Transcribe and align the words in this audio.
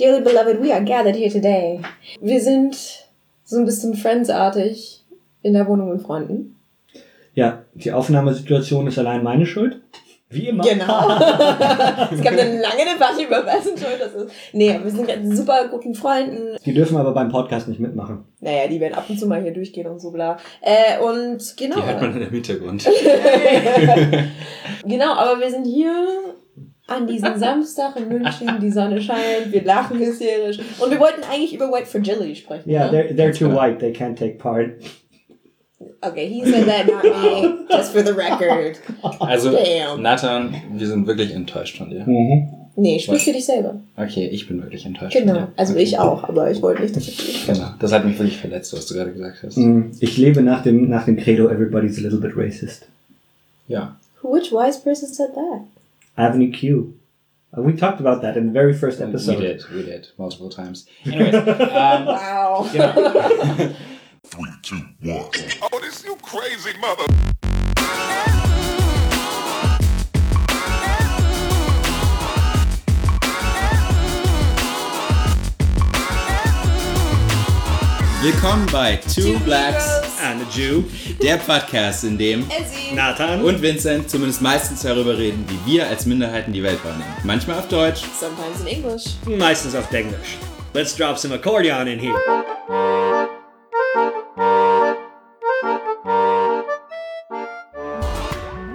Dearly 0.00 0.22
beloved, 0.22 0.62
we 0.62 0.72
are 0.72 0.80
gathered 0.80 1.14
here 1.14 1.28
today. 1.28 1.78
Wir 2.22 2.40
sind 2.40 2.74
so 3.44 3.58
ein 3.58 3.66
bisschen 3.66 3.94
Friends-artig 3.94 5.04
in 5.42 5.52
der 5.52 5.68
Wohnung 5.68 5.90
mit 5.90 6.00
Freunden. 6.00 6.56
Ja, 7.34 7.64
die 7.74 7.92
Aufnahmesituation 7.92 8.86
ist 8.86 8.98
allein 8.98 9.22
meine 9.22 9.44
Schuld. 9.44 9.82
Wie 10.30 10.48
immer. 10.48 10.64
Genau. 10.64 11.10
es 12.12 12.22
gab 12.22 12.32
eine 12.32 12.62
lange 12.62 12.84
Debatte 12.94 13.22
über 13.26 13.44
wessen 13.44 13.76
Schuld 13.76 14.00
das 14.00 14.14
ist. 14.14 14.32
Nee, 14.54 14.80
wir 14.82 14.90
sind 14.90 15.06
mit 15.06 15.36
super 15.36 15.68
guten 15.68 15.94
Freunden. 15.94 16.56
Die 16.64 16.72
dürfen 16.72 16.96
aber 16.96 17.12
beim 17.12 17.28
Podcast 17.28 17.68
nicht 17.68 17.80
mitmachen. 17.80 18.24
Naja, 18.40 18.68
die 18.68 18.80
werden 18.80 18.94
ab 18.94 19.04
und 19.06 19.20
zu 19.20 19.26
mal 19.26 19.42
hier 19.42 19.52
durchgehen 19.52 19.86
und 19.86 20.00
so 20.00 20.12
bla. 20.12 20.38
Äh, 20.62 20.98
und 21.02 21.56
genau. 21.58 21.76
Die 21.76 21.82
hört 21.82 22.00
man 22.00 22.22
im 22.22 22.30
Hintergrund. 22.30 22.84
genau, 24.86 25.12
aber 25.12 25.40
wir 25.40 25.50
sind 25.50 25.66
hier 25.66 25.92
an 26.90 27.06
diesem 27.06 27.38
Samstag 27.38 27.96
in 27.96 28.08
München, 28.08 28.58
die 28.60 28.70
Sonne 28.70 29.00
scheint, 29.00 29.52
wir 29.52 29.62
lachen 29.62 29.98
hysterisch. 29.98 30.58
Und 30.78 30.90
wir 30.90 30.98
wollten 30.98 31.22
eigentlich 31.30 31.54
über 31.54 31.70
White 31.70 31.86
Fragility 31.86 32.34
sprechen. 32.34 32.68
Yeah, 32.68 32.90
ne? 32.90 32.98
they're, 32.98 33.14
they're 33.16 33.32
too 33.38 33.48
white, 33.54 33.78
they 33.78 33.92
can't 33.92 34.16
take 34.16 34.38
part. 34.38 34.72
Okay, 36.02 36.28
he 36.28 36.44
said 36.44 36.66
that, 36.66 36.86
not 36.86 37.04
me. 37.04 37.66
Just 37.70 37.92
for 37.92 38.02
the 38.02 38.12
record. 38.12 38.78
Also, 39.20 39.52
Damn. 39.52 40.02
Nathan, 40.02 40.54
wir 40.72 40.86
sind 40.86 41.06
wirklich 41.06 41.32
enttäuscht 41.34 41.78
von 41.78 41.90
dir. 41.90 42.04
Mhm. 42.06 42.48
Nee, 42.76 42.98
sprich 42.98 43.24
für 43.24 43.32
dich 43.32 43.44
selber. 43.44 43.80
Okay, 43.96 44.26
ich 44.28 44.48
bin 44.48 44.62
wirklich 44.62 44.86
enttäuscht 44.86 45.16
von 45.16 45.26
Genau. 45.26 45.40
dir. 45.40 45.48
Also 45.56 45.74
okay. 45.74 45.82
ich 45.82 45.98
auch, 45.98 46.24
aber 46.24 46.50
ich 46.50 46.62
wollte 46.62 46.82
nicht, 46.82 46.96
dass 46.96 47.06
ich 47.06 47.46
Genau, 47.46 47.70
das 47.78 47.92
hat 47.92 48.04
mich 48.04 48.18
wirklich 48.18 48.38
verletzt, 48.38 48.72
was 48.72 48.86
du 48.86 48.94
gerade 48.94 49.12
gesagt 49.12 49.42
hast. 49.42 49.58
Mhm. 49.58 49.92
Ich 50.00 50.16
lebe 50.16 50.42
nach 50.42 50.62
dem, 50.62 50.88
nach 50.88 51.04
dem 51.04 51.16
Credo, 51.16 51.48
everybody's 51.48 51.98
a 51.98 52.00
little 52.00 52.18
bit 52.18 52.32
racist. 52.34 52.86
Ja. 53.68 53.96
Which 54.22 54.52
wise 54.52 54.80
person 54.80 55.08
said 55.08 55.34
that? 55.34 55.62
Avenue 56.20 56.52
Q. 56.52 56.98
Uh, 57.56 57.62
we 57.62 57.72
talked 57.72 57.98
about 57.98 58.20
that 58.22 58.36
in 58.36 58.46
the 58.48 58.52
very 58.52 58.74
first 58.74 59.00
episode. 59.00 59.38
We 59.38 59.46
episode. 59.46 59.68
did, 59.70 59.76
we 59.76 59.82
did, 59.90 60.08
multiple 60.18 60.50
times. 60.50 60.86
Anyways, 61.06 61.34
ähm, 61.34 62.06
Wow. 62.06 62.68
genau. 62.72 63.74
Three, 64.24 64.52
two, 64.62 64.76
one. 65.02 65.30
Oh, 65.72 65.80
this 65.80 66.04
you 66.04 66.14
crazy 66.16 66.76
mother. 66.78 67.06
Willkommen 78.22 78.66
bei 78.70 78.96
Two 78.96 79.38
Blacks, 79.40 80.02
And 80.22 80.42
a 80.42 80.46
Jew. 80.50 80.84
der 81.22 81.38
Podcast, 81.38 82.04
in 82.04 82.18
dem 82.18 82.44
Essie. 82.50 82.94
Nathan. 82.94 83.42
und 83.42 83.62
Vincent 83.62 84.10
zumindest 84.10 84.42
meistens 84.42 84.82
darüber 84.82 85.16
reden, 85.16 85.44
wie 85.48 85.72
wir 85.72 85.86
als 85.86 86.04
Minderheiten 86.04 86.52
die 86.52 86.62
Welt 86.62 86.84
wahrnehmen. 86.84 87.04
Manchmal 87.24 87.58
auf 87.58 87.68
Deutsch, 87.68 88.02
Sometimes 88.18 88.60
in 88.60 88.66
English. 88.66 89.04
meistens 89.38 89.74
auf 89.74 89.90
Englisch. 89.92 90.36
Let's 90.74 90.94
drop 90.94 91.16
some 91.18 91.34
accordion 91.34 91.86
in 91.88 91.98
here. 91.98 92.18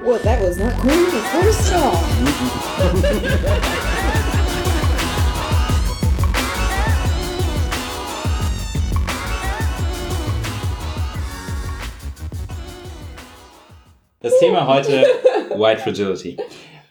Well, 0.04 0.20
that 0.20 0.40
was 0.42 0.58
not 0.58 0.74
cool 0.82 0.92
the 0.92 1.22
first 1.32 1.72
Das 14.36 14.42
Thema 14.42 14.68
heute 14.68 15.06
White 15.56 15.80
Fragility. 15.80 16.36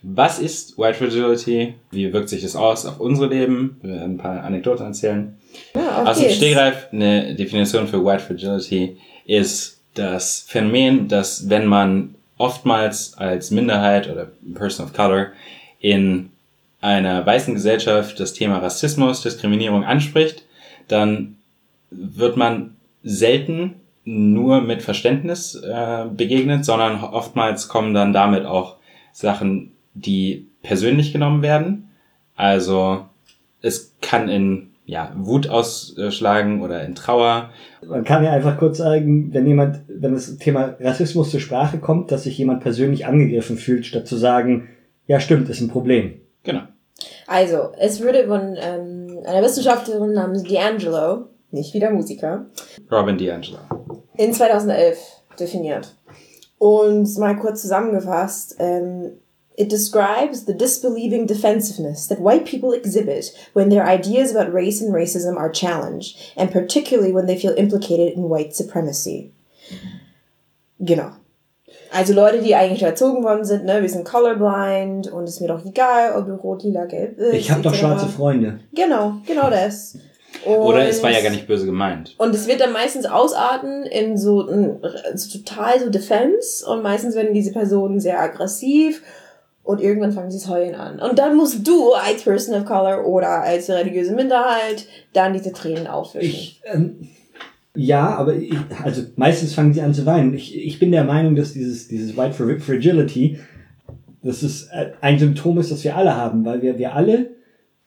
Was 0.01 0.39
ist 0.39 0.79
White 0.79 0.95
Fragility? 0.95 1.75
Wie 1.91 2.11
wirkt 2.11 2.31
sich 2.31 2.41
das 2.41 2.57
aus 2.57 2.87
auf 2.87 3.01
unsere 3.01 3.29
Leben? 3.29 3.77
Wir 3.83 3.97
werden 3.97 4.15
ein 4.15 4.17
paar 4.17 4.43
Anekdoten 4.45 4.87
erzählen. 4.87 5.37
Ja, 5.75 6.05
Aus 6.07 6.17
dem 6.17 6.25
okay. 6.25 6.35
Stegreif 6.37 6.87
eine 6.91 7.35
Definition 7.35 7.87
für 7.87 8.03
White 8.03 8.23
Fragility 8.23 8.97
ist 9.27 9.83
das 9.93 10.47
Phänomen, 10.49 11.07
dass 11.09 11.51
wenn 11.51 11.67
man 11.67 12.15
oftmals 12.39 13.13
als 13.19 13.51
Minderheit 13.51 14.09
oder 14.11 14.29
Person 14.55 14.87
of 14.87 14.95
Color 14.95 15.27
in 15.81 16.31
einer 16.81 17.27
weißen 17.27 17.53
Gesellschaft 17.53 18.19
das 18.19 18.33
Thema 18.33 18.57
Rassismus, 18.57 19.21
Diskriminierung 19.21 19.85
anspricht, 19.85 20.47
dann 20.89 21.37
wird 21.91 22.39
man 22.39 22.77
selten 23.03 23.75
nur 24.05 24.61
mit 24.61 24.83
Verständnis 24.83 25.55
äh, 25.55 26.05
begegnet, 26.15 26.65
sondern 26.65 27.03
oftmals 27.03 27.69
kommen 27.69 27.95
dann 27.95 28.13
damit 28.13 28.45
auch 28.45 28.77
Sachen, 29.13 29.73
die 29.95 30.49
persönlich 30.63 31.13
genommen 31.13 31.43
werden. 31.43 31.91
Also 32.37 33.07
es 33.63 33.95
kann 34.01 34.29
in 34.29 34.71
ja, 34.87 35.13
Wut 35.17 35.49
ausschlagen 35.49 36.61
oder 36.63 36.85
in 36.85 36.95
Trauer. 36.95 37.51
Man 37.87 38.05
kann 38.05 38.23
ja 38.23 38.33
einfach 38.33 38.59
kurz 38.59 38.79
sagen, 38.79 39.33
wenn 39.33 39.47
jemand, 39.47 39.81
wenn 39.89 40.13
das 40.13 40.37
Thema 40.37 40.75
Rassismus 40.79 41.31
zur 41.31 41.41
Sprache 41.41 41.79
kommt, 41.79 42.13
dass 42.13 42.25
sich 42.25 42.37
jemand 42.37 42.63
persönlich 42.63 43.07
angegriffen 43.07 43.57
fühlt, 43.57 43.87
statt 43.87 44.07
zu 44.07 44.17
sagen, 44.17 44.69
ja 45.07 45.21
stimmt, 45.21 45.49
ist 45.49 45.61
ein 45.61 45.71
Problem. 45.71 46.21
Genau. 46.43 46.63
Also, 47.27 47.73
es 47.79 48.03
wurde 48.03 48.27
von 48.27 48.57
ähm, 48.61 49.19
einer 49.25 49.43
Wissenschaftlerin 49.43 50.13
namens 50.13 50.45
D'Angelo, 50.45 51.29
nicht 51.51 51.73
wieder 51.73 51.91
Musiker, 51.91 52.47
Robin 52.91 53.17
DiAngelo. 53.17 53.84
In 54.17 54.33
2011 54.33 54.99
definiert. 55.39 55.95
Und 56.59 57.19
mal 57.19 57.37
kurz 57.37 57.63
zusammengefasst, 57.63 58.57
ähm, 58.59 59.19
it 59.57 59.71
describes 59.71 60.47
the 60.47 60.55
disbelieving 60.55 61.27
defensiveness 61.27 62.07
that 62.09 62.21
white 62.21 62.45
people 62.45 62.73
exhibit 62.73 63.33
when 63.53 63.69
their 63.69 63.87
ideas 63.87 64.35
about 64.35 64.53
race 64.53 64.81
and 64.81 64.93
racism 64.93 65.37
are 65.37 65.51
challenged, 65.51 66.17
and 66.37 66.51
particularly 66.51 67.13
when 67.13 67.27
they 67.27 67.39
feel 67.39 67.55
implicated 67.57 68.15
in 68.15 68.29
white 68.29 68.55
supremacy. 68.55 69.33
Genau. 70.81 71.13
Also 71.93 72.13
Leute, 72.13 72.43
die 72.43 72.57
eigentlich 72.57 72.83
erzogen 72.83 73.23
worden 73.23 73.45
sind, 73.45 73.65
ne, 73.65 73.81
wir 73.81 73.89
sind 73.89 74.05
colorblind 74.05 75.13
und 75.13 75.25
es 75.25 75.35
ist 75.35 75.41
mir 75.41 75.49
doch 75.49 75.65
egal, 75.65 76.17
ob 76.17 76.27
du 76.27 76.35
rot, 76.35 76.65
lila, 76.65 76.87
gelb 76.87 77.17
bist. 77.17 77.35
Ich 77.35 77.51
habe 77.53 77.63
doch 77.63 77.75
schwarze 77.75 78.09
Freunde. 78.09 78.59
Genau, 78.73 79.15
genau 79.27 79.49
das. 79.49 79.97
Oder 80.47 80.81
Und- 80.81 80.87
es 80.87 81.03
war 81.03 81.11
ja 81.11 81.21
gar 81.23 81.31
nicht 81.31 81.47
böse 81.47 81.67
gemeint. 81.67 82.15
und 82.19 82.35
es 82.35 82.47
wird 82.47 82.61
dann 82.61 82.73
meistens 82.73 83.07
ausarten 83.07 83.85
in 83.85 84.17
so, 84.19 84.47
ein, 84.49 84.79
so 85.15 85.39
total 85.39 85.81
so 85.81 85.91
Defense 85.91 86.67
und 86.69 86.83
meistens 86.83 87.15
werden 87.15 87.33
diese 87.35 87.53
Personen 87.53 88.01
sehr 88.01 88.21
aggressiv 88.21 89.03
und 89.63 89.81
irgendwann 89.81 90.13
fangen 90.13 90.31
sie 90.31 90.37
es 90.37 90.49
heulen 90.49 90.75
an. 90.75 90.99
Und 91.01 91.19
dann 91.19 91.37
musst 91.37 91.67
du 91.67 91.93
als 91.95 92.23
Person 92.23 92.55
of 92.55 92.65
Color 92.67 93.07
oder 93.07 93.43
als 93.43 93.71
religiöse 93.71 94.15
Minderheit 94.15 94.87
dann 95.15 95.33
diese 95.33 95.53
Tränen 95.53 95.87
aufwischen. 95.87 96.29
Ich, 96.29 96.61
ähm, 96.65 97.09
ja, 97.75 98.09
aber 98.15 98.35
ich, 98.35 98.53
also 98.85 99.03
meistens 99.17 99.55
fangen 99.55 99.73
sie 99.73 99.81
an 99.81 99.95
zu 99.95 100.05
weinen. 100.07 100.35
Ich, 100.35 100.55
ich 100.57 100.79
bin 100.79 100.93
der 100.93 101.05
Meinung, 101.05 101.35
dass 101.35 101.55
dieses, 101.55 101.89
dieses 101.89 102.17
White 102.17 102.35
Fra- 102.35 102.59
Fragility, 102.61 103.39
dass 104.23 104.43
es 104.43 104.65
äh, 104.69 104.91
ein 105.01 105.19
Symptom 105.19 105.59
ist, 105.59 105.71
das 105.73 105.83
wir 105.83 105.97
alle 105.97 106.15
haben, 106.17 106.45
weil 106.45 106.61
wir, 106.63 106.79
wir 106.79 106.95
alle, 106.95 107.31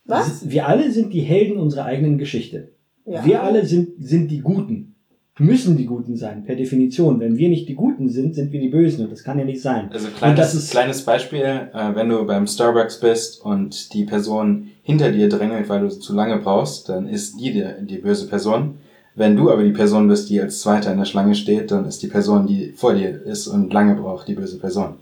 Was? 0.07 0.49
wir 0.49 0.67
alle 0.67 0.91
sind 0.91 1.13
die 1.13 1.21
Helden 1.21 1.57
unserer 1.57 1.85
eigenen 1.85 2.17
Geschichte. 2.17 2.69
Ja. 3.05 3.25
Wir 3.25 3.43
alle 3.43 3.65
sind, 3.65 3.89
sind 3.99 4.29
die 4.29 4.39
Guten. 4.39 4.95
Müssen 5.39 5.77
die 5.77 5.85
Guten 5.85 6.15
sein, 6.15 6.45
per 6.45 6.55
Definition. 6.55 7.19
Wenn 7.19 7.37
wir 7.37 7.49
nicht 7.49 7.69
die 7.69 7.75
Guten 7.75 8.09
sind, 8.09 8.33
sind 8.33 8.51
wir 8.51 8.59
die 8.59 8.69
Bösen 8.69 9.05
und 9.05 9.11
das 9.11 9.23
kann 9.23 9.37
ja 9.37 9.45
nicht 9.45 9.61
sein. 9.61 9.89
Also 9.91 10.07
kleines, 10.07 10.39
das 10.39 10.55
ist, 10.55 10.71
kleines 10.71 11.03
Beispiel, 11.03 11.41
äh, 11.41 11.93
wenn 11.93 12.09
du 12.09 12.25
beim 12.25 12.47
Starbucks 12.47 12.99
bist 12.99 13.45
und 13.45 13.93
die 13.93 14.05
Person 14.05 14.69
hinter 14.81 15.11
dir 15.11 15.29
drängelt, 15.29 15.69
weil 15.69 15.81
du 15.81 15.89
zu 15.89 16.15
lange 16.15 16.37
brauchst, 16.37 16.89
dann 16.89 17.07
ist 17.07 17.39
die 17.39 17.51
die, 17.51 17.65
die 17.81 17.99
böse 17.99 18.27
Person. 18.27 18.77
Wenn 19.13 19.35
du 19.35 19.51
aber 19.51 19.63
die 19.63 19.71
Person 19.71 20.07
bist, 20.07 20.29
die 20.29 20.41
als 20.41 20.61
Zweiter 20.61 20.91
in 20.91 20.97
der 20.97 21.05
Schlange 21.05 21.35
steht, 21.35 21.69
dann 21.69 21.85
ist 21.85 22.01
die 22.01 22.07
Person, 22.07 22.47
die 22.47 22.71
vor 22.71 22.95
dir 22.95 23.21
ist 23.23 23.47
und 23.47 23.71
lange 23.71 23.95
braucht, 23.95 24.27
die 24.27 24.35
böse 24.35 24.57
Person. 24.57 24.95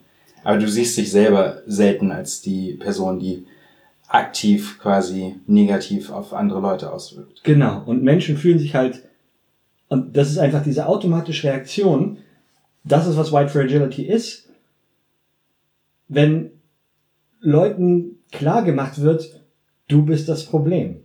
Aber 0.43 0.57
du 0.57 0.67
siehst 0.67 0.97
dich 0.97 1.11
selber 1.11 1.61
selten 1.65 2.11
als 2.11 2.41
die 2.41 2.73
Person, 2.73 3.19
die 3.19 3.45
aktiv 4.07 4.79
quasi 4.79 5.35
negativ 5.47 6.11
auf 6.11 6.33
andere 6.33 6.61
Leute 6.61 6.91
auswirkt. 6.91 7.43
Genau. 7.43 7.83
Und 7.85 8.03
Menschen 8.03 8.37
fühlen 8.37 8.59
sich 8.59 8.75
halt, 8.75 9.03
und 9.87 10.15
das 10.15 10.29
ist 10.29 10.37
einfach 10.37 10.63
diese 10.63 10.87
automatische 10.87 11.47
Reaktion, 11.47 12.17
das 12.83 13.07
ist, 13.07 13.17
was 13.17 13.33
White 13.33 13.49
Fragility 13.49 14.03
ist, 14.03 14.49
wenn 16.07 16.51
Leuten 17.39 18.19
klar 18.31 18.63
gemacht 18.63 19.01
wird, 19.01 19.43
du 19.87 20.05
bist 20.05 20.29
das 20.29 20.45
Problem. 20.45 20.97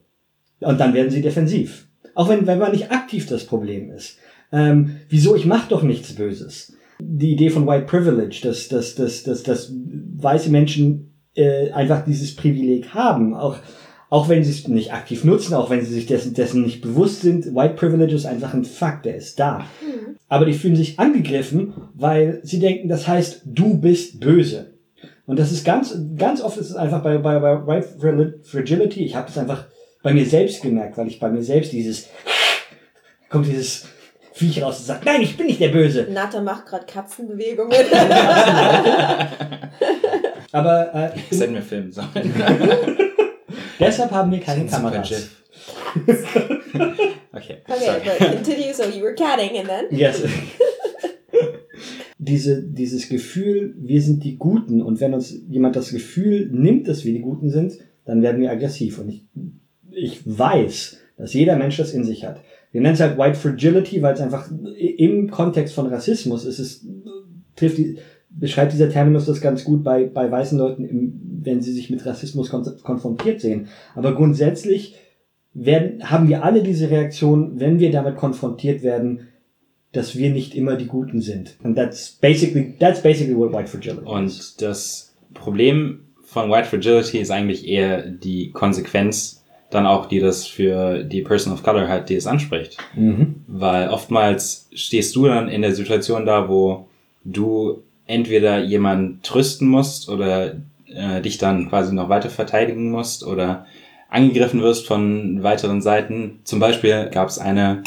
Und 0.60 0.78
dann 0.78 0.94
werden 0.94 1.10
sie 1.10 1.22
defensiv. 1.22 1.86
Auch 2.14 2.28
wenn, 2.28 2.46
wenn 2.46 2.58
man 2.58 2.72
nicht 2.72 2.90
aktiv 2.90 3.26
das 3.26 3.46
Problem 3.46 3.90
ist. 3.90 4.18
Ähm, 4.52 4.96
wieso, 5.08 5.34
ich 5.36 5.46
mache 5.46 5.68
doch 5.68 5.82
nichts 5.82 6.14
Böses. 6.14 6.76
Die 6.98 7.32
Idee 7.32 7.50
von 7.50 7.66
White 7.66 7.86
Privilege, 7.86 8.40
dass, 8.42 8.68
dass, 8.68 8.94
dass, 8.94 9.22
dass, 9.22 9.42
dass 9.42 9.72
weiße 9.72 10.50
Menschen 10.50 11.09
äh, 11.34 11.70
einfach 11.70 12.04
dieses 12.04 12.34
Privileg 12.34 12.94
haben, 12.94 13.34
auch, 13.34 13.56
auch 14.08 14.28
wenn 14.28 14.42
sie 14.42 14.50
es 14.50 14.66
nicht 14.66 14.92
aktiv 14.92 15.24
nutzen, 15.24 15.54
auch 15.54 15.70
wenn 15.70 15.84
sie 15.84 15.92
sich 15.92 16.06
dessen, 16.06 16.34
dessen 16.34 16.62
nicht 16.62 16.82
bewusst 16.82 17.22
sind. 17.22 17.54
White 17.54 17.74
Privilege 17.74 18.14
ist 18.14 18.26
einfach 18.26 18.54
ein 18.54 18.64
Fakt, 18.64 19.06
der 19.06 19.16
ist 19.16 19.38
da. 19.38 19.64
Aber 20.28 20.44
die 20.44 20.52
fühlen 20.52 20.76
sich 20.76 20.98
angegriffen, 20.98 21.74
weil 21.94 22.40
sie 22.42 22.58
denken, 22.58 22.88
das 22.88 23.06
heißt, 23.06 23.42
du 23.44 23.78
bist 23.78 24.20
böse. 24.20 24.74
Und 25.26 25.38
das 25.38 25.52
ist 25.52 25.64
ganz, 25.64 25.96
ganz 26.16 26.40
oft 26.40 26.56
ist 26.56 26.70
es 26.70 26.76
einfach 26.76 27.04
bei, 27.04 27.18
bei, 27.18 27.38
bei 27.38 27.66
White 27.66 28.40
Fragility, 28.42 29.04
ich 29.04 29.14
habe 29.14 29.28
es 29.28 29.38
einfach 29.38 29.66
bei 30.02 30.12
mir 30.12 30.26
selbst 30.26 30.62
gemerkt, 30.62 30.98
weil 30.98 31.06
ich 31.06 31.20
bei 31.20 31.30
mir 31.30 31.44
selbst 31.44 31.72
dieses, 31.72 32.08
kommt 33.28 33.46
dieses 33.46 33.86
Viech 34.32 34.62
raus 34.62 34.80
und 34.80 34.86
sagt, 34.86 35.04
nein, 35.04 35.22
ich 35.22 35.36
bin 35.36 35.46
nicht 35.46 35.60
der 35.60 35.68
Böse. 35.68 36.08
Natter 36.10 36.42
macht 36.42 36.66
gerade 36.66 36.86
Katzenbewegungen. 36.86 37.70
Aber 40.52 40.94
äh, 40.94 41.10
wir 41.30 41.62
filmen 41.62 41.92
sollen. 41.92 42.08
deshalb 43.78 44.10
haben 44.10 44.30
wir 44.32 44.40
keine 44.40 44.66
Kameras. 44.66 45.10
Okay, 47.32 47.58
okay, 47.68 47.84
sorry. 47.84 48.00
but 48.04 48.18
continue. 48.18 48.74
So 48.74 48.84
you 48.84 49.02
were 49.02 49.14
catting 49.14 49.56
and 49.56 49.68
then? 49.68 49.86
Yes. 49.90 50.22
Diese, 52.22 52.62
dieses 52.62 53.08
Gefühl, 53.08 53.74
wir 53.78 54.02
sind 54.02 54.24
die 54.24 54.36
Guten 54.36 54.82
und 54.82 55.00
wenn 55.00 55.14
uns 55.14 55.34
jemand 55.48 55.74
das 55.74 55.90
Gefühl 55.90 56.50
nimmt, 56.52 56.86
dass 56.86 57.06
wir 57.06 57.14
die 57.14 57.22
Guten 57.22 57.48
sind, 57.48 57.78
dann 58.04 58.20
werden 58.20 58.42
wir 58.42 58.50
aggressiv. 58.50 58.98
Und 58.98 59.08
ich, 59.08 59.24
ich 59.90 60.20
weiß, 60.26 60.98
dass 61.16 61.32
jeder 61.32 61.56
Mensch 61.56 61.78
das 61.78 61.94
in 61.94 62.04
sich 62.04 62.26
hat. 62.26 62.42
Wir 62.72 62.82
nennen 62.82 62.92
es 62.92 63.00
halt 63.00 63.16
White 63.16 63.38
Fragility, 63.38 64.02
weil 64.02 64.12
es 64.12 64.20
einfach 64.20 64.50
im 64.76 65.30
Kontext 65.30 65.74
von 65.74 65.86
Rassismus 65.86 66.44
ist 66.44 66.58
es, 66.58 66.86
trifft 67.56 67.78
die, 67.78 67.98
beschreibt 68.30 68.72
dieser 68.72 68.90
Terminus 68.90 69.26
das 69.26 69.40
ganz 69.40 69.64
gut 69.64 69.82
bei, 69.82 70.04
bei 70.04 70.30
weißen 70.30 70.58
Leuten, 70.58 70.84
im, 70.84 71.40
wenn 71.42 71.60
sie 71.60 71.72
sich 71.72 71.90
mit 71.90 72.04
Rassismus 72.06 72.50
kon 72.50 72.64
konfrontiert 72.82 73.40
sehen. 73.40 73.68
Aber 73.94 74.14
grundsätzlich 74.14 74.94
werden, 75.52 76.10
haben 76.10 76.28
wir 76.28 76.44
alle 76.44 76.62
diese 76.62 76.90
Reaktion, 76.90 77.58
wenn 77.58 77.78
wir 77.78 77.90
damit 77.90 78.16
konfrontiert 78.16 78.82
werden, 78.82 79.28
dass 79.92 80.16
wir 80.16 80.30
nicht 80.30 80.54
immer 80.54 80.76
die 80.76 80.86
Guten 80.86 81.20
sind. 81.20 81.56
And 81.64 81.76
that's 81.76 82.12
basically, 82.12 82.76
that's 82.78 83.02
basically 83.02 83.36
what 83.36 83.52
white 83.52 83.68
fragility 83.68 84.02
is. 84.02 84.08
Und 84.08 84.62
das 84.62 85.16
Problem 85.34 86.06
von 86.22 86.48
White 86.48 86.68
Fragility 86.68 87.18
ist 87.18 87.32
eigentlich 87.32 87.66
eher 87.66 88.02
die 88.02 88.52
Konsequenz 88.52 89.44
dann 89.70 89.86
auch, 89.86 90.06
die 90.06 90.20
das 90.20 90.46
für 90.46 91.02
die 91.04 91.22
Person 91.22 91.52
of 91.52 91.62
Color 91.62 91.88
hat, 91.88 92.08
die 92.08 92.16
es 92.16 92.26
anspricht. 92.26 92.76
Mhm. 92.94 93.36
Weil 93.46 93.88
oftmals 93.88 94.68
stehst 94.72 95.14
du 95.16 95.26
dann 95.26 95.48
in 95.48 95.62
der 95.62 95.74
Situation 95.74 96.26
da, 96.26 96.48
wo 96.48 96.88
du 97.24 97.82
entweder 98.10 98.58
jemanden 98.58 99.20
trösten 99.22 99.68
musst 99.68 100.08
oder 100.08 100.56
äh, 100.86 101.20
dich 101.22 101.38
dann 101.38 101.68
quasi 101.68 101.94
noch 101.94 102.08
weiter 102.08 102.30
verteidigen 102.30 102.90
musst 102.90 103.24
oder 103.24 103.66
angegriffen 104.08 104.60
wirst 104.60 104.86
von 104.86 105.42
weiteren 105.42 105.80
Seiten. 105.80 106.40
Zum 106.44 106.58
Beispiel 106.58 107.08
gab 107.12 107.28
es 107.28 107.38
eine 107.38 107.82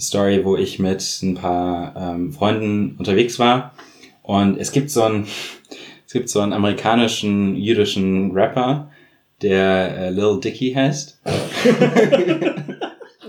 Story, 0.00 0.44
wo 0.44 0.56
ich 0.56 0.78
mit 0.78 1.04
ein 1.22 1.34
paar 1.34 1.94
ähm, 1.96 2.32
Freunden 2.32 2.96
unterwegs 2.98 3.38
war 3.38 3.74
und 4.22 4.58
es 4.58 4.72
gibt 4.72 4.90
so 4.90 5.02
einen, 5.02 5.26
es 6.06 6.12
gibt 6.12 6.28
so 6.30 6.40
einen 6.40 6.52
amerikanischen 6.52 7.54
jüdischen 7.56 8.32
Rapper, 8.32 8.90
der 9.42 9.96
äh, 9.98 10.10
Lil 10.10 10.40
Dicky 10.40 10.72
heißt. 10.72 11.20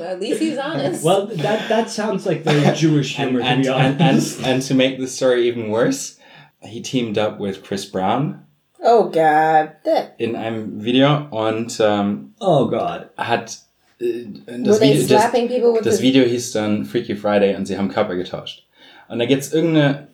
At 0.01 0.19
least 0.21 0.41
he's 0.41 0.57
honest. 0.57 1.03
Well, 1.03 1.27
that, 1.27 1.67
that 1.69 1.89
sounds 1.89 2.25
like 2.25 2.43
very 2.43 2.73
Jewish 2.75 3.15
humor, 3.15 3.41
and, 3.41 3.63
to 3.63 3.69
be 3.69 3.75
and, 3.75 3.85
and, 3.85 4.01
and, 4.01 4.11
honest. 4.11 4.43
and 4.43 4.61
to 4.63 4.73
make 4.73 4.97
the 4.97 5.07
story 5.07 5.47
even 5.47 5.69
worse, 5.69 6.18
he 6.61 6.81
teamed 6.81 7.17
up 7.17 7.39
with 7.39 7.63
Chris 7.63 7.85
Brown 7.85 8.45
oh 8.81 9.05
God. 9.05 9.71
That, 9.83 10.13
in 10.17 10.35
einem 10.35 10.83
Video 10.83 11.27
und 11.31 11.79
ähm, 11.79 12.33
oh 12.39 12.67
God. 12.67 13.09
hat 13.17 13.59
äh, 13.99 14.25
were 14.45 14.63
das 14.63 14.79
they 14.79 14.93
Video, 14.93 15.07
das, 15.07 15.21
slapping 15.21 15.47
people 15.47 15.73
with 15.73 15.83
das 15.83 15.97
the... 15.97 16.03
Video 16.03 16.23
hieß 16.23 16.51
dann 16.53 16.85
Freaky 16.85 17.15
Friday 17.15 17.55
und 17.55 17.65
sie 17.65 17.77
haben 17.77 17.89
Körper 17.89 18.15
getauscht. 18.15 18.65
Und 19.07 19.19
da 19.19 19.25
gibt's 19.25 19.53
irgendeine 19.53 20.07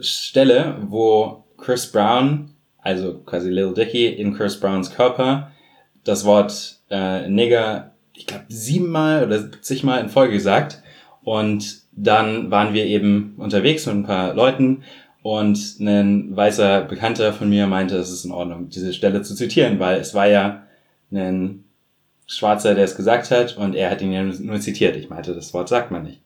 Stelle, 0.00 0.76
wo 0.88 1.44
Chris 1.56 1.90
Brown, 1.90 2.50
also 2.78 3.18
quasi 3.18 3.50
Lil 3.50 3.74
Dicky 3.74 4.06
in 4.06 4.34
Chris 4.34 4.58
Browns 4.58 4.94
Körper, 4.94 5.52
das 6.04 6.24
Wort 6.24 6.78
äh, 6.90 7.28
Nigger, 7.28 7.92
ich 8.14 8.26
glaube 8.26 8.44
siebenmal 8.48 9.24
oder 9.24 9.38
70 9.38 9.84
Mal 9.84 10.00
in 10.00 10.08
Folge 10.08 10.34
gesagt. 10.34 10.82
Und 11.22 11.82
dann 11.92 12.50
waren 12.50 12.72
wir 12.72 12.86
eben 12.86 13.34
unterwegs 13.36 13.84
mit 13.86 13.96
ein 13.96 14.04
paar 14.04 14.32
Leuten 14.34 14.82
und 15.28 15.78
ein 15.78 16.34
weißer 16.34 16.82
Bekannter 16.82 17.34
von 17.34 17.50
mir 17.50 17.66
meinte, 17.66 17.96
es 17.96 18.10
ist 18.10 18.24
in 18.24 18.32
Ordnung, 18.32 18.70
diese 18.70 18.94
Stelle 18.94 19.20
zu 19.20 19.34
zitieren, 19.34 19.78
weil 19.78 20.00
es 20.00 20.14
war 20.14 20.26
ja 20.26 20.62
ein 21.12 21.64
Schwarzer, 22.26 22.74
der 22.74 22.84
es 22.84 22.96
gesagt 22.96 23.30
hat 23.30 23.58
und 23.58 23.74
er 23.74 23.90
hat 23.90 24.00
ihn 24.00 24.10
ja 24.10 24.22
nur 24.22 24.58
zitiert. 24.58 24.96
Ich 24.96 25.10
meinte, 25.10 25.34
das 25.34 25.52
Wort 25.52 25.68
sagt 25.68 25.90
man 25.90 26.04
nicht. 26.04 26.22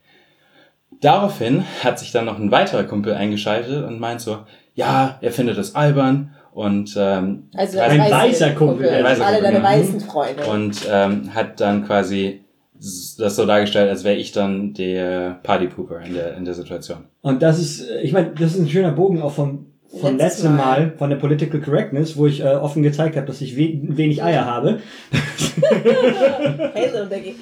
Daraufhin 1.00 1.64
hat 1.82 1.98
sich 1.98 2.12
dann 2.12 2.26
noch 2.26 2.38
ein 2.38 2.52
weiterer 2.52 2.84
Kumpel 2.84 3.14
eingeschaltet 3.14 3.84
und 3.84 3.98
meint 3.98 4.20
so, 4.20 4.38
ja, 4.76 5.18
er 5.20 5.32
findet 5.32 5.58
das 5.58 5.74
albern 5.74 6.36
und 6.52 6.94
ähm, 6.96 7.48
Also 7.56 7.80
Ein 7.80 7.98
weiße 7.98 8.12
weißer 8.12 8.50
Kumpel, 8.50 8.88
ein 8.88 9.02
weißer 9.02 9.26
alle 9.26 9.38
Kumpel, 9.38 9.52
deine 9.52 9.64
ja. 9.64 9.70
weißen 9.80 10.00
Freunde. 10.00 10.44
und 10.44 10.76
ähm, 10.88 11.34
hat 11.34 11.60
dann 11.60 11.84
quasi 11.84 12.44
das 13.18 13.36
so 13.36 13.46
dargestellt, 13.46 13.88
als 13.88 14.04
wäre 14.04 14.16
ich 14.16 14.32
dann 14.32 14.74
der 14.74 15.40
Partypooper 15.42 16.00
in 16.00 16.14
der 16.14 16.36
in 16.36 16.44
der 16.44 16.54
Situation. 16.54 17.04
Und 17.20 17.42
das 17.42 17.60
ist, 17.60 17.88
äh, 17.88 18.00
ich 18.02 18.12
meine, 18.12 18.30
das 18.30 18.54
ist 18.54 18.60
ein 18.60 18.68
schöner 18.68 18.92
Bogen 18.92 19.22
auch 19.22 19.32
vom, 19.32 19.66
von 20.00 20.16
Letztes 20.16 20.44
letztem 20.44 20.56
Mal. 20.56 20.80
Mal, 20.80 20.92
von 20.96 21.10
der 21.10 21.16
Political 21.16 21.60
Correctness, 21.60 22.16
wo 22.16 22.26
ich 22.26 22.40
äh, 22.40 22.48
offen 22.48 22.82
gezeigt 22.82 23.16
habe, 23.16 23.26
dass 23.26 23.40
ich 23.40 23.56
we 23.56 23.78
wenig 23.96 24.22
Eier 24.22 24.46
habe. 24.46 24.80
hey, 26.74 26.86
little 26.86 27.06
Dicky. 27.06 27.36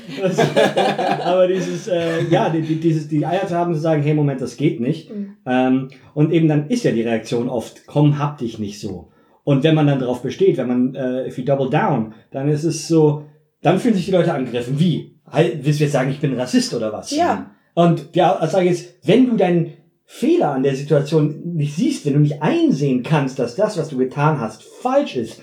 Aber 1.25 1.47
dieses, 1.47 1.89
äh, 1.89 2.25
ja, 2.29 2.51
die, 2.51 2.63
die, 2.63 2.77
dieses, 2.77 3.09
die 3.09 3.25
Eier 3.25 3.47
zu 3.47 3.55
haben, 3.55 3.75
zu 3.75 3.81
sagen, 3.81 4.03
hey, 4.03 4.15
Moment, 4.15 4.41
das 4.41 4.57
geht 4.57 4.81
nicht. 4.81 5.11
Ähm, 5.47 5.89
und 6.15 6.33
eben 6.33 6.49
dann 6.49 6.69
ist 6.69 6.85
ja 6.85 6.91
die 6.91 7.03
Reaktion 7.03 7.49
oft, 7.49 7.87
komm, 7.87 8.19
hab 8.19 8.39
dich 8.39 8.59
nicht 8.59 8.81
so. 8.81 9.11
Und 9.45 9.65
wenn 9.65 9.75
man 9.75 9.87
dann 9.87 10.01
darauf 10.01 10.23
besteht, 10.23 10.59
wenn 10.59 10.69
man, 10.69 10.95
äh, 10.95 11.27
if 11.29 11.39
you 11.39 11.45
double 11.45 11.71
down, 11.71 12.15
dann 12.31 12.49
ist 12.49 12.65
es 12.65 12.89
so, 12.89 13.25
dann 13.63 13.79
fühlen 13.79 13.95
sich 13.95 14.07
die 14.07 14.13
Leute 14.13 14.35
angegriffen. 14.35 14.79
Wie? 14.79 15.20
Halt, 15.31 15.65
willst 15.65 15.81
du 15.81 15.85
jetzt 15.85 15.93
sagen, 15.93 16.11
ich 16.11 16.21
bin 16.21 16.39
Rassist 16.39 16.75
oder 16.75 16.93
was? 16.93 17.11
Ja. 17.11 17.51
Und 17.75 18.09
ja, 18.15 18.35
also 18.37 18.53
sage 18.55 18.69
ich 18.69 18.79
jetzt, 18.81 18.95
wenn 19.05 19.27
du 19.31 19.37
deinen 19.37 19.75
Fehler 20.05 20.51
an 20.53 20.63
der 20.65 20.75
Situation 20.75 21.55
nicht 21.55 21.77
siehst, 21.77 22.05
wenn 22.05 22.15
du 22.15 22.19
nicht 22.21 22.43
einsehen 22.43 23.03
kannst, 23.05 23.39
dass 23.39 23.55
das, 23.55 23.79
was 23.79 23.89
du 23.91 23.97
getan 23.97 24.41
hast, 24.41 24.63
falsch 24.65 25.17
ist, 25.17 25.41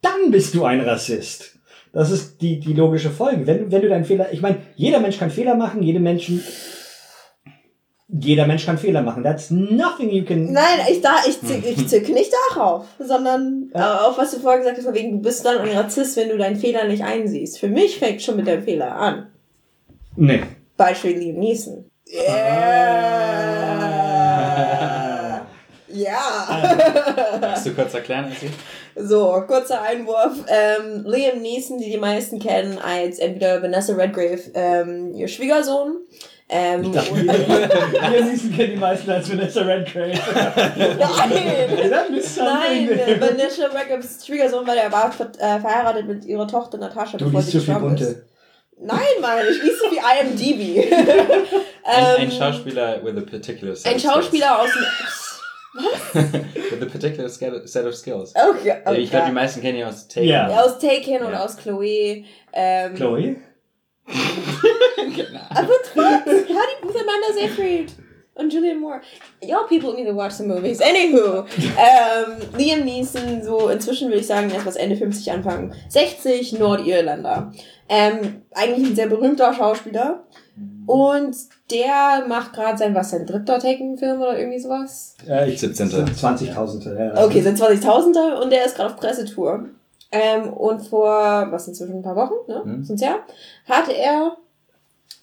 dann 0.00 0.30
bist 0.30 0.54
du 0.54 0.64
ein 0.64 0.80
Rassist. 0.80 1.58
Das 1.92 2.10
ist 2.10 2.40
die, 2.40 2.60
die 2.60 2.72
logische 2.72 3.10
Folge. 3.10 3.46
Wenn, 3.46 3.58
du- 3.64 3.72
wenn 3.72 3.82
du 3.82 3.88
deinen 3.88 4.04
Fehler, 4.04 4.32
ich 4.32 4.40
meine, 4.42 4.58
jeder 4.76 5.00
Mensch 5.00 5.18
kann 5.18 5.30
Fehler 5.30 5.54
machen, 5.56 5.82
jede 5.82 6.00
Menschen, 6.00 6.42
jeder 8.20 8.46
Mensch 8.46 8.64
kann 8.64 8.78
Fehler 8.78 9.02
machen. 9.02 9.24
That's 9.24 9.50
nothing 9.50 10.10
you 10.10 10.24
can. 10.24 10.52
Nein, 10.52 10.80
ich, 10.90 11.00
da, 11.00 11.16
ich, 11.26 11.40
zick, 11.40 11.64
ich 11.66 11.88
zücke 11.88 12.12
nicht 12.12 12.32
darauf, 12.50 12.86
sondern 12.98 13.70
äh, 13.74 13.80
auf 13.80 14.16
was 14.18 14.30
du 14.30 14.38
vorher 14.38 14.60
gesagt 14.60 14.78
hast, 14.78 14.84
von 14.84 14.94
wegen, 14.94 15.12
du 15.12 15.18
bist 15.18 15.44
dann 15.44 15.58
ein 15.58 15.76
Rassist, 15.76 16.16
wenn 16.16 16.28
du 16.28 16.38
deinen 16.38 16.56
Fehler 16.56 16.84
nicht 16.84 17.02
einsiehst. 17.02 17.58
Für 17.58 17.68
mich 17.68 17.98
fängt 17.98 18.22
schon 18.22 18.36
mit 18.36 18.46
deinem 18.46 18.62
Fehler 18.62 18.94
an. 18.94 19.26
Nee. 20.16 20.42
Beispiel 20.76 21.18
Liam 21.18 21.38
Neeson. 21.38 21.90
Yeah. 22.08 23.10
Ja. 25.94 27.38
Magst 27.40 27.66
du 27.66 27.74
kurz 27.74 27.94
erklären, 27.94 28.30
Essi? 28.32 28.50
So, 28.96 29.44
kurzer 29.46 29.80
Einwurf. 29.82 30.44
Ähm, 30.48 31.04
Liam 31.06 31.40
Neeson, 31.40 31.78
die 31.78 31.90
die 31.90 31.98
meisten 31.98 32.40
kennen 32.40 32.78
als 32.78 33.20
entweder 33.20 33.62
Vanessa 33.62 33.94
Redgrave, 33.94 34.40
ähm, 34.54 35.14
ihr 35.14 35.28
Schwiegersohn. 35.28 35.98
Ähm, 36.48 36.84
und, 36.84 36.94
Wir 36.94 38.20
Neeson 38.22 38.54
kennen 38.54 38.72
die 38.72 38.76
meisten 38.76 39.10
als 39.10 39.30
Vanessa 39.30 39.62
Redgrave. 39.62 40.12
nein! 40.98 40.98
Nein, 42.36 42.88
äh, 42.90 43.20
Vanessa 43.20 43.66
Redgraves 43.66 44.26
Schwiegersohn, 44.26 44.66
weil 44.66 44.76
er 44.78 44.92
war 44.92 45.10
ver 45.10 45.30
äh, 45.38 45.58
verheiratet 45.58 46.06
mit 46.06 46.24
ihrer 46.26 46.46
Tochter 46.46 46.76
Natascha, 46.78 47.16
Du 47.16 47.24
bevor 47.26 47.40
liest 47.40 47.52
sie 47.52 47.58
zu 47.58 47.64
viel 47.64 47.74
gestorben 47.74 47.96
ist. 47.96 48.06
bunte. 48.06 48.24
Nein, 48.76 48.98
Mann, 49.22 49.38
ich 49.50 49.62
liest 49.62 49.78
so 49.80 49.90
wie 49.90 49.98
IMDb. 49.98 50.92
Ein, 51.84 52.04
ein 52.04 52.22
Ähm, 52.24 52.30
Schauspieler 52.30 53.02
with 53.04 53.16
a 53.16 53.20
particular 53.22 53.74
set 53.74 53.86
Ein 53.86 53.94
of 53.96 54.00
skills. 54.00 54.14
Schauspieler 54.14 54.60
aus 54.60 54.68
dem... 54.72 54.84
with 56.70 56.82
a 56.82 56.86
particular 56.86 57.28
set 57.28 57.84
of 57.86 57.94
skills. 57.94 58.32
Okay, 58.36 58.76
okay. 58.84 59.00
Ich 59.00 59.10
glaube, 59.10 59.26
die 59.26 59.32
meisten 59.32 59.60
kennen 59.62 59.78
ihn 59.78 59.84
aus 59.84 60.06
Taken. 60.08 60.28
Ja. 60.28 60.50
Ja, 60.50 60.60
aus 60.62 60.78
Taken 60.78 61.22
oder 61.22 61.32
Ja. 61.32 61.44
aus 61.44 61.56
Chloe. 61.56 62.24
Ähm, 62.52 62.94
Chloe? 62.94 63.36
Aber 65.50 65.68
trotzdem, 65.94 66.04
Hattie 66.04 66.26
Booth, 66.26 66.33
Amanda 67.24 67.40
Seyfried 67.40 67.92
und 68.34 68.52
Julian 68.52 68.80
Moore. 68.80 69.00
Y'all 69.42 69.66
people 69.68 69.94
need 69.94 70.06
to 70.06 70.14
watch 70.14 70.34
the 70.34 70.44
movies. 70.44 70.80
Anywho, 70.80 71.44
ähm, 71.78 72.36
Liam 72.58 72.84
Neeson, 72.84 73.42
so 73.42 73.68
inzwischen 73.68 74.08
würde 74.08 74.20
ich 74.20 74.26
sagen, 74.26 74.50
etwas 74.50 74.76
Ende 74.76 74.96
50, 74.96 75.30
Anfang 75.30 75.72
60, 75.88 76.58
Nordirlander. 76.58 77.52
Ähm, 77.88 78.42
eigentlich 78.52 78.90
ein 78.90 78.96
sehr 78.96 79.08
berühmter 79.08 79.52
Schauspieler. 79.54 80.24
Und 80.86 81.34
der 81.70 82.26
macht 82.28 82.52
gerade 82.52 82.76
sein, 82.76 82.94
was, 82.94 83.10
sein 83.10 83.24
dritter 83.26 83.58
Taken-Film 83.58 84.20
oder 84.20 84.38
irgendwie 84.38 84.58
sowas? 84.58 85.16
Äh, 85.26 85.50
ich 85.50 85.60
17. 85.60 85.88
20.000. 85.88 87.14
Ja. 87.14 87.24
Okay, 87.24 87.40
sind 87.40 87.58
20.000er 87.58 88.42
und 88.42 88.50
der 88.50 88.66
ist 88.66 88.76
gerade 88.76 88.90
auf 88.90 88.96
Pressetour. 88.96 89.70
Ähm, 90.12 90.52
und 90.52 90.86
vor, 90.86 91.48
was 91.50 91.66
inzwischen 91.66 91.96
ein 91.96 92.02
paar 92.02 92.14
Wochen, 92.14 92.34
ne? 92.46 92.62
Mhm. 92.64 92.84
Sind's 92.84 93.02
ja, 93.02 93.20
hatte 93.66 93.96
er 93.96 94.36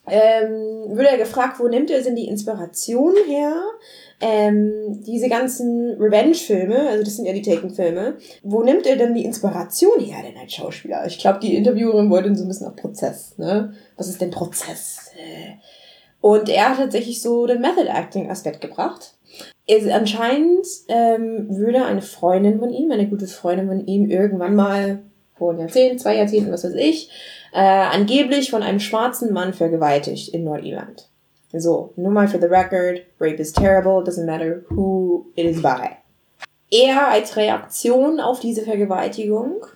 ähm, 0.08 0.96
wird 0.96 1.08
er 1.08 1.18
gefragt, 1.18 1.60
wo 1.60 1.68
nimmt 1.68 1.90
er 1.90 2.02
denn 2.02 2.16
die 2.16 2.26
Inspiration 2.26 3.14
her? 3.26 3.54
Ähm, 4.20 5.02
diese 5.04 5.28
ganzen 5.28 5.96
Revenge-Filme, 6.00 6.88
also 6.88 7.04
das 7.04 7.16
sind 7.16 7.26
ja 7.26 7.32
die 7.32 7.42
Taken-Filme, 7.42 8.16
wo 8.42 8.62
nimmt 8.62 8.86
er 8.86 8.96
denn 8.96 9.14
die 9.14 9.24
Inspiration 9.24 10.00
her 10.00 10.22
denn 10.24 10.40
als 10.40 10.54
Schauspieler? 10.54 11.04
Ich 11.06 11.18
glaube, 11.18 11.40
die 11.40 11.56
Interviewerin 11.56 12.10
wollte 12.10 12.34
so 12.34 12.44
ein 12.44 12.48
bisschen 12.48 12.68
auf 12.68 12.76
Prozess, 12.76 13.36
ne? 13.38 13.74
Was 13.96 14.08
ist 14.08 14.20
denn 14.20 14.30
Prozess? 14.30 15.10
Und 16.20 16.48
er 16.48 16.70
hat 16.70 16.78
tatsächlich 16.78 17.20
so 17.20 17.46
den 17.46 17.60
Method-Acting-Aspekt 17.60 18.60
gebracht. 18.60 19.14
Es, 19.66 19.88
anscheinend 19.88 20.66
ähm, 20.88 21.46
würde 21.50 21.84
eine 21.84 22.02
Freundin 22.02 22.58
von 22.58 22.70
ihm, 22.70 22.90
eine 22.90 23.08
gute 23.08 23.26
Freundin 23.26 23.68
von 23.68 23.86
ihm, 23.86 24.08
irgendwann 24.08 24.54
mal 24.54 25.02
vor 25.36 25.50
einem 25.50 25.60
Jahrzehnt, 25.60 26.00
zwei 26.00 26.16
Jahrzehnten, 26.16 26.52
was 26.52 26.64
weiß 26.64 26.74
ich, 26.74 27.10
äh, 27.52 27.60
angeblich 27.60 28.50
von 28.50 28.62
einem 28.62 28.80
schwarzen 28.80 29.32
Mann 29.32 29.52
vergewaltigt 29.52 30.28
in 30.34 30.44
Nordirland. 30.44 31.08
So, 31.54 31.92
nur 31.96 32.10
mal 32.10 32.28
for 32.28 32.40
the 32.40 32.46
record, 32.46 33.02
rape 33.20 33.38
is 33.38 33.52
terrible, 33.52 34.02
doesn't 34.02 34.24
matter 34.24 34.64
who 34.70 35.26
it 35.36 35.44
is 35.44 35.60
by. 35.60 35.96
Er 36.70 37.08
als 37.08 37.36
Reaktion 37.36 38.18
auf 38.20 38.40
diese 38.40 38.62
Vergewaltigung 38.62 39.66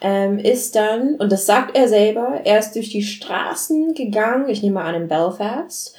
ähm, 0.00 0.38
ist 0.40 0.74
dann, 0.74 1.14
und 1.14 1.30
das 1.30 1.46
sagt 1.46 1.76
er 1.76 1.86
selber, 1.86 2.40
er 2.44 2.58
ist 2.58 2.74
durch 2.74 2.90
die 2.90 3.04
Straßen 3.04 3.94
gegangen, 3.94 4.48
ich 4.48 4.60
nehme 4.60 4.80
an 4.80 4.96
in 4.96 5.08
Belfast, 5.08 5.94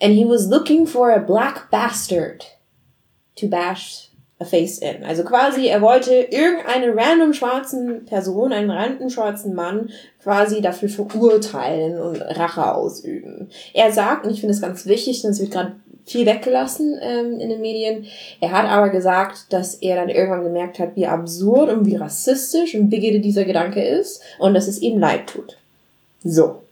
and 0.00 0.14
he 0.14 0.24
was 0.24 0.46
looking 0.46 0.86
for 0.86 1.10
a 1.10 1.18
black 1.18 1.68
bastard 1.72 2.46
to 3.34 3.48
bash 3.48 4.11
a 4.42 4.44
face 4.44 4.78
in. 4.78 5.04
Also 5.04 5.24
quasi, 5.24 5.66
er 5.66 5.80
wollte 5.80 6.12
irgendeine 6.12 6.94
random 6.94 7.32
schwarzen 7.32 8.04
Person, 8.04 8.52
einen 8.52 8.70
random 8.70 9.08
schwarzen 9.08 9.54
Mann 9.54 9.90
quasi 10.22 10.60
dafür 10.60 10.88
verurteilen 10.88 11.98
und 11.98 12.20
Rache 12.20 12.74
ausüben. 12.74 13.48
Er 13.72 13.92
sagt, 13.92 14.26
und 14.26 14.32
ich 14.32 14.40
finde 14.40 14.54
es 14.54 14.60
ganz 14.60 14.86
wichtig, 14.86 15.22
denn 15.22 15.30
es 15.30 15.40
wird 15.40 15.52
gerade 15.52 15.72
viel 16.04 16.26
weggelassen 16.26 16.98
ähm, 17.00 17.38
in 17.38 17.48
den 17.48 17.60
Medien. 17.60 18.06
Er 18.40 18.52
hat 18.52 18.66
aber 18.66 18.90
gesagt, 18.90 19.52
dass 19.52 19.74
er 19.76 19.96
dann 19.96 20.08
irgendwann 20.08 20.44
gemerkt 20.44 20.78
hat, 20.78 20.96
wie 20.96 21.06
absurd 21.06 21.70
und 21.70 21.86
wie 21.86 21.96
rassistisch 21.96 22.74
und 22.74 22.90
bigoted 22.90 23.24
dieser 23.24 23.44
Gedanke 23.44 23.82
ist 23.82 24.20
und 24.38 24.54
dass 24.54 24.66
es 24.66 24.80
ihm 24.80 24.98
leid 24.98 25.28
tut. 25.28 25.56
So. 26.24 26.62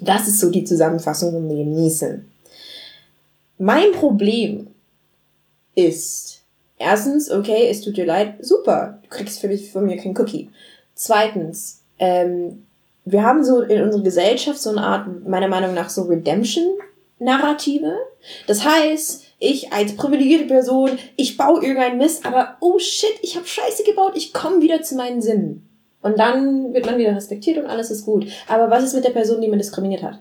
Das 0.00 0.26
ist 0.26 0.40
so 0.40 0.50
die 0.50 0.64
Zusammenfassung 0.64 1.32
von 1.32 1.48
Liam 1.48 1.72
Neeson. 1.72 2.24
Mein 3.58 3.92
Problem 3.92 4.66
ist, 5.76 6.33
erstens, 6.84 7.30
okay, 7.30 7.68
es 7.70 7.80
tut 7.80 7.96
dir 7.96 8.06
leid, 8.06 8.34
super, 8.40 9.00
du 9.02 9.08
kriegst 9.08 9.40
für 9.40 9.48
mich 9.48 9.72
von 9.72 9.86
mir 9.86 9.96
kein 9.96 10.16
Cookie. 10.16 10.50
Zweitens, 10.94 11.82
ähm, 11.98 12.66
wir 13.04 13.22
haben 13.22 13.44
so 13.44 13.60
in 13.60 13.82
unserer 13.82 14.02
Gesellschaft 14.02 14.58
so 14.58 14.70
eine 14.70 14.82
Art, 14.82 15.28
meiner 15.28 15.48
Meinung 15.48 15.74
nach, 15.74 15.90
so 15.90 16.02
Redemption-Narrative. 16.02 17.92
Das 18.46 18.64
heißt, 18.64 19.24
ich 19.38 19.72
als 19.72 19.96
privilegierte 19.96 20.46
Person, 20.46 20.90
ich 21.16 21.36
baue 21.36 21.62
irgendeinen 21.62 21.98
Mist, 21.98 22.24
aber 22.24 22.56
oh 22.60 22.78
shit, 22.78 23.14
ich 23.22 23.36
habe 23.36 23.46
Scheiße 23.46 23.84
gebaut, 23.84 24.12
ich 24.14 24.32
komme 24.32 24.62
wieder 24.62 24.82
zu 24.82 24.94
meinen 24.94 25.20
Sinnen. 25.20 25.68
Und 26.00 26.18
dann 26.18 26.74
wird 26.74 26.86
man 26.86 26.98
wieder 26.98 27.16
respektiert 27.16 27.58
und 27.58 27.66
alles 27.66 27.90
ist 27.90 28.04
gut. 28.04 28.26
Aber 28.46 28.70
was 28.70 28.84
ist 28.84 28.94
mit 28.94 29.04
der 29.04 29.10
Person, 29.10 29.40
die 29.40 29.48
man 29.48 29.58
diskriminiert 29.58 30.02
hat? 30.02 30.20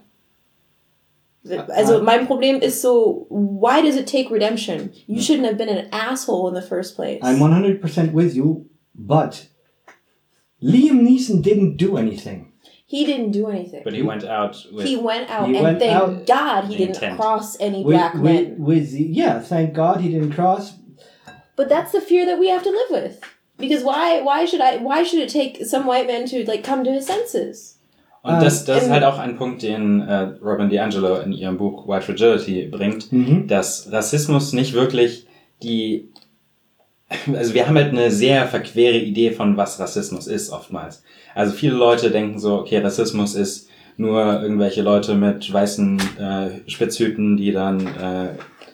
Also 1.75 2.01
mein 2.01 2.25
Problem 2.25 2.61
ist 2.61 2.81
so, 2.81 3.25
why 3.29 3.81
does 3.81 3.97
it 3.97 4.07
take 4.07 4.29
redemption? 4.31 4.91
You 5.07 5.21
shouldn't 5.21 5.45
have 5.47 5.57
been 5.57 5.69
an 5.69 5.89
asshole 5.91 6.47
in 6.47 6.53
the 6.53 6.61
first 6.61 6.95
place. 6.95 7.19
I'm 7.21 7.37
100% 7.39 8.13
with 8.13 8.33
you, 8.35 8.65
but 8.95 9.47
Liam 10.61 11.01
Neeson 11.01 11.41
didn't 11.41 11.77
do 11.77 11.97
anything. 11.97 12.53
He 12.85 13.05
didn't 13.05 13.31
do 13.31 13.47
anything. 13.47 13.81
But 13.83 13.93
he 13.93 14.01
went 14.03 14.23
out 14.23 14.55
with. 14.71 14.85
he 14.85 14.95
went 14.95 15.29
out 15.29 15.49
He 15.49 15.55
and 15.55 15.63
went 15.63 15.79
thank 15.79 15.91
out- 15.93 16.27
God 16.27 16.65
he 16.65 16.77
didn't 16.77 16.95
Intent. 16.95 17.19
cross 17.19 17.57
any 17.59 17.83
With, 17.83 17.95
black 17.95 18.13
with, 18.13 18.23
men. 18.23 18.55
with 18.59 18.91
the, 18.91 19.03
yeah, 19.03 19.39
thank 19.39 19.73
God 19.73 19.99
he 20.01 20.09
didn't 20.09 20.31
cross. 20.33 20.73
But 21.55 21.69
that's 21.69 21.91
the 21.91 22.01
fear 22.01 22.25
that 22.25 22.39
we 22.39 22.49
have 22.49 22.63
to 22.63 22.69
live 22.69 22.89
with. 22.91 23.19
Because 23.57 23.83
why 23.83 24.21
why 24.21 24.45
should 24.45 24.61
I 24.61 24.77
why 24.77 25.03
should 25.03 25.19
it 25.19 25.29
take 25.29 25.65
some 25.65 25.85
white 25.85 26.07
man 26.07 26.25
to 26.27 26.43
like 26.47 26.63
come 26.63 26.83
to 26.83 26.91
his 26.91 27.05
senses? 27.05 27.77
Und 28.23 28.41
das, 28.41 28.63
das 28.65 28.77
ist 28.83 28.87
Ähm, 28.87 28.93
halt 28.93 29.03
auch 29.03 29.19
ein 29.19 29.35
Punkt, 29.35 29.61
den 29.63 29.99
äh, 30.01 30.29
Robin 30.41 30.69
DiAngelo 30.69 31.17
in 31.17 31.33
ihrem 31.33 31.57
Buch 31.57 31.87
White 31.87 32.05
Fragility 32.05 32.67
bringt, 32.71 33.11
Mhm. 33.11 33.47
dass 33.47 33.91
Rassismus 33.91 34.53
nicht 34.53 34.73
wirklich 34.73 35.27
die, 35.61 36.09
also 37.33 37.53
wir 37.53 37.67
haben 37.67 37.75
halt 37.75 37.89
eine 37.91 38.09
sehr 38.11 38.47
verquere 38.47 38.97
Idee 38.97 39.31
von, 39.31 39.57
was 39.57 39.79
Rassismus 39.79 40.27
ist 40.27 40.49
oftmals. 40.51 41.03
Also 41.35 41.53
viele 41.53 41.75
Leute 41.75 42.11
denken 42.11 42.39
so, 42.39 42.55
okay, 42.59 42.77
Rassismus 42.79 43.35
ist 43.35 43.67
nur 43.97 44.41
irgendwelche 44.41 44.81
Leute 44.81 45.15
mit 45.15 45.51
weißen 45.51 45.99
äh, 46.19 46.69
Spitzhüten, 46.69 47.37
die 47.37 47.51
dann 47.51 47.85
äh, 47.85 48.29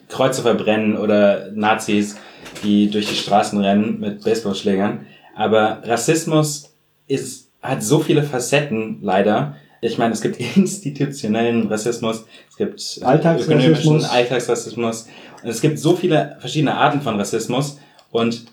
Kreuze 0.08 0.44
verbrennen 0.44 0.96
oder 0.96 1.52
Nazis, 1.54 2.18
die 2.64 2.90
durch 2.90 3.08
die 3.10 3.16
Straßen 3.16 3.60
rennen 3.60 4.00
mit 4.00 4.24
Baseballschlägern. 4.24 5.08
Aber 5.36 5.82
Rassismus 5.84 6.76
ist, 7.08 7.49
hat 7.62 7.84
so 7.84 8.00
viele 8.00 8.24
Facetten, 8.24 9.00
leider. 9.02 9.56
Ich 9.82 9.98
meine, 9.98 10.14
es 10.14 10.22
gibt 10.22 10.40
institutionellen 10.56 11.68
Rassismus, 11.68 12.26
es 12.50 12.58
gibt 12.58 13.00
äh, 13.02 13.06
Alltagsrassismus. 13.06 13.48
ökonomischen 13.48 14.06
Alltagsrassismus. 14.06 15.08
Und 15.44 15.50
es 15.50 15.62
gibt 15.62 15.80
so 15.80 15.96
viele 15.96 16.38
verschiedene 16.40 16.76
Arten 16.76 17.02
von 17.02 17.18
Rassismus. 17.18 17.80
Und 18.12 18.46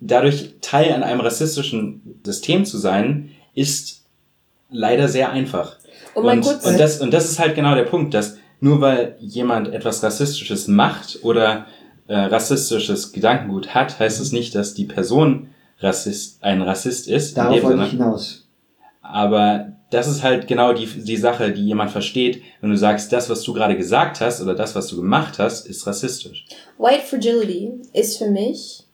dadurch 0.00 0.54
Teil 0.60 0.92
an 0.92 1.02
einem 1.02 1.20
rassistischen 1.20 2.20
System 2.24 2.64
zu 2.64 2.78
sein, 2.78 3.30
ist 3.54 4.04
leider 4.70 5.08
sehr 5.08 5.30
einfach. 5.30 5.76
Mal 6.14 6.38
und, 6.38 6.46
und, 6.46 6.80
das, 6.80 7.00
und 7.00 7.12
das 7.12 7.30
ist 7.30 7.38
halt 7.38 7.54
genau 7.54 7.74
der 7.74 7.84
Punkt, 7.84 8.14
dass 8.14 8.38
nur 8.60 8.80
weil 8.80 9.16
jemand 9.20 9.72
etwas 9.72 10.02
Rassistisches 10.02 10.68
macht 10.68 11.20
oder 11.22 11.66
äh, 12.08 12.16
rassistisches 12.16 13.12
Gedankengut 13.12 13.74
hat, 13.74 13.98
heißt 13.98 14.20
es 14.20 14.32
nicht, 14.32 14.54
dass 14.54 14.74
die 14.74 14.84
Person 14.84 15.48
Rassist, 15.80 16.42
ein 16.42 16.62
Rassist 16.62 17.08
ist. 17.08 17.36
Darauf 17.36 17.62
wollte 17.62 17.68
Sinne. 17.68 17.84
ich 17.84 17.90
hinaus. 17.92 18.48
Aber 19.02 19.72
das 19.90 20.06
ist 20.06 20.22
halt 20.22 20.46
genau 20.46 20.72
die, 20.72 20.86
die 20.86 21.16
Sache, 21.16 21.52
die 21.52 21.66
jemand 21.66 21.90
versteht, 21.90 22.42
wenn 22.60 22.70
du 22.70 22.76
sagst, 22.76 23.12
das, 23.12 23.28
was 23.28 23.42
du 23.42 23.52
gerade 23.52 23.76
gesagt 23.76 24.20
hast 24.20 24.40
oder 24.40 24.54
das, 24.54 24.74
was 24.74 24.86
du 24.86 24.96
gemacht 24.96 25.38
hast, 25.38 25.66
ist 25.66 25.86
rassistisch. 25.86 26.46
White 26.78 27.02
Fragility 27.04 27.72
ist 27.92 28.18
für 28.18 28.30
mich 28.30 28.84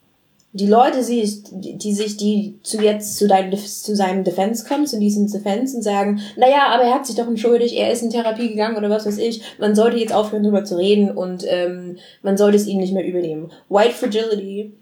die 0.52 0.66
Leute, 0.66 1.04
die, 1.04 1.76
die 1.76 1.92
sich, 1.92 2.16
die 2.16 2.58
zu 2.62 2.80
jetzt 2.80 3.18
zu, 3.18 3.28
deinem, 3.28 3.54
zu 3.58 3.94
seinem 3.94 4.24
Defense 4.24 4.66
kommen, 4.66 4.86
zu 4.86 4.98
diesem 4.98 5.30
Defense 5.30 5.76
und 5.76 5.82
sagen, 5.82 6.20
naja, 6.38 6.68
aber 6.70 6.84
er 6.84 6.94
hat 6.94 7.06
sich 7.06 7.14
doch 7.14 7.26
entschuldigt, 7.26 7.74
er 7.74 7.92
ist 7.92 8.02
in 8.02 8.08
Therapie 8.08 8.48
gegangen 8.48 8.76
oder 8.76 8.88
was 8.88 9.04
weiß 9.04 9.18
ich, 9.18 9.42
man 9.58 9.74
sollte 9.74 9.98
jetzt 9.98 10.14
aufhören 10.14 10.44
darüber 10.44 10.64
zu 10.64 10.78
reden 10.78 11.10
und 11.10 11.44
ähm, 11.46 11.98
man 12.22 12.38
sollte 12.38 12.56
es 12.56 12.66
ihm 12.66 12.78
nicht 12.78 12.94
mehr 12.94 13.06
übernehmen. 13.06 13.52
White 13.68 13.92
Fragility, 13.92 14.72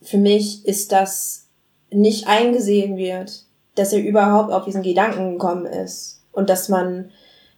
für 0.00 0.18
mich 0.18 0.64
ist 0.64 0.92
das 0.92 1.45
nicht 1.90 2.26
eingesehen 2.28 2.96
wird, 2.96 3.42
dass 3.74 3.92
er 3.92 4.02
überhaupt 4.02 4.52
auf 4.52 4.64
diesen 4.64 4.82
Gedanken 4.82 5.32
gekommen 5.32 5.66
ist 5.66 6.20
und 6.32 6.48
dass 6.50 6.68
man, 6.68 7.10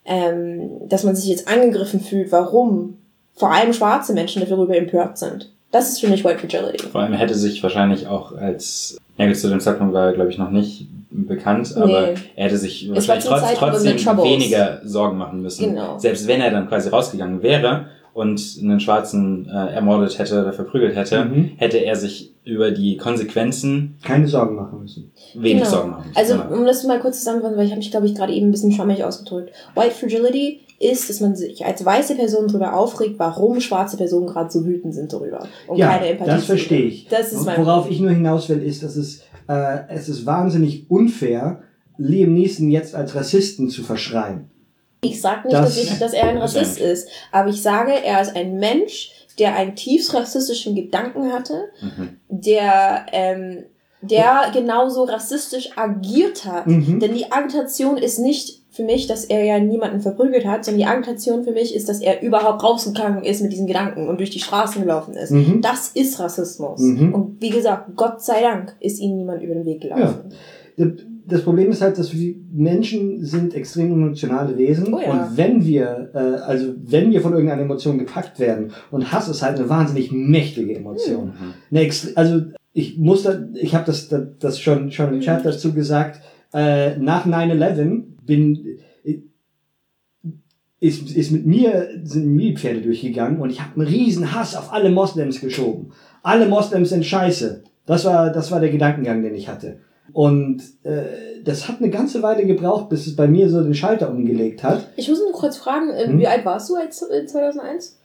ähm, 0.05 0.71
dass 0.89 1.05
man 1.05 1.15
sich 1.17 1.29
jetzt 1.29 1.49
angegriffen 1.49 2.01
fühlt, 2.01 2.33
warum 2.33 2.99
vor 3.35 3.53
allem 3.53 3.73
schwarze 3.73 4.15
Menschen 4.15 4.45
darüber 4.49 4.77
empört 4.77 5.19
sind. 5.19 5.53
Das 5.71 5.89
ist 5.91 6.01
für 6.01 6.09
mich 6.09 6.25
White 6.25 6.39
Fragility. 6.39 6.89
Vor 6.89 7.03
allem 7.03 7.13
hätte 7.13 7.35
sich 7.35 7.63
wahrscheinlich 7.63 8.07
auch 8.07 8.33
als, 8.33 8.97
ja, 9.17 9.33
zu 9.33 9.49
dem 9.49 9.61
Zeitpunkt 9.61 9.93
war 9.95 10.07
er, 10.07 10.13
glaube 10.15 10.31
ich, 10.31 10.39
noch 10.39 10.51
nicht 10.51 10.87
bekannt, 11.11 11.75
aber 11.77 11.87
Nee. 11.87 12.15
er 12.37 12.45
hätte 12.47 12.59
sich 12.59 12.89
wahrscheinlich 12.91 13.25
trotz, 13.25 13.43
trotzdem 13.55 13.97
weniger 14.19 14.81
Sorgen 14.85 15.19
machen 15.19 15.41
müssen. 15.43 15.71
Genau. 15.71 15.99
Selbst 15.99 16.27
wenn 16.27 16.41
er 16.41 16.51
dann 16.51 16.69
quasi 16.69 16.89
rausgegangen 16.89 17.43
wäre 17.43 17.87
und 18.19 18.59
einen 18.63 18.81
Schwarzen 18.81 19.47
äh, 19.49 19.75
ermordet 19.75 20.19
hätte 20.19 20.41
oder 20.43 20.53
verprügelt 20.53 20.97
hätte, 20.97 21.25
Mhm. 21.25 21.53
hätte 21.57 21.79
er 21.79 21.97
sich 21.97 22.35
über 22.45 22.71
die 22.71 22.97
Konsequenzen 22.97 23.97
Keine 24.03 24.27
Sorgen 24.27 24.57
machen 24.57 24.81
müssen. 24.81 25.13
wenig 25.35 25.59
Genau. 25.63 25.71
Sorgen 25.71 25.91
machen 25.91 26.09
müssen. 26.09 26.17
Also, 26.19 26.35
Genau. 26.43 26.61
um 26.61 26.67
das 26.67 26.85
mal 26.85 26.99
kurz 27.01 27.19
zusammenzufassen, 27.19 27.59
weil 27.59 27.67
ich 27.67 27.71
habe 27.73 27.79
mich, 27.79 27.91
glaube 27.91 28.07
ich, 28.07 28.15
gerade 28.15 28.33
eben 28.33 28.49
ein 28.49 28.51
bisschen 28.51 28.73
schwammig 28.73 29.05
ausgedrückt. 29.05 29.53
White 29.75 29.95
Fragility 29.95 30.61
ist, 30.81 31.11
dass 31.11 31.21
man 31.21 31.35
sich 31.37 31.65
als 31.67 31.85
weiße 31.85 32.15
Person 32.15 32.47
darüber 32.49 32.75
aufregt, 32.75 33.19
warum 33.19 33.61
schwarze 33.61 33.97
Personen 33.97 34.27
gerade 34.27 34.51
so 34.51 34.65
wütend 34.65 34.95
sind 34.95 35.13
darüber. 35.13 35.47
Und 35.67 35.77
ja, 35.77 35.89
keine 35.91 36.07
Empathie. 36.11 36.31
das 36.31 36.45
verstehe 36.45 36.83
ich. 36.83 37.07
Das 37.09 37.33
ist 37.33 37.45
mein 37.45 37.59
Worauf 37.59 37.91
ich 37.91 38.01
nur 38.01 38.11
hinaus 38.11 38.49
will, 38.49 38.63
ist, 38.63 38.83
dass 38.83 38.97
es, 38.97 39.23
äh, 39.49 39.79
es 39.89 40.09
ist 40.09 40.25
wahnsinnig 40.25 40.91
unfair, 40.91 41.61
Liam 41.99 42.33
Neeson 42.33 42.71
jetzt 42.71 42.95
als 42.95 43.15
Rassisten 43.17 43.69
zu 43.71 43.83
verschreien. 43.83 44.51
Ich 45.01 45.21
sage 45.21 45.47
nicht, 45.49 45.57
Das- 45.59 45.75
dass, 45.77 45.85
ich, 45.85 45.99
dass 45.99 46.13
er 46.13 46.25
ein 46.29 46.39
Rassist 46.39 46.79
ist, 46.81 47.09
aber 47.33 47.51
ich 47.51 47.63
sage, 47.63 47.93
er 47.93 48.21
ist 48.21 48.35
ein 48.35 48.57
Mensch, 48.57 49.13
der 49.39 49.55
einen 49.55 49.77
tiefst 49.77 50.13
rassistischen 50.15 50.75
Gedanken 50.75 51.33
hatte, 51.33 51.69
Mhm. 51.81 52.17
der, 52.29 53.07
ähm, 53.13 53.65
der 54.01 54.51
genauso 54.53 55.05
rassistisch 55.05 55.71
agiert 55.77 56.45
hat. 56.45 56.67
Mhm. 56.67 56.99
Denn 57.01 57.15
die 57.15 57.31
Agitation 57.31 57.97
ist 57.97 58.19
nicht 58.19 58.63
für 58.71 58.85
mich, 58.85 59.07
dass 59.09 59.25
er 59.25 59.43
ja 59.45 59.59
niemanden 59.59 60.01
verprügelt 60.01 60.45
hat, 60.47 60.65
sondern 60.65 60.79
die 60.79 60.87
Agitation 60.87 61.43
für 61.43 61.51
mich 61.53 61.75
ist, 61.75 61.89
dass 61.89 62.01
er 62.01 62.23
überhaupt 62.23 62.63
rausgegangen 62.63 63.25
ist 63.25 63.41
mit 63.43 63.53
diesen 63.53 63.67
Gedanken 63.67 64.09
und 64.09 64.19
durch 64.19 64.31
die 64.31 64.39
Straßen 64.39 64.83
gelaufen 64.83 65.15
ist. 65.15 65.31
Mhm. 65.33 65.61
Das 65.63 65.89
ist 65.89 66.19
Rassismus. 66.21 66.81
Mhm. 66.81 67.13
Und 67.15 67.41
wie 67.43 67.51
gesagt, 67.51 67.91
Gott 67.97 68.23
sei 68.23 68.41
Dank 68.43 68.77
ist 68.81 69.01
ihm 69.01 69.17
niemand 69.17 69.43
über 69.43 69.55
den 69.55 69.65
Weg 69.65 69.81
gelaufen. 69.81 70.33
Äh, 70.77 70.85
das 71.29 71.43
Problem 71.43 71.71
ist 71.71 71.83
halt, 71.83 71.99
dass 71.99 72.13
wir 72.15 72.35
Menschen 72.53 73.25
sind 73.25 73.55
extrem 73.55 73.93
emotionale 73.93 74.57
Wesen 74.57 74.93
Oh 74.93 75.01
ja. 75.01 75.11
und 75.13 75.37
wenn 75.37 75.65
wir, 75.65 76.11
äh, 76.15 76.19
also 76.19 76.75
wenn 76.83 77.11
wir 77.13 77.21
von 77.21 77.33
irgendeiner 77.33 77.63
Emotion 77.63 77.99
gepackt 77.99 78.39
werden 78.41 78.73
und 78.91 79.13
Hass 79.13 79.29
ist 79.29 79.43
halt 79.43 79.59
eine 79.59 79.69
wahnsinnig 79.69 80.11
mächtige 80.11 80.75
Emotion. 80.77 81.33
Eine 81.71 81.81
extre- 81.83 82.15
also 82.17 82.43
ich 82.73 82.99
muss 82.99 83.23
da, 83.25 83.47
ich 83.55 83.75
habe 83.75 83.85
das, 83.87 84.09
das, 84.09 84.23
das 84.39 84.61
schon 84.61 84.91
schon 84.91 85.13
im 85.15 85.21
Chat 85.21 85.45
dazu 85.45 85.73
gesagt. 85.73 86.21
Äh, 86.53 86.97
nach 86.99 87.27
9/11 87.27 88.03
bin 88.25 88.79
ist, 90.81 91.11
ist 91.17 91.33
mit 91.33 91.45
mir, 91.45 91.89
sind 92.05 92.27
mir 92.27 92.55
Pferde 92.57 92.81
durchgegangen 92.83 93.41
und 93.41 93.51
ich 93.51 93.61
habe 93.61 93.81
einen 93.81 93.89
riesen 93.89 94.33
Hass 94.33 94.55
auf 94.55 94.73
alle 94.73 94.91
Moslems 94.91 95.41
geschoben. 95.41 95.91
Alle 96.23 96.47
Moslems 96.47 96.91
sind 96.91 97.05
scheiße. 97.05 97.65
Das 97.85 98.05
war, 98.05 98.31
das 98.31 98.51
war 98.53 98.61
der 98.61 98.71
Gedankengang, 98.71 99.23
den 99.23 99.35
ich 99.35 99.49
hatte. 99.49 99.79
Und 100.13 100.63
äh, 100.85 101.03
das 101.45 101.69
hat 101.69 101.81
eine 101.81 101.91
ganze 101.91 102.23
Weile 102.23 102.47
gebraucht, 102.47 102.89
bis 102.89 103.07
es 103.07 103.15
bei 103.17 103.27
mir 103.27 103.49
so 103.51 103.63
den 103.63 103.75
Schalter 103.75 104.11
umgelegt 104.11 104.63
hat. 104.63 104.89
Ich 104.97 105.09
muss 105.09 105.21
nur 105.21 105.33
kurz 105.33 105.57
fragen, 105.59 105.91
äh, 105.91 106.07
Hm? 106.07 106.19
wie 106.19 106.27
alt 106.27 106.45
warst 106.45 106.69
du 106.71 106.77
als 106.77 107.03
äh, 107.03 107.27
2001? 107.27 107.99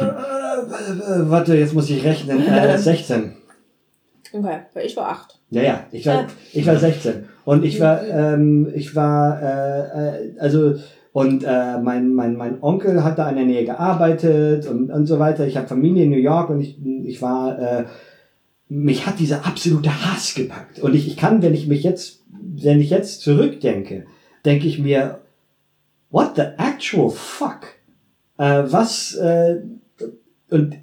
Äh, 0.00 0.04
äh, 0.04 1.30
warte, 1.30 1.54
jetzt 1.56 1.74
muss 1.74 1.90
ich 1.90 2.04
rechnen. 2.04 2.46
Äh, 2.46 2.78
16. 2.78 3.32
Okay, 4.32 4.58
weil 4.72 4.86
ich 4.86 4.96
war 4.96 5.10
8. 5.10 5.38
Ja, 5.50 5.62
ja, 5.62 5.80
ich 5.92 6.06
war, 6.06 6.26
ich 6.52 6.66
war 6.66 6.76
16. 6.76 7.28
Und 7.44 7.64
ich 7.64 7.78
war, 7.80 8.02
ähm, 8.04 8.68
ich 8.74 8.96
war, 8.96 9.40
äh, 9.40 10.16
äh, 10.16 10.38
also, 10.40 10.74
und 11.12 11.44
äh, 11.44 11.78
mein, 11.78 12.12
mein, 12.12 12.34
mein 12.34 12.60
Onkel 12.60 13.04
hat 13.04 13.18
da 13.18 13.28
in 13.28 13.36
der 13.36 13.44
Nähe 13.44 13.64
gearbeitet 13.64 14.66
und, 14.66 14.90
und 14.90 15.06
so 15.06 15.20
weiter. 15.20 15.46
Ich 15.46 15.56
habe 15.56 15.68
Familie 15.68 16.04
in 16.04 16.10
New 16.10 16.16
York 16.16 16.50
und 16.50 16.60
ich, 16.60 16.76
ich 17.04 17.22
war, 17.22 17.56
äh, 17.58 17.84
mich 18.74 19.06
hat 19.06 19.20
dieser 19.20 19.46
absolute 19.46 19.90
Hass 20.04 20.34
gepackt. 20.34 20.80
Und 20.80 20.94
ich, 20.94 21.06
ich 21.06 21.16
kann, 21.16 21.42
wenn 21.42 21.54
ich 21.54 21.66
mich 21.66 21.82
jetzt, 21.82 22.22
wenn 22.28 22.80
ich 22.80 22.90
jetzt 22.90 23.20
zurückdenke, 23.20 24.06
denke 24.44 24.66
ich 24.66 24.78
mir, 24.78 25.20
what 26.10 26.32
the 26.36 26.42
actual 26.58 27.10
fuck? 27.10 27.66
Äh, 28.36 28.64
was, 28.66 29.14
äh, 29.14 29.60
und 30.50 30.76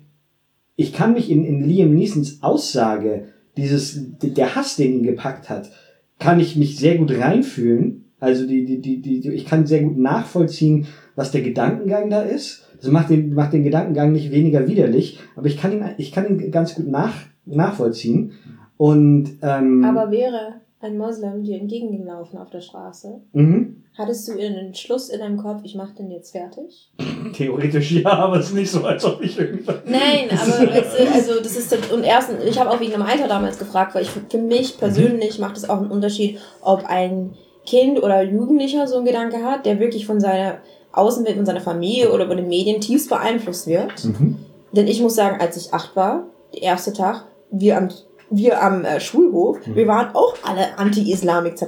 ich 0.76 0.94
kann 0.94 1.14
mich 1.14 1.30
in, 1.30 1.44
in 1.46 1.68
Liam 1.68 1.94
Neesons 1.94 2.42
Aussage, 2.42 3.28
dieses, 3.58 4.00
der 4.22 4.56
Hass, 4.56 4.78
den 4.78 4.94
ihn 4.94 5.04
gepackt 5.04 5.50
hat, 5.50 5.70
kann 6.18 6.40
ich 6.40 6.56
mich 6.56 6.78
sehr 6.78 6.98
gut 6.98 7.12
reinfühlen. 7.12 8.06
Also 8.20 8.48
die, 8.48 8.66
die, 8.66 8.80
die, 8.80 9.02
die, 9.02 9.30
ich 9.32 9.46
kann 9.46 9.66
sehr 9.66 9.82
gut 9.82 9.98
nachvollziehen, 9.98 10.88
was 11.16 11.32
der 11.32 11.42
Gedankengang 11.42 12.10
da 12.10 12.22
ist. 12.22 12.64
Das 12.82 12.90
macht 12.90 13.10
den, 13.10 13.34
macht 13.34 13.54
den 13.54 13.64
Gedankengang 13.64 14.12
nicht 14.12 14.32
weniger 14.32 14.68
widerlich, 14.68 15.20
aber 15.36 15.48
ich 15.48 15.58
kann 15.58 15.72
ihn, 15.72 15.86
ich 15.98 16.12
kann 16.12 16.28
ihn 16.28 16.52
ganz 16.52 16.76
gut 16.76 16.88
nach, 16.88 17.14
nachvollziehen. 17.46 18.34
Und 18.78 19.38
ähm, 19.44 19.84
Aber 19.84 20.10
wäre 20.10 20.56
ein 20.80 20.98
Moslem 20.98 21.44
dir 21.44 21.60
entgegengelaufen 21.60 22.40
auf 22.40 22.50
der 22.50 22.62
Straße, 22.62 23.22
mhm. 23.34 23.84
hattest 23.96 24.28
du 24.28 24.32
einen 24.34 24.56
Entschluss 24.56 25.10
in 25.10 25.20
deinem 25.20 25.38
Kopf, 25.38 25.62
ich 25.64 25.76
mach 25.76 25.94
den 25.94 26.10
jetzt 26.10 26.32
fertig? 26.32 26.92
theoretisch 27.34 27.92
ja, 27.92 28.12
aber 28.14 28.38
es 28.40 28.48
ist 28.48 28.56
nicht 28.56 28.72
so, 28.72 28.84
als 28.84 29.06
ob 29.06 29.22
ich 29.22 29.38
irgendwann. 29.38 29.82
Nein, 29.86 30.30
aber 30.32 30.74
weißt 30.74 31.00
du, 31.00 31.14
also 31.14 31.40
das 31.40 31.56
ist 31.56 31.92
und 31.92 32.04
erstens, 32.04 32.44
ich 32.44 32.60
habe 32.60 32.72
auch 32.72 32.80
wegen 32.80 32.94
dem 32.94 33.04
Alter 33.04 33.28
damals 33.28 33.60
gefragt, 33.60 33.94
weil 33.94 34.02
ich 34.02 34.10
für 34.10 34.38
mich 34.40 34.80
persönlich 34.80 35.38
macht 35.38 35.58
es 35.58 35.70
auch 35.70 35.78
einen 35.78 35.92
Unterschied, 35.92 36.40
ob 36.62 36.86
ein 36.86 37.36
Kind 37.66 38.02
oder 38.02 38.24
Jugendlicher 38.24 38.88
so 38.88 38.98
einen 38.98 39.06
Gedanke 39.06 39.44
hat, 39.44 39.68
der 39.68 39.80
wirklich 39.80 40.08
von 40.08 40.20
seiner 40.20 40.58
Außenwelt, 40.94 41.38
von 41.38 41.46
seiner 41.46 41.62
Familie 41.62 42.12
oder 42.12 42.28
von 42.28 42.38
den 42.38 42.48
Medien 42.48 42.82
tiefst 42.82 43.10
beeinflusst 43.10 43.68
wird. 43.68 44.04
Mhm. 44.04 44.38
Denn 44.72 44.88
ich 44.88 45.02
muss 45.02 45.16
sagen, 45.16 45.40
als 45.40 45.58
ich 45.58 45.74
acht 45.74 45.96
war, 45.96 46.26
der 46.54 46.64
erste 46.64 46.94
Tag, 46.94 47.26
wir 47.52 47.78
am, 47.78 47.90
wir 48.30 48.62
am 48.62 48.86
äh, 48.86 49.00
Schulhof, 49.00 49.60
wir 49.66 49.88
waren 49.88 50.16
auch 50.16 50.36
alle 50.44 50.78
anti-Islam 50.78 51.46
etc. 51.46 51.64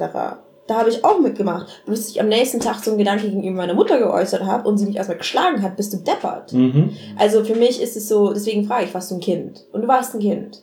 Da 0.67 0.75
habe 0.79 0.89
ich 0.89 1.03
auch 1.03 1.19
mitgemacht. 1.19 1.83
Bis 1.85 2.09
ich 2.09 2.21
am 2.21 2.29
nächsten 2.29 2.59
Tag 2.59 2.83
so 2.83 2.91
einen 2.91 2.97
Gedanke 2.97 3.23
gegenüber 3.23 3.57
meiner 3.57 3.73
Mutter 3.73 3.99
geäußert 3.99 4.45
habe 4.45 4.67
und 4.67 4.77
sie 4.77 4.85
mich 4.85 4.95
erstmal 4.95 5.17
geschlagen 5.17 5.61
hat, 5.61 5.75
bist 5.75 5.93
du 5.93 5.97
deppert. 5.97 6.53
Mhm. 6.53 6.91
Also 7.17 7.43
für 7.43 7.55
mich 7.55 7.81
ist 7.81 7.97
es 7.97 8.07
so, 8.07 8.31
deswegen 8.31 8.65
frage 8.65 8.85
ich, 8.85 8.93
warst 8.93 9.11
du 9.11 9.15
ein 9.15 9.21
Kind? 9.21 9.65
Und 9.73 9.81
du 9.81 9.87
warst 9.87 10.13
ein 10.13 10.21
Kind. 10.21 10.61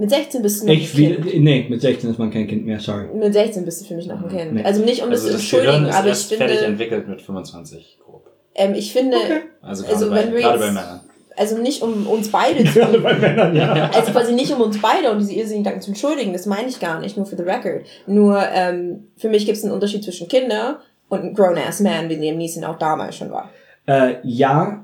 Mit 0.00 0.10
16 0.10 0.40
bist 0.42 0.62
du 0.62 0.66
noch 0.66 0.72
Ich, 0.72 0.94
ein 0.98 1.14
Kind. 1.14 1.24
wie, 1.32 1.38
nee, 1.40 1.66
mit 1.68 1.80
16 1.82 2.10
ist 2.10 2.18
man 2.18 2.30
kein 2.30 2.46
Kind 2.48 2.64
mehr, 2.64 2.80
sorry. 2.80 3.06
Mit 3.14 3.34
16 3.34 3.64
bist 3.66 3.82
du 3.82 3.84
für 3.84 3.94
mich 3.94 4.06
noch 4.06 4.22
ein 4.22 4.28
Kind. 4.28 4.54
Nee. 4.54 4.62
Also 4.64 4.82
nicht 4.82 5.02
um 5.02 5.10
das 5.10 5.20
Also 5.24 5.36
zu 5.36 5.42
das 5.42 5.50
Gehirn 5.50 5.66
entschuldigen, 5.66 5.88
ist 5.90 5.94
aber 5.96 6.04
ich 6.06 6.10
erst 6.12 6.34
fertig 6.34 6.56
finde, 6.56 6.64
entwickelt 6.72 7.08
mit 7.08 7.20
25 7.22 7.98
grob. 8.04 8.26
ähm, 8.54 8.74
ich 8.74 8.92
finde, 8.92 9.16
Also 9.60 9.82
gerade, 9.84 9.94
Also 9.94 10.10
bei, 10.10 10.16
wenn 10.24 10.32
wir 10.34 10.40
gerade 10.40 10.58
bei 10.58 10.66
Männern. 10.68 11.00
also 11.36 11.58
nicht 11.58 11.82
um 11.82 12.06
uns 12.06 12.30
beide 12.30 12.64
zu 12.64 12.72
Gerade 12.80 12.98
bei 13.00 13.12
Männern, 13.14 13.54
ja. 13.54 13.90
Also 13.94 14.12
quasi 14.12 14.32
nicht 14.32 14.50
um 14.52 14.62
uns 14.62 14.80
beide 14.80 15.10
und 15.12 15.18
diese 15.18 15.34
irrsinnigen 15.34 15.64
Gedanken 15.64 15.82
zu 15.82 15.90
entschuldigen, 15.90 16.32
das 16.32 16.46
meine 16.46 16.68
ich 16.68 16.80
gar 16.80 16.98
nicht, 16.98 17.16
nur 17.18 17.26
für 17.26 17.36
the 17.36 17.42
record. 17.42 17.82
Nur 18.06 18.42
ähm, 18.54 19.08
für 19.18 19.28
mich 19.28 19.44
gibt 19.44 19.58
es 19.58 19.64
einen 19.64 19.72
Unterschied 19.74 20.02
zwischen 20.02 20.28
Kinder 20.28 20.80
und 21.10 21.22
ein 21.24 21.34
grown-ass 21.34 21.80
man, 21.80 22.08
wie 22.08 22.14
Liam 22.14 22.38
Neeson 22.38 22.64
auch 22.64 22.78
damals 22.78 23.16
schon 23.16 23.30
war. 23.30 23.50
Äh, 23.86 24.14
ja, 24.22 24.82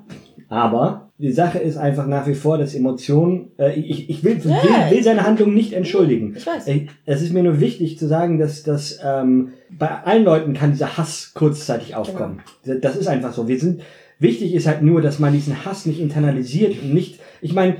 aber 0.49 1.13
die 1.19 1.33
Sache 1.33 1.59
ist 1.59 1.77
einfach 1.77 2.07
nach 2.07 2.27
wie 2.27 2.35
vor, 2.35 2.59
dass 2.59 2.75
Emotionen, 2.75 3.53
äh, 3.59 3.79
ich, 3.79 4.11
ich 4.11 4.23
will, 4.23 4.43
will, 4.45 4.53
will 4.91 5.03
seine 5.03 5.25
Handlung 5.25 5.55
nicht 5.55 5.73
entschuldigen. 5.73 6.35
Ich 6.37 6.47
weiß. 6.47 6.67
Es 7.07 7.23
ist 7.23 7.33
mir 7.33 7.43
nur 7.43 7.61
wichtig 7.61 7.99
zu 7.99 8.07
sagen, 8.07 8.39
dass, 8.39 8.63
dass 8.63 8.99
ähm, 9.03 9.53
bei 9.71 9.89
allen 9.89 10.25
Leuten 10.25 10.53
kann 10.53 10.73
dieser 10.73 10.99
Hass 10.99 11.33
kurzzeitig 11.35 11.95
aufkommen. 11.95 12.41
Das 12.65 12.97
ist 12.97 13.07
einfach 13.07 13.33
so. 13.33 13.49
Wir 13.49 13.59
sind, 13.59 13.81
wichtig 14.19 14.55
ist 14.55 14.67
halt 14.67 14.83
nur, 14.83 15.01
dass 15.01 15.19
man 15.19 15.33
diesen 15.33 15.65
Hass 15.65 15.87
nicht 15.87 16.01
internalisiert 16.01 16.83
und 16.83 16.93
nicht, 16.93 17.19
ich 17.41 17.55
meine, 17.55 17.77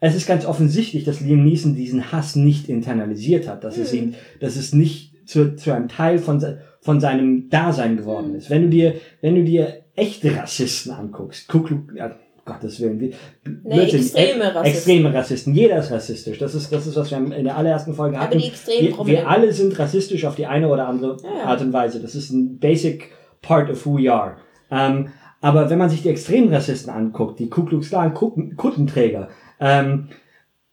es 0.00 0.16
ist 0.16 0.26
ganz 0.26 0.44
offensichtlich, 0.44 1.04
dass 1.04 1.20
Liam 1.20 1.44
Neeson 1.44 1.76
diesen 1.76 2.10
Hass 2.10 2.34
nicht 2.34 2.68
internalisiert 2.68 3.46
hat, 3.46 3.62
dass 3.64 3.76
es 3.76 3.92
ihn, 3.92 4.14
dass 4.40 4.56
es 4.56 4.72
nicht 4.72 5.28
zu, 5.28 5.54
zu 5.54 5.72
einem 5.72 5.88
Teil 5.88 6.18
von, 6.18 6.42
von 6.80 7.00
seinem 7.00 7.50
Dasein 7.50 7.96
geworden 7.96 8.34
ist. 8.34 8.50
Wenn 8.50 8.62
du 8.62 8.68
dir, 8.68 8.94
wenn 9.20 9.34
du 9.34 9.44
dir 9.44 9.79
echte 9.96 10.36
Rassisten 10.36 10.92
anguckst, 10.92 11.48
Ku 11.48 11.60
Klux, 11.62 11.92
ja, 11.94 12.14
Gottes 12.44 12.80
Willen, 12.80 12.98
wie, 13.00 13.14
Blödsinn, 13.44 14.00
extreme 14.00 14.44
äh, 14.44 14.46
Rassisten. 14.48 14.64
Extreme 14.64 15.14
Rassisten. 15.14 15.54
Jeder 15.54 15.78
ist 15.78 15.90
rassistisch. 15.90 16.38
Das 16.38 16.54
ist, 16.54 16.72
das 16.72 16.86
ist, 16.86 16.96
was 16.96 17.10
wir 17.10 17.18
in 17.18 17.44
der 17.44 17.56
allerersten 17.56 17.94
Folge 17.94 18.16
Aber 18.16 18.26
hatten. 18.26 18.38
die 18.38 18.46
extrem 18.48 18.96
wir, 18.98 19.06
wir 19.06 19.28
alle 19.28 19.52
sind 19.52 19.78
rassistisch 19.78 20.24
auf 20.24 20.34
die 20.36 20.46
eine 20.46 20.68
oder 20.68 20.88
andere 20.88 21.16
Ja, 21.22 21.28
ja. 21.38 21.44
Art 21.44 21.60
und 21.60 21.72
Weise. 21.72 22.00
Das 22.00 22.14
ist 22.14 22.30
ein 22.30 22.58
basic 22.58 23.10
part 23.42 23.70
of 23.70 23.84
who 23.86 23.98
we 23.98 24.12
are. 24.12 24.36
Ähm, 24.70 25.08
aber 25.40 25.70
wenn 25.70 25.78
man 25.78 25.90
sich 25.90 26.02
die 26.02 26.08
extremen 26.08 26.52
Rassisten 26.52 26.90
anguckt, 26.92 27.38
die 27.38 27.48
Ku 27.48 27.64
Klux 27.64 27.88
Klan 27.90 28.14
Kuttenträger, 28.14 29.28
ähm, 29.60 30.08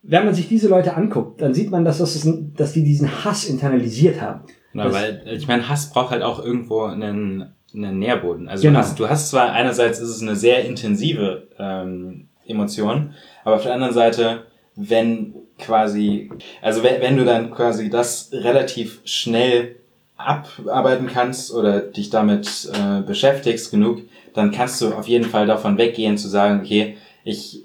wenn 0.03 0.25
man 0.25 0.33
sich 0.33 0.47
diese 0.47 0.69
Leute 0.69 0.95
anguckt, 0.95 1.41
dann 1.41 1.53
sieht 1.53 1.69
man, 1.69 1.83
dass, 1.83 1.97
das 1.97 2.15
ist 2.15 2.25
ein, 2.25 2.53
dass 2.55 2.73
die 2.73 2.83
diesen 2.83 3.25
Hass 3.25 3.45
internalisiert 3.45 4.21
haben. 4.21 4.41
Na, 4.73 4.85
Das- 4.85 4.93
weil, 4.93 5.23
ich 5.35 5.47
meine, 5.47 5.67
Hass 5.67 5.89
braucht 5.91 6.11
halt 6.11 6.23
auch 6.23 6.43
irgendwo 6.43 6.83
einen, 6.83 7.53
einen 7.77 7.99
Nährboden. 7.99 8.49
Also 8.49 8.63
Genau. 8.63 8.79
du, 8.79 8.85
hast, 8.85 8.99
du 8.99 9.09
hast 9.09 9.29
zwar 9.29 9.51
einerseits 9.51 9.99
ist 9.99 10.09
es 10.09 10.21
eine 10.21 10.35
sehr 10.35 10.65
intensive 10.65 11.47
ähm, 11.59 12.27
Emotion, 12.45 13.13
aber 13.43 13.55
auf 13.55 13.63
der 13.63 13.73
anderen 13.73 13.93
Seite, 13.93 14.43
wenn 14.75 15.33
quasi, 15.59 16.29
also 16.61 16.83
wenn, 16.83 17.01
wenn 17.01 17.17
du 17.17 17.25
dann 17.25 17.51
quasi 17.51 17.89
das 17.89 18.29
relativ 18.31 18.99
schnell 19.05 19.75
abarbeiten 20.17 21.07
kannst 21.07 21.53
oder 21.53 21.79
dich 21.81 22.09
damit 22.09 22.69
äh, 22.73 23.01
beschäftigst 23.01 23.71
genug, 23.71 24.01
dann 24.33 24.51
kannst 24.51 24.81
du 24.81 24.93
auf 24.93 25.07
jeden 25.07 25.25
Fall 25.25 25.45
davon 25.47 25.77
weggehen 25.77 26.17
zu 26.17 26.27
sagen, 26.27 26.61
okay, 26.63 26.97
ich 27.23 27.63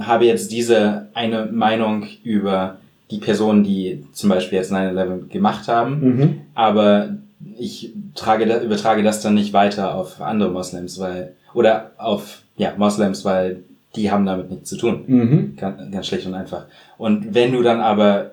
habe 0.00 0.24
jetzt 0.26 0.50
diese 0.50 1.08
eine 1.14 1.46
Meinung 1.46 2.06
über 2.24 2.78
die 3.10 3.18
Personen, 3.18 3.62
die 3.64 4.04
zum 4.12 4.30
Beispiel 4.30 4.58
jetzt 4.58 4.72
9-11 4.72 5.28
gemacht 5.28 5.68
haben, 5.68 6.00
Mhm. 6.00 6.40
aber 6.54 7.16
ich 7.58 7.92
trage 8.14 8.44
übertrage 8.62 9.02
das 9.02 9.20
dann 9.22 9.34
nicht 9.34 9.52
weiter 9.52 9.94
auf 9.94 10.20
andere 10.20 10.50
Moslems, 10.50 10.98
weil, 10.98 11.34
oder 11.54 11.92
auf, 11.96 12.42
ja, 12.56 12.74
Moslems, 12.76 13.24
weil 13.24 13.64
die 13.96 14.10
haben 14.10 14.26
damit 14.26 14.50
nichts 14.50 14.68
zu 14.68 14.76
tun. 14.76 15.04
Mhm. 15.06 15.56
Ganz, 15.56 15.90
ganz 15.90 16.06
schlicht 16.06 16.26
und 16.26 16.34
einfach. 16.34 16.66
Und 16.98 17.34
wenn 17.34 17.52
du 17.52 17.62
dann 17.62 17.80
aber 17.80 18.32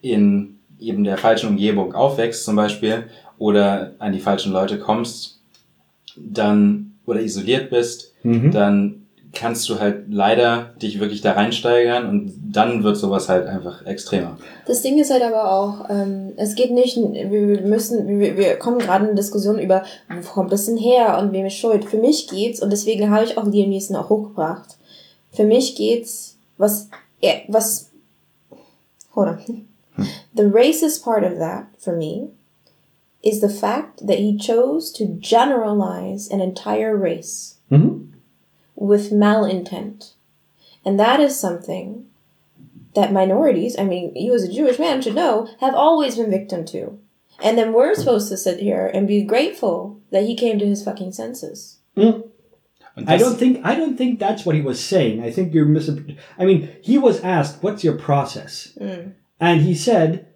in 0.00 0.58
eben 0.78 1.04
der 1.04 1.16
falschen 1.18 1.48
Umgebung 1.48 1.94
aufwächst 1.94 2.44
zum 2.44 2.56
Beispiel 2.56 3.04
oder 3.38 3.92
an 3.98 4.12
die 4.12 4.20
falschen 4.20 4.52
Leute 4.52 4.78
kommst, 4.78 5.40
dann 6.16 6.94
oder 7.06 7.20
isoliert 7.20 7.70
bist, 7.70 8.12
Mhm. 8.24 8.52
dann 8.52 9.01
kannst 9.32 9.68
du 9.68 9.80
halt 9.80 10.04
leider 10.10 10.74
dich 10.80 11.00
wirklich 11.00 11.22
da 11.22 11.32
reinsteigern 11.32 12.08
und 12.08 12.32
dann 12.52 12.84
wird 12.84 12.96
sowas 12.96 13.28
halt 13.28 13.46
einfach 13.46 13.84
extremer. 13.86 14.36
Das 14.66 14.82
Ding 14.82 14.98
ist 14.98 15.10
halt 15.10 15.22
aber 15.22 15.50
auch, 15.50 15.88
ähm, 15.88 16.32
es 16.36 16.54
geht 16.54 16.70
nicht, 16.70 16.96
wir 16.96 17.62
müssen, 17.62 18.20
wir, 18.20 18.36
wir 18.36 18.56
kommen 18.56 18.78
gerade 18.78 19.08
in 19.08 19.16
Diskussion 19.16 19.58
über, 19.58 19.84
wo 20.08 20.28
kommt 20.30 20.52
das 20.52 20.66
denn 20.66 20.76
her 20.76 21.18
und 21.18 21.32
wem 21.32 21.46
ist 21.46 21.56
schuld. 21.56 21.84
Für 21.84 21.96
mich 21.96 22.28
geht's, 22.28 22.62
und 22.62 22.70
deswegen 22.70 23.10
habe 23.10 23.24
ich 23.24 23.38
auch 23.38 23.46
Liam 23.46 23.70
Neeson 23.70 23.96
auch 23.96 24.10
hochgebracht. 24.10 24.76
Für 25.30 25.44
mich 25.44 25.76
geht's, 25.76 26.36
was, 26.58 26.88
er, 27.20 27.42
was, 27.48 27.90
hold 29.14 29.28
on. 29.28 29.66
The 30.34 30.44
racist 30.44 31.04
part 31.04 31.24
of 31.24 31.38
that, 31.38 31.66
for 31.78 31.96
me, 31.96 32.28
is 33.22 33.40
the 33.40 33.48
fact 33.48 34.06
that 34.06 34.16
he 34.16 34.36
chose 34.36 34.92
to 34.92 35.04
generalize 35.20 36.30
an 36.32 36.40
entire 36.40 36.96
race 36.96 37.58
Mhm. 37.72 38.11
With 38.82 39.12
malintent. 39.12 40.14
And 40.84 40.98
that 40.98 41.20
is 41.20 41.38
something 41.38 42.06
that 42.94 43.12
minorities, 43.12 43.78
I 43.78 43.84
mean, 43.84 44.12
you 44.16 44.34
as 44.34 44.42
a 44.42 44.52
Jewish 44.52 44.78
man 44.78 45.00
should 45.00 45.14
know, 45.14 45.48
have 45.60 45.74
always 45.74 46.16
been 46.16 46.30
victim 46.30 46.64
to. 46.66 46.98
And 47.42 47.56
then 47.56 47.72
we're 47.72 47.94
supposed 47.94 48.28
to 48.28 48.36
sit 48.36 48.58
here 48.58 48.90
and 48.92 49.06
be 49.06 49.22
grateful 49.22 50.00
that 50.10 50.24
he 50.24 50.36
came 50.36 50.58
to 50.58 50.66
his 50.66 50.84
fucking 50.84 51.12
senses. 51.12 51.78
Hmm. 51.96 52.22
Und 52.94 53.08
I 53.08 53.16
don't 53.16 53.38
think 53.38 53.64
I 53.64 53.74
don't 53.74 53.96
think 53.96 54.18
that's 54.18 54.44
what 54.44 54.54
he 54.54 54.60
was 54.60 54.78
saying. 54.78 55.22
I 55.22 55.30
think 55.30 55.54
you're 55.54 55.64
misinterpreting. 55.64 56.18
I 56.38 56.44
mean, 56.44 56.68
he 56.82 56.98
was 56.98 57.24
asked, 57.24 57.62
"What's 57.62 57.82
your 57.82 57.96
process?" 57.96 58.76
Hmm. 58.76 59.12
And 59.40 59.62
he 59.62 59.74
said, 59.74 60.26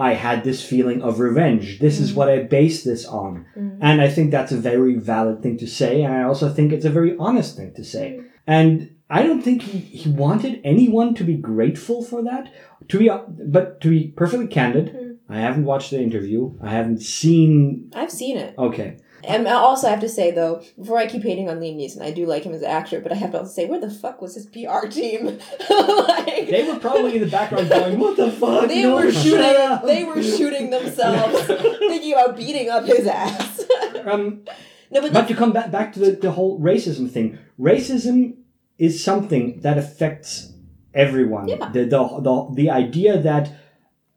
"I 0.00 0.14
had 0.14 0.42
this 0.42 0.64
feeling 0.64 1.02
of 1.02 1.20
revenge. 1.20 1.78
This 1.78 2.00
is 2.00 2.14
what 2.14 2.28
I 2.28 2.38
mm. 2.38 2.50
base 2.50 2.82
this 2.84 3.04
on." 3.06 3.46
Mm. 3.56 3.78
And 3.80 4.00
I 4.00 4.08
think 4.08 4.30
that's 4.30 4.52
a 4.52 4.56
very 4.56 4.94
valid 4.94 5.42
thing 5.42 5.58
to 5.58 5.66
say, 5.66 6.02
and 6.02 6.12
I 6.14 6.22
also 6.22 6.48
think 6.48 6.72
it's 6.72 6.90
a 6.90 6.96
very 6.98 7.16
honest 7.18 7.56
thing 7.56 7.74
to 7.74 7.84
say. 7.84 8.06
Mm. 8.18 8.24
And 8.46 8.70
I 9.08 9.22
don't 9.24 9.42
think 9.42 9.62
he, 9.62 9.78
he 9.78 10.10
wanted 10.10 10.60
anyone 10.64 11.14
to 11.14 11.24
be 11.24 11.34
grateful 11.34 12.02
for 12.02 12.22
that. 12.22 12.52
To 12.88 12.98
be, 12.98 13.10
but 13.46 13.80
to 13.82 13.90
be 13.90 14.08
perfectly 14.08 14.46
candid, 14.46 15.18
I 15.28 15.38
haven't 15.40 15.64
watched 15.64 15.90
the 15.90 16.00
interview. 16.00 16.56
I 16.62 16.70
haven't 16.70 17.02
seen. 17.02 17.92
I've 17.94 18.10
seen 18.10 18.36
it. 18.36 18.54
Okay, 18.58 18.98
And 19.24 19.46
I 19.48 19.52
also 19.52 19.88
have 19.88 20.00
to 20.00 20.08
say 20.08 20.30
though, 20.30 20.62
before 20.78 20.98
I 20.98 21.06
keep 21.06 21.22
hating 21.22 21.48
on 21.50 21.60
Liam 21.60 21.76
Neeson, 21.76 22.02
I 22.02 22.10
do 22.10 22.26
like 22.26 22.44
him 22.44 22.52
as 22.52 22.62
an 22.62 22.70
actor, 22.70 23.00
but 23.00 23.12
I 23.12 23.16
have 23.16 23.32
to 23.32 23.38
also 23.40 23.52
say, 23.52 23.66
where 23.66 23.80
the 23.80 23.90
fuck 23.90 24.20
was 24.22 24.34
his 24.34 24.46
PR 24.46 24.86
team? 24.88 25.26
like, 25.70 26.48
they 26.48 26.64
were 26.66 26.78
probably 26.78 27.16
in 27.16 27.22
the 27.22 27.30
background 27.30 27.68
going, 27.68 27.98
"What 27.98 28.16
the 28.16 28.30
fuck?" 28.32 28.68
they 28.68 28.82
No, 28.82 28.94
were 28.96 29.12
shooting. 29.12 29.40
up." 29.40 29.84
They 29.84 30.04
were 30.04 30.22
shooting 30.22 30.70
themselves, 30.70 31.42
thinking 31.78 32.12
about 32.12 32.36
beating 32.36 32.68
up 32.70 32.84
his 32.84 33.06
ass. 33.06 33.64
Um, 34.04 34.44
no, 34.90 35.02
but, 35.02 35.12
But 35.12 35.28
to 35.28 35.34
come 35.34 35.52
back 35.52 35.70
back 35.70 35.92
to 35.92 36.00
the, 36.00 36.12
the 36.12 36.30
whole 36.32 36.58
racism 36.58 37.10
thing, 37.10 37.38
racism 37.58 38.36
is 38.78 39.04
something 39.04 39.60
that 39.60 39.76
affects 39.76 40.54
everyone. 40.94 41.48
Yeah. 41.48 41.68
The, 41.70 41.84
the 41.84 42.20
the 42.20 42.48
the 42.54 42.70
idea 42.70 43.20
that 43.20 43.52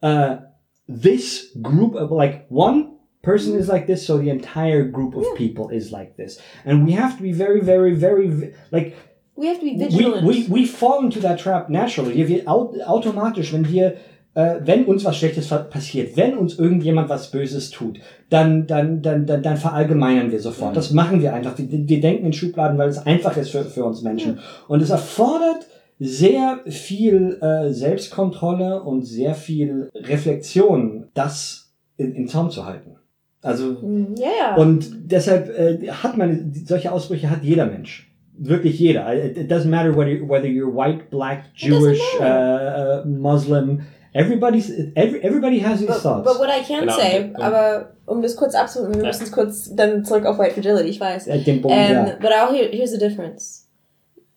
uh, 0.02 0.38
this 0.88 1.48
group 1.62 1.96
of 1.96 2.12
like 2.12 2.48
one 2.48 2.92
person 3.24 3.58
is 3.58 3.68
like 3.68 3.88
this, 3.88 4.06
so 4.06 4.18
the 4.18 4.30
entire 4.30 4.84
group 4.84 5.16
of 5.16 5.26
people 5.36 5.70
is 5.70 5.92
like 5.92 6.16
this, 6.18 6.40
and 6.66 6.86
we 6.86 6.92
have 6.92 7.18
to 7.18 7.24
be 7.24 7.32
very, 7.32 7.62
very, 7.62 7.96
very 7.96 8.54
like 8.72 8.96
we 9.36 9.48
have 9.48 9.60
to 9.60 9.66
be 9.66 9.76
we, 9.76 9.86
vigilant. 9.86 10.28
we, 10.28 10.48
we 10.48 10.66
fall 10.66 11.04
into 11.04 11.20
that 11.22 11.40
trap 11.40 11.70
naturally. 11.70 12.14
Wir, 12.14 12.28
wir 12.28 12.48
au 12.48 12.76
automatisch, 12.86 13.52
wenn 13.54 13.68
wir, 13.68 13.96
äh, 14.36 14.60
wenn 14.64 14.86
uns 14.86 15.04
was 15.06 15.18
Schlechtes 15.18 15.48
passiert, 15.48 16.16
wenn 16.18 16.38
uns 16.38 16.60
irgendjemand 16.60 17.10
was 17.10 17.32
Böses 17.32 17.72
tut, 17.72 18.00
dann, 18.30 18.68
dann, 18.68 19.02
dann, 19.02 19.26
dann, 19.26 19.42
dann 19.42 19.58
verallgemeinern 19.58 20.32
wir 20.32 20.40
sofort. 20.40 20.76
Das 20.76 20.92
machen 20.92 21.22
wir 21.22 21.34
einfach. 21.34 21.58
Wir, 21.58 21.68
wir 21.70 22.02
denken 22.02 22.26
in 22.28 22.34
Schubladen, 22.34 22.78
weil 22.78 22.90
es 22.90 23.00
einfach 23.00 23.36
ist 23.38 23.50
für, 23.50 23.64
für 23.66 23.86
uns 23.86 24.04
Menschen. 24.04 24.40
Und 24.68 24.82
es 24.82 24.92
erfordert 24.92 25.66
sehr 26.00 26.60
viel 26.68 27.40
äh, 27.42 27.72
Selbstkontrolle 27.72 28.84
und 28.84 29.04
sehr 29.04 29.34
viel 29.34 29.90
Reflexion, 29.96 31.08
das 31.14 31.74
in, 31.98 32.14
in 32.14 32.28
Zaum 32.28 32.50
zu 32.50 32.66
halten. 32.66 32.98
Also 33.43 33.77
ja, 34.15 34.29
ja. 34.39 34.56
und 34.56 34.89
deshalb 35.12 35.49
äh, 35.49 35.88
hat 35.89 36.17
man 36.17 36.53
solche 36.65 36.91
Ausbrüche 36.91 37.29
hat 37.29 37.43
jeder 37.43 37.65
Mensch. 37.65 38.10
Wirklich 38.36 38.79
jeder. 38.79 39.13
It, 39.13 39.51
doesn't 39.51 39.67
matter 39.69 39.91
whether 39.95 40.27
whether 40.27 40.47
you're 40.47 40.73
white, 40.73 41.10
black, 41.12 41.43
Jewish, 41.56 42.01
uh, 42.19 42.23
uh, 42.23 43.06
Muslim. 43.06 43.82
Everybody's 44.13 44.69
every, 44.95 45.19
everybody 45.21 45.60
has 45.60 45.79
these 45.79 45.88
But, 45.88 45.97
thoughts. 46.01 46.23
but 46.23 46.39
what 46.39 46.49
I 46.49 46.63
can 46.63 46.82
Genau, 46.82 46.95
say, 46.95 47.25
und- 47.25 47.36
aber 47.41 47.93
um 48.06 48.21
das 48.21 48.36
kurz 48.36 48.56
abzurunden, 48.56 48.95
wir 48.95 49.03
Ja. 49.03 49.08
müssen 49.10 49.23
es 49.23 49.32
kurz 49.32 49.75
dann 49.75 50.03
zurück 50.06 50.25
auf 50.25 50.39
White 50.39 50.53
Fragility, 50.53 50.89
ich 50.89 50.99
weiß. 50.99 51.25
Den 51.25 51.62
Punkt, 51.62 51.65
Um, 51.65 51.93
ja. 51.93 52.03
But 52.21 52.32
I'll 52.32 52.53
hear, 52.56 52.69
here's 52.71 52.91
the 52.91 52.97
difference. 52.97 53.67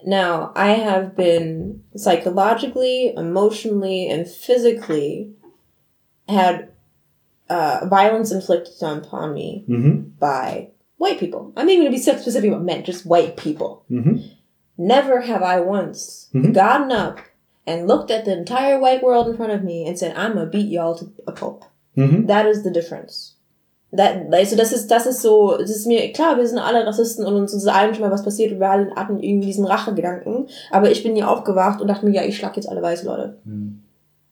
Now, 0.04 0.50
I 0.56 0.74
have 0.84 1.14
been 1.16 1.82
psychologically, 1.94 3.14
emotionally, 3.16 4.08
and 4.12 4.26
physically 4.26 5.34
had 6.28 6.68
uh, 7.48 7.86
violence 7.88 8.32
inflicted 8.32 8.74
upon 8.82 9.32
me 9.34 9.64
Mhm. 9.68 10.12
by 10.18 10.68
white 10.98 11.18
people. 11.18 11.52
I'm 11.56 11.68
even 11.68 11.82
going 11.84 11.92
to 11.92 11.96
be 11.96 12.02
so 12.02 12.12
specific 12.16 12.50
about 12.50 12.64
men, 12.64 12.82
just 12.84 13.06
white 13.06 13.36
people. 13.36 13.82
Mhm. 13.90 14.22
Never 14.78 15.20
have 15.20 15.42
I 15.42 15.60
once 15.60 16.28
Mhm. 16.34 16.52
gotten 16.52 16.90
up 16.92 17.18
and 17.66 17.86
looked 17.88 18.10
at 18.10 18.24
the 18.24 18.32
entire 18.32 18.78
white 18.80 19.02
world 19.02 19.26
in 19.28 19.36
front 19.36 19.52
of 19.52 19.62
me 19.62 19.86
and 19.86 19.98
said, 19.98 20.12
I'm 20.16 20.34
going 20.34 20.46
to 20.46 20.50
beat 20.50 20.68
y'all 20.70 20.94
to 20.96 21.06
a 21.26 21.32
pulp. 21.32 21.64
Mhm. 21.96 22.26
That 22.28 22.46
is 22.46 22.62
the 22.62 22.70
difference. 22.70 23.32
That, 23.92 24.32
also 24.32 24.56
das 24.56 24.72
ist, 24.72 24.90
das 24.90 25.06
ist 25.06 25.22
so, 25.22 25.54
es 25.58 25.70
ist 25.70 25.86
mir 25.86 26.12
klar, 26.12 26.36
wir 26.36 26.46
sind 26.46 26.58
alle 26.58 26.84
Rassisten 26.84 27.24
und 27.24 27.34
uns 27.36 27.54
ist 27.54 27.66
allen 27.68 27.94
schon 27.94 28.02
mal 28.02 28.10
was 28.10 28.24
passiert 28.24 28.52
und 28.52 28.60
wir 28.60 28.68
alle 28.70 28.90
hatten 28.96 29.20
irgendwie 29.20 29.46
diesen 29.46 29.64
Rachegedanken. 29.64 30.48
Aber 30.70 30.90
ich 30.90 31.02
bin 31.02 31.14
hier 31.14 31.30
aufgewacht 31.30 31.80
und 31.80 31.86
dachte 31.88 32.04
mir, 32.04 32.12
ja, 32.12 32.22
ich 32.24 32.36
schlag 32.36 32.56
jetzt 32.56 32.68
alle 32.68 32.82
weiße 32.82 33.06
Leute. 33.06 33.38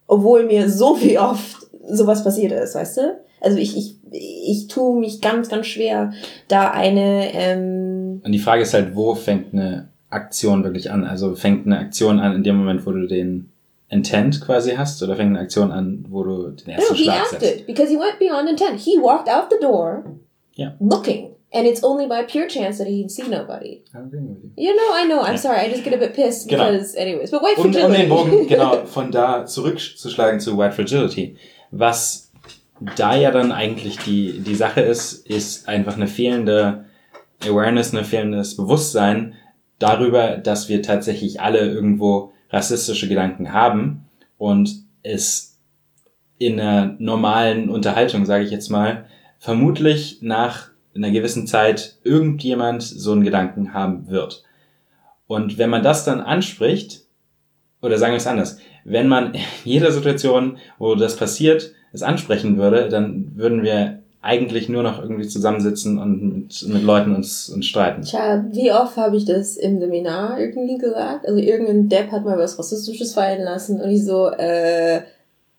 Obwohl 0.07 0.45
mir 0.45 0.69
so 0.69 1.01
wie 1.01 1.19
oft 1.19 1.64
sowas 1.89 2.25
passiert 2.25 2.53
ist, 2.53 2.75
weißt 2.75 2.97
du? 2.99 3.21
Also 3.41 3.59
ich, 3.59 3.77
ich, 3.77 3.97
ich 4.13 4.69
tue 4.69 4.99
mich 4.99 5.21
ganz, 5.21 5.49
ganz 5.49 5.67
schwer, 5.67 6.13
da 6.49 6.71
eine, 6.71 7.33
ähm, 7.35 8.23
Und 8.25 8.33
die 8.33 8.39
Frage 8.39 8.63
ist 8.63 8.73
halt, 8.75 8.95
wo 8.97 9.15
fängt 9.15 9.53
eine 9.53 9.89
Aktion 10.11 10.65
wirklich 10.65 10.91
an? 10.91 11.05
Also 11.05 11.35
fängt 11.35 11.67
eine 11.67 11.79
Aktion 11.79 12.21
an 12.21 12.35
in 12.37 12.45
dem 12.45 12.57
Moment, 12.57 12.87
wo 12.87 12.93
du 12.93 13.07
den 13.07 13.51
Intent 13.91 14.41
quasi 14.41 14.73
hast, 14.73 15.03
oder 15.03 15.15
fängt 15.17 15.31
eine 15.31 15.41
Aktion 15.41 15.71
an, 15.71 16.07
wo 16.09 16.23
du 16.25 16.51
den 16.51 16.67
no, 16.69 16.73
ersten 16.81 16.95
he 16.95 17.05
Schlag 17.05 17.27
setzt? 17.27 17.45
acted 17.45 17.67
because 17.67 17.91
he 17.91 17.97
went 17.99 18.19
beyond 18.19 18.49
intent. 18.49 18.81
He 18.81 18.99
walked 18.99 19.29
out 19.29 19.51
the 19.51 19.59
door 19.61 20.05
Yeah. 20.57 20.73
looking. 20.81 21.31
And 21.53 21.67
it's 21.69 21.85
only 21.85 22.07
by 22.09 22.23
pure 22.27 22.49
chance 22.49 22.79
that 22.79 22.89
he 22.89 23.01
can 23.03 23.09
see 23.09 23.23
nobody. 23.29 23.83
With 23.93 24.13
you. 24.13 24.51
You 24.57 24.75
know, 24.75 24.93
I 24.95 25.05
know. 25.07 25.21
I'm 25.21 25.35
Yeah. 25.35 25.37
sorry. 25.37 25.59
I 25.61 25.69
just 25.71 25.85
get 25.85 25.93
a 25.95 25.99
bit 25.99 26.13
pissed 26.15 26.49
Genau. 26.49 26.71
because, 26.73 26.97
anyways. 26.97 27.31
But 27.31 27.43
white 27.43 27.57
Um, 27.59 27.67
um 27.67 27.73
fragility. 27.73 28.01
den 28.03 28.09
Bogen 28.09 28.47
genau 28.49 28.85
von 28.87 29.11
da 29.13 29.45
zurückzuschlagen 29.47 30.41
zu 30.41 30.57
White 30.59 30.73
Fragility. 30.75 31.37
Was 31.77 32.33
da 32.97 33.17
ja 33.17 33.31
dann 33.31 33.53
eigentlich 33.53 33.99
die, 33.99 34.41
die 34.41 34.55
Sache 34.55 34.81
ist, 34.81 35.27
ist 35.27 35.69
einfach 35.69 35.97
eine 35.97 36.07
fehlende 36.07 36.85
Awareness, 37.43 37.95
ein 37.95 38.05
fehlendes 38.05 38.57
Bewusstsein 38.57 39.35
darüber, 39.79 40.37
dass 40.37 40.69
wir 40.69 40.83
tatsächlich 40.83 41.41
alle 41.41 41.61
irgendwo 41.61 42.33
rassistische 42.51 43.09
Gedanken 43.09 43.53
haben 43.53 44.09
und 44.39 44.85
es 45.03 45.59
in 46.39 46.61
einer 46.61 46.97
normalen 46.99 47.71
Unterhaltung, 47.71 48.25
sage 48.25 48.45
ich 48.45 48.51
jetzt 48.51 48.71
mal, 48.71 49.07
vermutlich 49.39 50.19
nach 50.21 50.71
einer 50.95 51.11
gewissen 51.11 51.47
Zeit 51.47 51.99
irgendjemand 52.05 52.83
so 52.83 53.13
einen 53.13 53.25
Gedanken 53.25 53.75
haben 53.75 54.09
wird. 54.09 54.45
Und 55.27 55.59
wenn 55.59 55.71
man 55.71 55.83
das 55.83 56.05
dann 56.05 56.21
anspricht, 56.21 57.03
oder 57.83 57.99
sagen 57.99 58.13
wir 58.13 58.19
es 58.19 58.27
anders, 58.27 58.59
wenn 58.85 59.09
man 59.09 59.35
in 59.35 59.41
jeder 59.65 59.93
Situation, 59.93 60.59
wo 60.79 60.95
das 60.95 61.17
passiert, 61.17 61.73
es 61.93 62.03
ansprechen 62.03 62.57
würde, 62.57 62.89
dann 62.89 63.33
würden 63.35 63.63
wir 63.63 64.01
eigentlich 64.21 64.71
nur 64.71 64.83
noch 64.83 65.03
irgendwie 65.03 65.29
zusammensitzen 65.29 65.99
und 65.99 66.23
mit, 66.23 66.67
mit 66.67 66.83
Leuten 66.83 67.15
uns, 67.15 67.51
uns 67.51 67.67
streiten. 67.67 68.03
Tja, 68.03 68.43
wie 68.51 68.73
oft 68.73 68.97
habe 68.97 69.19
ich 69.19 69.27
das 69.27 69.57
im 69.59 69.79
Seminar 69.79 70.41
irgendwie 70.41 70.79
gesagt? 70.79 71.29
Also 71.29 71.39
irgendein 71.39 71.91
Depp 71.91 72.11
hat 72.11 72.25
mal 72.25 72.39
was 72.39 72.59
Rassistisches 72.59 73.13
fallen 73.13 73.43
lassen 73.43 73.83
und 73.83 73.91
ich 73.91 74.05
so, 74.05 74.31
äh, 74.31 75.03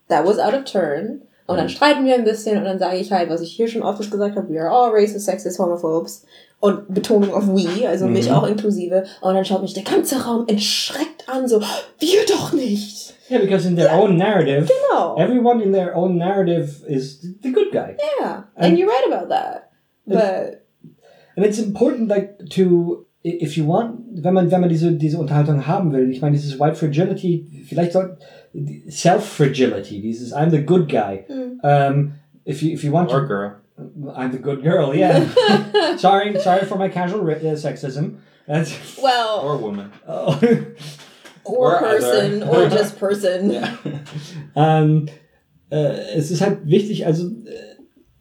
that 0.09 0.25
was 0.25 0.39
out 0.39 0.55
of 0.55 0.63
turn. 0.63 1.21
Und 1.47 1.57
dann 1.57 1.65
Mhm. 1.65 1.69
streiten 1.69 2.05
wir 2.05 2.15
ein 2.15 2.23
bisschen 2.23 2.57
und 2.57 2.65
dann 2.65 2.79
sage 2.79 2.97
ich 2.97 3.11
halt, 3.11 3.29
was 3.29 3.41
ich 3.41 3.51
hier 3.51 3.67
schon 3.67 3.83
oft 3.83 3.99
gesagt 4.09 4.35
habe, 4.35 4.49
we 4.51 4.59
are 4.59 4.69
all 4.71 4.89
racist, 4.91 5.25
sexist, 5.25 5.59
homophobes. 5.59 6.25
Und 6.59 6.91
Betonung 6.91 7.33
auf 7.33 7.47
we, 7.47 7.87
also 7.87 8.07
mich 8.07 8.29
Mhm. 8.29 8.35
auch 8.35 8.47
inklusive. 8.47 9.03
Und 9.21 9.35
dann 9.35 9.45
schaut 9.45 9.61
mich 9.61 9.73
der 9.73 9.83
ganze 9.83 10.23
Raum 10.25 10.45
entschreckt 10.47 11.27
an, 11.27 11.47
so, 11.47 11.61
wir 11.99 12.25
doch 12.27 12.53
nicht. 12.53 13.13
Yeah, 13.29 13.39
because 13.39 13.67
in 13.67 13.75
their 13.75 13.91
own 13.93 14.17
narrative, 14.17 14.67
Genau. 14.67 15.15
everyone 15.17 15.61
in 15.61 15.71
their 15.73 15.95
own 15.95 16.17
narrative 16.17 16.83
is 16.87 17.21
the 17.43 17.51
good 17.51 17.71
guy. 17.71 17.95
Yeah, 18.19 18.45
and 18.55 18.65
And- 18.67 18.77
you're 18.77 18.87
right 18.87 19.11
about 19.11 19.29
that. 19.29 19.69
But 20.05 20.61
And 21.35 21.45
it's 21.45 21.59
important, 21.59 22.07
like, 22.09 22.37
to, 22.51 23.05
if 23.23 23.57
you 23.57 23.67
want, 23.67 23.99
wenn 24.23 24.33
man, 24.33 24.49
wenn 24.51 24.61
man 24.61 24.69
diese, 24.69 24.93
diese 24.93 25.17
Unterhaltung 25.17 25.67
haben 25.67 25.91
will, 25.91 26.09
ich 26.09 26.21
meine, 26.21 26.35
dieses 26.35 26.59
White 26.59 26.75
Fragility, 26.75 27.65
vielleicht 27.67 27.91
soll, 27.91 28.17
Self-Fragility, 28.89 30.01
dieses 30.01 30.31
I'm 30.33 30.49
the 30.49 30.61
good 30.61 30.87
guy. 30.87 31.25
Um, 31.63 32.13
if 32.45 32.61
you, 32.63 32.73
if 32.73 32.83
you 32.83 32.91
want 32.91 33.11
Or 33.11 33.21
to, 33.21 33.27
girl. 33.27 33.55
I'm 34.15 34.31
the 34.31 34.37
good 34.39 34.63
girl, 34.63 34.95
yeah. 34.95 35.25
sorry, 35.97 36.39
sorry 36.39 36.65
for 36.65 36.77
my 36.77 36.87
casual 36.89 37.21
uh, 37.29 37.55
sexism. 37.55 38.17
That's, 38.47 38.97
well, 39.01 39.41
Or 39.43 39.57
woman. 39.57 39.91
oh. 40.07 40.39
or, 41.43 41.75
or 41.75 41.79
person, 41.79 42.43
other. 42.43 42.65
or 42.65 42.69
just 42.69 42.97
person. 42.99 43.51
Ja. 43.51 43.69
ähm, 44.55 45.07
äh, 45.69 46.15
es 46.15 46.31
ist 46.31 46.41
halt 46.41 46.59
wichtig, 46.65 47.05
also, 47.05 47.31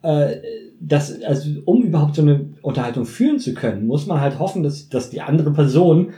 äh, 0.03 0.33
äh, 0.33 0.43
dass, 0.81 1.23
also, 1.23 1.51
um 1.67 1.83
überhaupt 1.83 2.17
so 2.17 2.23
eine 2.23 2.55
Unterhaltung 2.63 3.05
führen 3.07 3.39
zu 3.39 3.55
können, 3.55 3.87
muss 3.87 4.07
man 4.07 4.21
halt 4.21 4.39
hoffen, 4.39 4.63
dass, 4.63 4.89
dass 4.89 5.11
die 5.11 5.21
andere 5.21 5.53
Person 5.53 6.15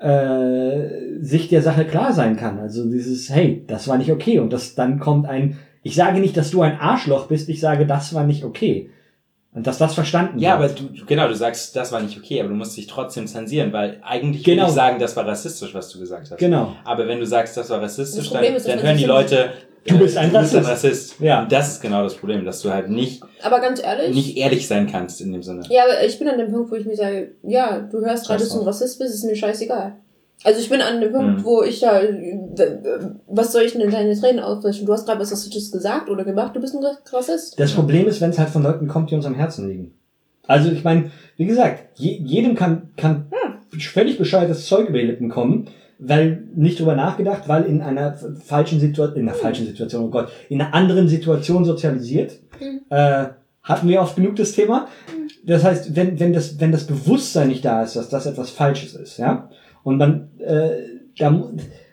äh, 0.00 1.20
sich 1.20 1.48
der 1.48 1.62
Sache 1.62 1.84
klar 1.84 2.12
sein 2.12 2.36
kann. 2.36 2.58
Also 2.58 2.84
dieses, 2.90 3.30
hey, 3.30 3.64
das 3.66 3.86
war 3.88 3.98
nicht 3.98 4.10
okay. 4.10 4.38
Und 4.38 4.52
das 4.52 4.74
dann 4.74 4.98
kommt 4.98 5.26
ein, 5.28 5.58
ich 5.82 5.94
sage 5.94 6.20
nicht, 6.20 6.36
dass 6.36 6.50
du 6.50 6.62
ein 6.62 6.78
Arschloch 6.78 7.26
bist, 7.28 7.48
ich 7.48 7.60
sage, 7.60 7.86
das 7.86 8.14
war 8.14 8.24
nicht 8.24 8.44
okay. 8.44 8.90
Und 9.52 9.66
dass 9.66 9.78
das 9.78 9.94
verstanden 9.94 10.38
Ja, 10.38 10.54
aber 10.54 10.68
wird. 10.68 10.80
du, 10.80 10.84
du- 10.84 11.06
genau, 11.06 11.26
du 11.26 11.34
sagst, 11.34 11.74
das 11.74 11.90
war 11.90 12.00
nicht 12.00 12.16
okay, 12.16 12.38
aber 12.40 12.48
du 12.50 12.54
musst 12.54 12.76
dich 12.76 12.86
trotzdem 12.86 13.26
zensieren, 13.26 13.72
weil 13.72 13.98
eigentlich 14.02 14.44
Genau. 14.44 14.62
will 14.62 14.68
ich 14.68 14.74
sagen, 14.74 14.98
das 15.00 15.16
war 15.16 15.26
rassistisch, 15.26 15.74
was 15.74 15.88
du 15.90 15.98
gesagt 15.98 16.30
hast. 16.30 16.38
Genau. 16.38 16.74
Aber 16.84 17.08
wenn 17.08 17.18
du 17.18 17.26
sagst, 17.26 17.56
das 17.56 17.68
war 17.68 17.82
rassistisch, 17.82 18.30
Das 18.30 18.40
dann, 18.42 18.54
ist, 18.54 18.68
dann 18.68 18.80
hören 18.82 18.96
die 18.96 19.04
Leute, 19.06 19.50
Du 19.86 19.98
bist 19.98 20.16
ein 20.16 20.30
du 20.32 20.38
bist 20.40 20.54
ein 20.54 20.64
Rassist. 20.64 20.70
Rassist. 20.70 21.20
Ja. 21.20 21.42
Und 21.42 21.52
das 21.52 21.72
ist 21.72 21.80
genau 21.82 22.02
das 22.02 22.14
Problem, 22.14 22.44
dass 22.44 22.60
du 22.60 22.70
halt 22.70 22.90
nicht, 22.90 23.22
Aber 23.42 23.60
ganz 23.60 23.82
ehrlich, 23.82 24.14
nicht 24.14 24.36
ehrlich 24.36 24.66
sein 24.68 24.86
kannst 24.90 25.20
in 25.20 25.32
dem 25.32 25.42
Sinne. 25.42 25.62
ja, 25.70 25.84
aber 25.84 26.04
ich 26.04 26.18
bin 26.18 26.28
an 26.28 26.38
dem 26.38 26.52
Punkt, 26.52 26.70
wo 26.70 26.74
ich 26.76 26.84
mir 26.86 26.96
sage, 26.96 27.32
ja, 27.42 27.80
du 27.80 28.00
hörst 28.00 28.26
gerade, 28.26 28.40
dass 28.40 28.52
du 28.52 28.60
ein 28.60 28.66
Rassist 28.66 28.98
bist, 28.98 29.14
ist 29.14 29.24
mir 29.24 29.34
scheißegal. 29.36 29.96
Also 30.44 30.58
ich 30.60 30.68
bin 30.70 30.80
an 30.80 31.00
dem 31.00 31.12
Punkt, 31.12 31.38
Mhm. 31.40 31.44
wo 31.44 31.62
ich 31.62 31.80
ja, 31.82 32.00
was 33.26 33.52
soll 33.52 33.62
ich 33.62 33.72
denn 33.72 33.82
in 33.82 33.90
deine 33.90 34.18
Tränen 34.18 34.40
ausbrechen? 34.42 34.86
Du 34.86 34.92
hast 34.92 35.06
gerade 35.06 35.20
was 35.20 35.32
Rassistisches 35.32 35.70
gesagt 35.70 36.08
oder 36.08 36.24
gemacht, 36.24 36.54
du 36.56 36.60
bist 36.60 36.74
ein 36.74 36.84
Rassist. 37.12 37.58
Das 37.58 37.72
Problem 37.72 38.06
ist, 38.06 38.20
wenn 38.20 38.30
es 38.30 38.38
halt 38.38 38.48
von 38.50 38.62
Leuten 38.62 38.88
kommt, 38.88 39.10
die 39.10 39.14
uns 39.14 39.26
am 39.26 39.34
Herzen 39.34 39.68
liegen. 39.68 39.94
Also 40.46 40.70
ich 40.70 40.82
meine, 40.82 41.10
wie 41.36 41.46
gesagt, 41.46 41.98
je, 41.98 42.12
jedem 42.24 42.54
kann, 42.54 42.90
kann 42.96 43.30
völlig 43.78 44.18
bescheuertes 44.18 44.66
Zeug 44.66 44.88
über 44.88 44.98
die 44.98 45.06
Lippen 45.06 45.28
kommen, 45.28 45.68
weil 46.00 46.44
nicht 46.54 46.80
drüber 46.80 46.94
nachgedacht, 46.94 47.42
weil 47.46 47.64
in 47.64 47.82
einer 47.82 48.14
falschen 48.44 48.80
Situation, 48.80 49.16
in 49.16 49.28
einer 49.28 49.36
falschen 49.36 49.66
Situation, 49.66 50.04
oh 50.04 50.10
Gott, 50.10 50.30
in 50.48 50.60
einer 50.60 50.74
anderen 50.74 51.08
Situation 51.08 51.64
sozialisiert. 51.64 52.40
Äh, 52.88 53.26
hatten 53.62 53.88
wir 53.88 54.00
oft 54.00 54.16
genug 54.16 54.36
das 54.36 54.52
Thema. 54.52 54.88
Das 55.44 55.64
heißt, 55.64 55.94
wenn, 55.94 56.18
wenn, 56.18 56.32
das, 56.32 56.58
wenn 56.60 56.72
das 56.72 56.86
Bewusstsein 56.86 57.48
nicht 57.48 57.64
da 57.64 57.82
ist, 57.82 57.96
dass 57.96 58.08
das 58.08 58.26
etwas 58.26 58.50
Falsches 58.50 58.94
ist, 58.94 59.18
ja, 59.18 59.50
und 59.82 59.98
man, 59.98 60.28
äh, 60.38 60.70
da, 61.18 61.30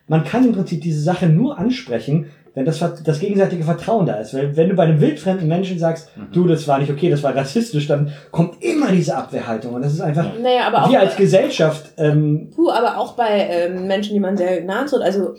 man 0.08 0.24
kann 0.24 0.46
im 0.46 0.54
Prinzip 0.54 0.82
diese 0.82 1.02
Sache 1.02 1.28
nur 1.28 1.58
ansprechen, 1.58 2.28
wenn 2.58 2.66
das, 2.66 2.80
Ver- 2.80 2.96
das 3.04 3.20
gegenseitige 3.20 3.64
Vertrauen 3.64 4.08
da 4.08 4.16
ist. 4.16 4.34
Weil 4.34 4.58
wenn 4.58 4.70
du 4.70 4.76
bei 4.76 4.84
einem 4.86 5.00
wildfremden 5.00 5.48
Menschen 5.48 5.78
sagst, 5.78 6.10
du, 6.34 6.48
das 6.48 6.68
war 6.68 6.80
nicht 6.80 6.92
okay, 6.92 7.10
das 7.10 7.22
war 7.22 7.36
rassistisch, 7.36 7.86
dann 7.88 8.12
kommt 8.32 8.64
immer 8.64 8.92
diese 8.92 9.16
Abwehrhaltung. 9.16 9.76
Und 9.76 9.84
das 9.84 9.94
ist 9.94 10.02
einfach, 10.02 10.26
Naja, 10.42 10.62
aber 10.66 10.84
auch, 10.86 10.90
wir 10.92 11.00
als 11.00 11.16
Gesellschaft, 11.16 11.92
ähm, 11.98 12.50
puh, 12.56 12.72
aber 12.72 12.98
auch 12.98 13.14
bei 13.14 13.48
ähm, 13.50 13.86
Menschen, 13.86 14.14
die 14.16 14.20
man 14.20 14.36
sehr 14.36 14.64
nahe 14.64 14.86
tritt. 14.88 15.02
Also 15.04 15.36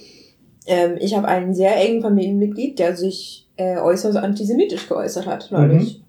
ähm, 0.66 0.96
ich 1.00 1.16
habe 1.16 1.26
einen 1.26 1.54
sehr 1.54 1.76
engen 1.76 2.02
Familienmitglied, 2.02 2.78
der 2.78 2.96
sich 2.96 3.48
äh, 3.56 3.78
äußerst 3.78 4.16
antisemitisch 4.16 4.88
geäußert 4.88 5.26
hat, 5.26 5.48
neulich. 5.50 6.00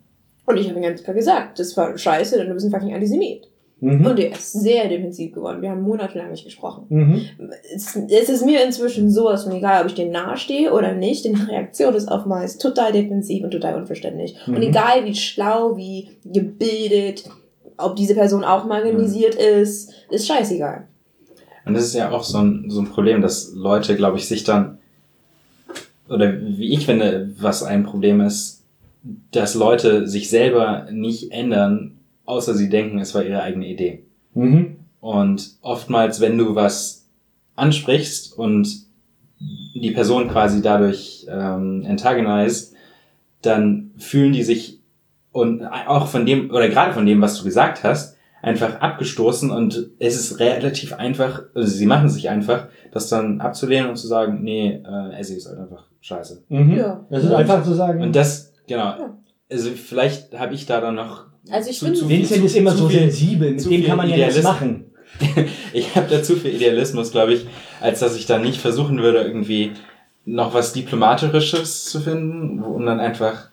Und 0.45 0.57
ich 0.57 0.67
habe 0.69 0.77
ihm 0.79 0.83
ganz 0.83 1.03
klar 1.03 1.15
gesagt, 1.15 1.57
das 1.59 1.75
war 1.75 1.97
scheiße, 1.97 2.37
denn 2.37 2.47
du 2.49 2.53
bist 2.53 2.65
ein 2.67 2.71
fucking 2.71 2.93
Antisemit. 2.93 3.47
Mhm, 3.81 4.05
Und 4.05 4.19
er 4.19 4.31
ist 4.31 4.53
sehr 4.53 4.87
defensiv 4.89 5.33
geworden. 5.33 5.61
Wir 5.61 5.71
haben 5.71 5.81
monatelang 5.81 6.31
nicht 6.31 6.45
gesprochen. 6.45 6.85
mhm, 6.89 7.21
Es, 7.73 7.95
es 7.95 8.29
ist 8.29 8.45
mir 8.45 8.63
inzwischen 8.63 9.09
sowas 9.11 9.43
von 9.43 9.53
egal, 9.53 9.81
ob 9.83 9.87
ich 9.87 9.95
dem 9.95 10.11
nahestehe 10.11 10.71
oder 10.73 10.93
nicht. 10.93 11.25
Denn 11.25 11.35
die 11.35 11.41
Reaktion 11.51 11.93
ist 11.93 12.07
oftmals 12.09 12.57
total 12.57 12.91
defensiv 12.91 13.43
und 13.43 13.51
total 13.51 13.75
unverständlich. 13.75 14.35
Und 14.47 14.55
Mhm. 14.57 14.63
egal 14.63 15.05
wie 15.05 15.15
schlau, 15.15 15.77
wie 15.77 16.09
gebildet, 16.25 17.23
ob 17.77 17.95
diese 17.95 18.15
Person 18.15 18.43
auch 18.43 18.65
marginalisiert 18.65 19.35
ist, 19.35 19.91
ist 20.09 20.27
scheißegal. 20.27 20.87
Und 21.65 21.73
das 21.75 21.83
ist 21.85 21.93
ja 21.95 22.11
auch 22.11 22.23
so 22.23 22.39
ein, 22.39 22.65
so 22.69 22.81
ein 22.81 22.87
Problem, 22.89 23.21
dass 23.21 23.53
Leute, 23.53 23.95
glaube 23.95 24.17
ich, 24.17 24.27
sich 24.27 24.43
dann, 24.43 24.79
oder 26.09 26.33
wie 26.41 26.73
ich 26.73 26.85
finde, 26.85 27.29
was 27.39 27.63
ein 27.63 27.83
Problem 27.83 28.19
ist, 28.21 28.63
dass 29.31 29.53
Leute 29.55 30.07
sich 30.07 30.29
selber 30.29 30.87
nicht 30.91 31.31
ändern, 31.31 31.98
außer 32.29 32.53
sie 32.53 32.69
denken, 32.69 32.99
es 32.99 33.13
war 33.15 33.23
ihre 33.23 33.41
eigene 33.41 33.67
Idee. 33.67 34.03
mhm, 34.33 34.77
Und 35.01 35.57
oftmals, 35.61 36.21
wenn 36.21 36.37
du 36.37 36.55
was 36.55 37.07
ansprichst 37.55 38.37
und 38.37 38.67
die 39.39 39.91
Person 39.91 40.29
quasi 40.29 40.61
dadurch 40.61 41.25
ähm, 41.29 41.85
antagonized, 41.87 42.73
dann 43.41 43.91
fühlen 43.97 44.33
die 44.33 44.43
sich 44.43 44.79
und 45.31 45.63
auch 45.63 46.07
von 46.07 46.25
dem, 46.25 46.49
oder 46.51 46.67
gerade 46.69 46.93
von 46.93 47.05
dem, 47.05 47.21
was 47.21 47.37
du 47.37 47.43
gesagt 47.43 47.83
hast, 47.83 48.17
einfach 48.41 48.79
abgestoßen 48.81 49.51
und 49.51 49.91
es 49.99 50.15
ist 50.15 50.39
relativ 50.39 50.93
einfach, 50.93 51.43
also 51.53 51.69
sie 51.69 51.85
machen 51.85 52.09
sich 52.09 52.29
einfach, 52.29 52.67
das 52.91 53.09
dann 53.09 53.39
abzulehnen 53.41 53.89
und 53.89 53.95
zu 53.97 54.07
sagen, 54.07 54.39
nee, 54.43 54.81
äh, 54.85 55.19
Essie 55.19 55.35
ist 55.35 55.47
halt 55.47 55.59
einfach 55.59 55.85
scheiße. 56.01 56.43
mhm. 56.49 56.75
Ja. 56.77 57.05
Das 57.09 57.23
ist 57.23 57.31
einfach 57.31 57.63
zu 57.63 57.73
sagen. 57.73 58.01
Und 58.01 58.15
das, 58.15 58.51
genau, 58.67 58.83
Ja. 58.99 59.17
also 59.51 59.69
vielleicht 59.71 60.37
habe 60.37 60.53
ich 60.53 60.65
da 60.65 60.81
dann 60.81 60.95
noch 60.95 61.28
Also 61.49 61.69
ich 61.69 61.79
zu- 61.79 61.85
finde- 61.85 61.99
zu 61.99 62.09
Vincent 62.09 62.45
ist 62.45 62.55
immer 62.55 62.71
zu 62.71 62.77
so 62.77 62.89
viel- 62.89 62.99
sensibel, 62.99 63.51
mit 63.51 63.65
dem 63.69 63.83
kann 63.85 63.97
man 63.97 64.09
ja 64.09 64.15
nichts 64.17 64.37
Idealist- 64.37 64.43
machen. 64.43 64.85
ich 65.73 65.95
habe 65.95 66.07
da 66.09 66.21
zu 66.21 66.35
viel 66.35 66.53
Idealismus, 66.55 67.11
glaube 67.11 67.33
ich, 67.33 67.45
als 67.81 67.99
dass 67.99 68.15
ich 68.15 68.25
dann 68.27 68.43
nicht 68.43 68.59
versuchen 68.61 68.99
würde, 69.01 69.19
irgendwie 69.21 69.71
noch 70.25 70.53
was 70.53 70.71
Diplomatisches 70.73 71.85
zu 71.85 71.99
finden, 71.99 72.61
um 72.63 72.85
dann 72.85 72.99
einfach 72.99 73.49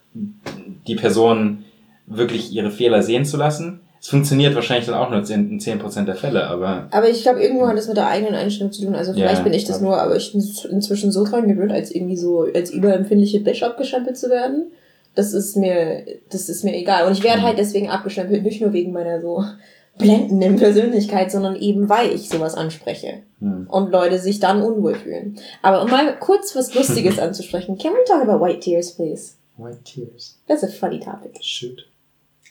die 0.87 0.94
Person 0.96 1.64
wirklich 2.07 2.53
ihre 2.53 2.70
Fehler 2.70 3.03
sehen 3.03 3.25
zu 3.25 3.37
lassen. 3.37 3.81
Es 4.01 4.09
funktioniert 4.09 4.55
wahrscheinlich 4.55 4.87
dann 4.87 4.94
auch 4.96 5.11
nur 5.11 5.18
in 5.29 5.59
10% 5.59 6.05
der 6.05 6.14
Fälle, 6.14 6.46
aber 6.46 6.87
Aber 6.92 7.09
ich 7.09 7.22
glaube, 7.22 7.42
irgendwo 7.42 7.66
hat 7.66 7.77
das 7.77 7.88
mit 7.88 7.96
der 7.96 8.07
eigenen 8.07 8.35
Einstellung 8.35 8.70
zu 8.70 8.85
tun. 8.85 8.94
Also 8.94 9.14
vielleicht 9.14 9.38
Ja, 9.38 9.42
bin 9.42 9.55
ich 9.55 9.64
das 9.64 9.81
nur, 9.81 9.96
aber 9.99 10.14
ich 10.16 10.33
bin 10.33 10.44
inzwischen 10.70 11.11
so 11.11 11.25
dran 11.25 11.49
gewöhnt, 11.49 11.72
als 11.72 11.90
irgendwie 11.92 12.16
so, 12.16 12.46
als 12.55 12.70
überempfindliche 12.70 13.40
Bitch 13.40 13.62
abgestempelt 13.62 14.16
zu 14.16 14.29
werden. 14.29 14.66
Das 15.16 15.33
ist 15.33 15.57
mir, 15.57 16.05
das 16.31 16.48
ist 16.48 16.62
mir 16.62 16.76
egal. 16.76 17.07
Und 17.07 17.12
ich 17.12 17.24
werde 17.24 17.42
halt 17.42 17.59
deswegen 17.59 17.88
abgestempelt, 17.88 18.44
nicht 18.44 18.61
nur 18.61 18.72
wegen 18.72 18.92
meiner 18.92 19.20
so 19.20 19.44
blendenden 19.98 20.57
Persönlichkeit, 20.57 21.33
sondern 21.33 21.57
eben 21.57 21.88
weil 21.88 22.12
ich 22.12 22.29
sowas 22.29 22.55
anspreche. 22.55 23.22
Hm. 23.40 23.66
Und 23.68 23.90
Leute 23.90 24.18
sich 24.18 24.38
dann 24.38 24.62
unwohl 24.62 24.94
fühlen. 24.94 25.38
Aber 25.62 25.83
um 25.83 25.90
mal 25.90 26.16
kurz 26.18 26.55
was 26.55 26.74
Lustiges 26.74 27.18
anzusprechen, 27.18 27.79
can 27.79 27.92
we 27.92 28.05
talk 28.07 28.22
about 28.22 28.44
white 28.44 28.61
tears, 28.61 28.94
please? 28.94 29.35
White 29.57 29.85
Tears. 29.85 30.38
That's 30.46 30.62
a 30.62 30.68
funny 30.68 31.00
topic. 31.00 31.38
Shoot. 31.40 31.88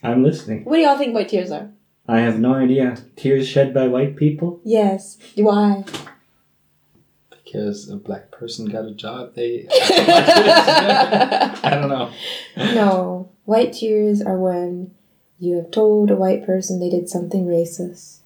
I'm 0.02 0.24
listening. 0.24 0.66
What 0.66 0.76
do 0.76 0.82
y'all 0.82 0.98
think 0.98 1.16
white 1.16 1.30
tears 1.30 1.52
are? 1.52 1.70
I 2.08 2.20
have 2.20 2.40
no 2.40 2.54
idea. 2.54 2.96
Tears 3.16 3.48
shed 3.48 3.74
by 3.74 3.88
white 3.88 4.16
people? 4.16 4.60
Yes. 4.64 5.18
Why? 5.36 5.84
Because 7.46 7.90
a 7.90 7.96
black 7.96 8.32
person 8.32 8.66
got 8.66 8.86
a 8.86 8.92
job, 8.92 9.36
they... 9.36 9.68
I 9.72 11.70
don't 11.72 11.90
know. 11.90 12.12
No, 12.58 13.30
white 13.46 13.74
tears 13.74 14.22
are 14.22 14.38
when 14.38 14.92
you 15.40 15.56
have 15.58 15.72
told 15.72 16.10
a 16.10 16.16
white 16.16 16.46
person 16.46 16.80
they 16.80 16.90
did 16.90 17.08
something 17.08 17.46
racist. 17.46 18.18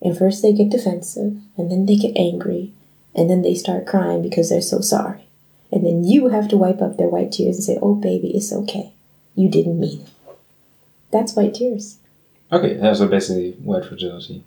And 0.00 0.16
first 0.16 0.42
they 0.42 0.52
get 0.52 0.70
defensive, 0.70 1.36
and 1.56 1.70
then 1.70 1.86
they 1.86 1.96
get 1.96 2.16
angry, 2.16 2.72
and 3.14 3.30
then 3.30 3.42
they 3.42 3.54
start 3.54 3.86
crying 3.86 4.22
because 4.22 4.48
they're 4.48 4.62
so 4.62 4.80
sorry. 4.80 5.26
And 5.70 5.86
then 5.86 6.04
you 6.04 6.28
have 6.28 6.48
to 6.48 6.56
wipe 6.56 6.82
up 6.82 6.96
their 6.96 7.08
white 7.08 7.32
tears 7.32 7.56
and 7.56 7.64
say, 7.64 7.78
Oh, 7.80 7.94
baby, 7.94 8.28
it's 8.34 8.52
okay. 8.52 8.92
You 9.34 9.48
didn't 9.48 9.78
mean 9.78 10.00
it. 10.02 10.08
That's 11.10 11.34
white 11.34 11.54
tears. 11.54 11.98
Okay, 12.50 12.76
yeah, 12.76 12.92
so 12.92 13.06
basically 13.06 13.52
white 13.52 13.84
fragility. 13.84 14.44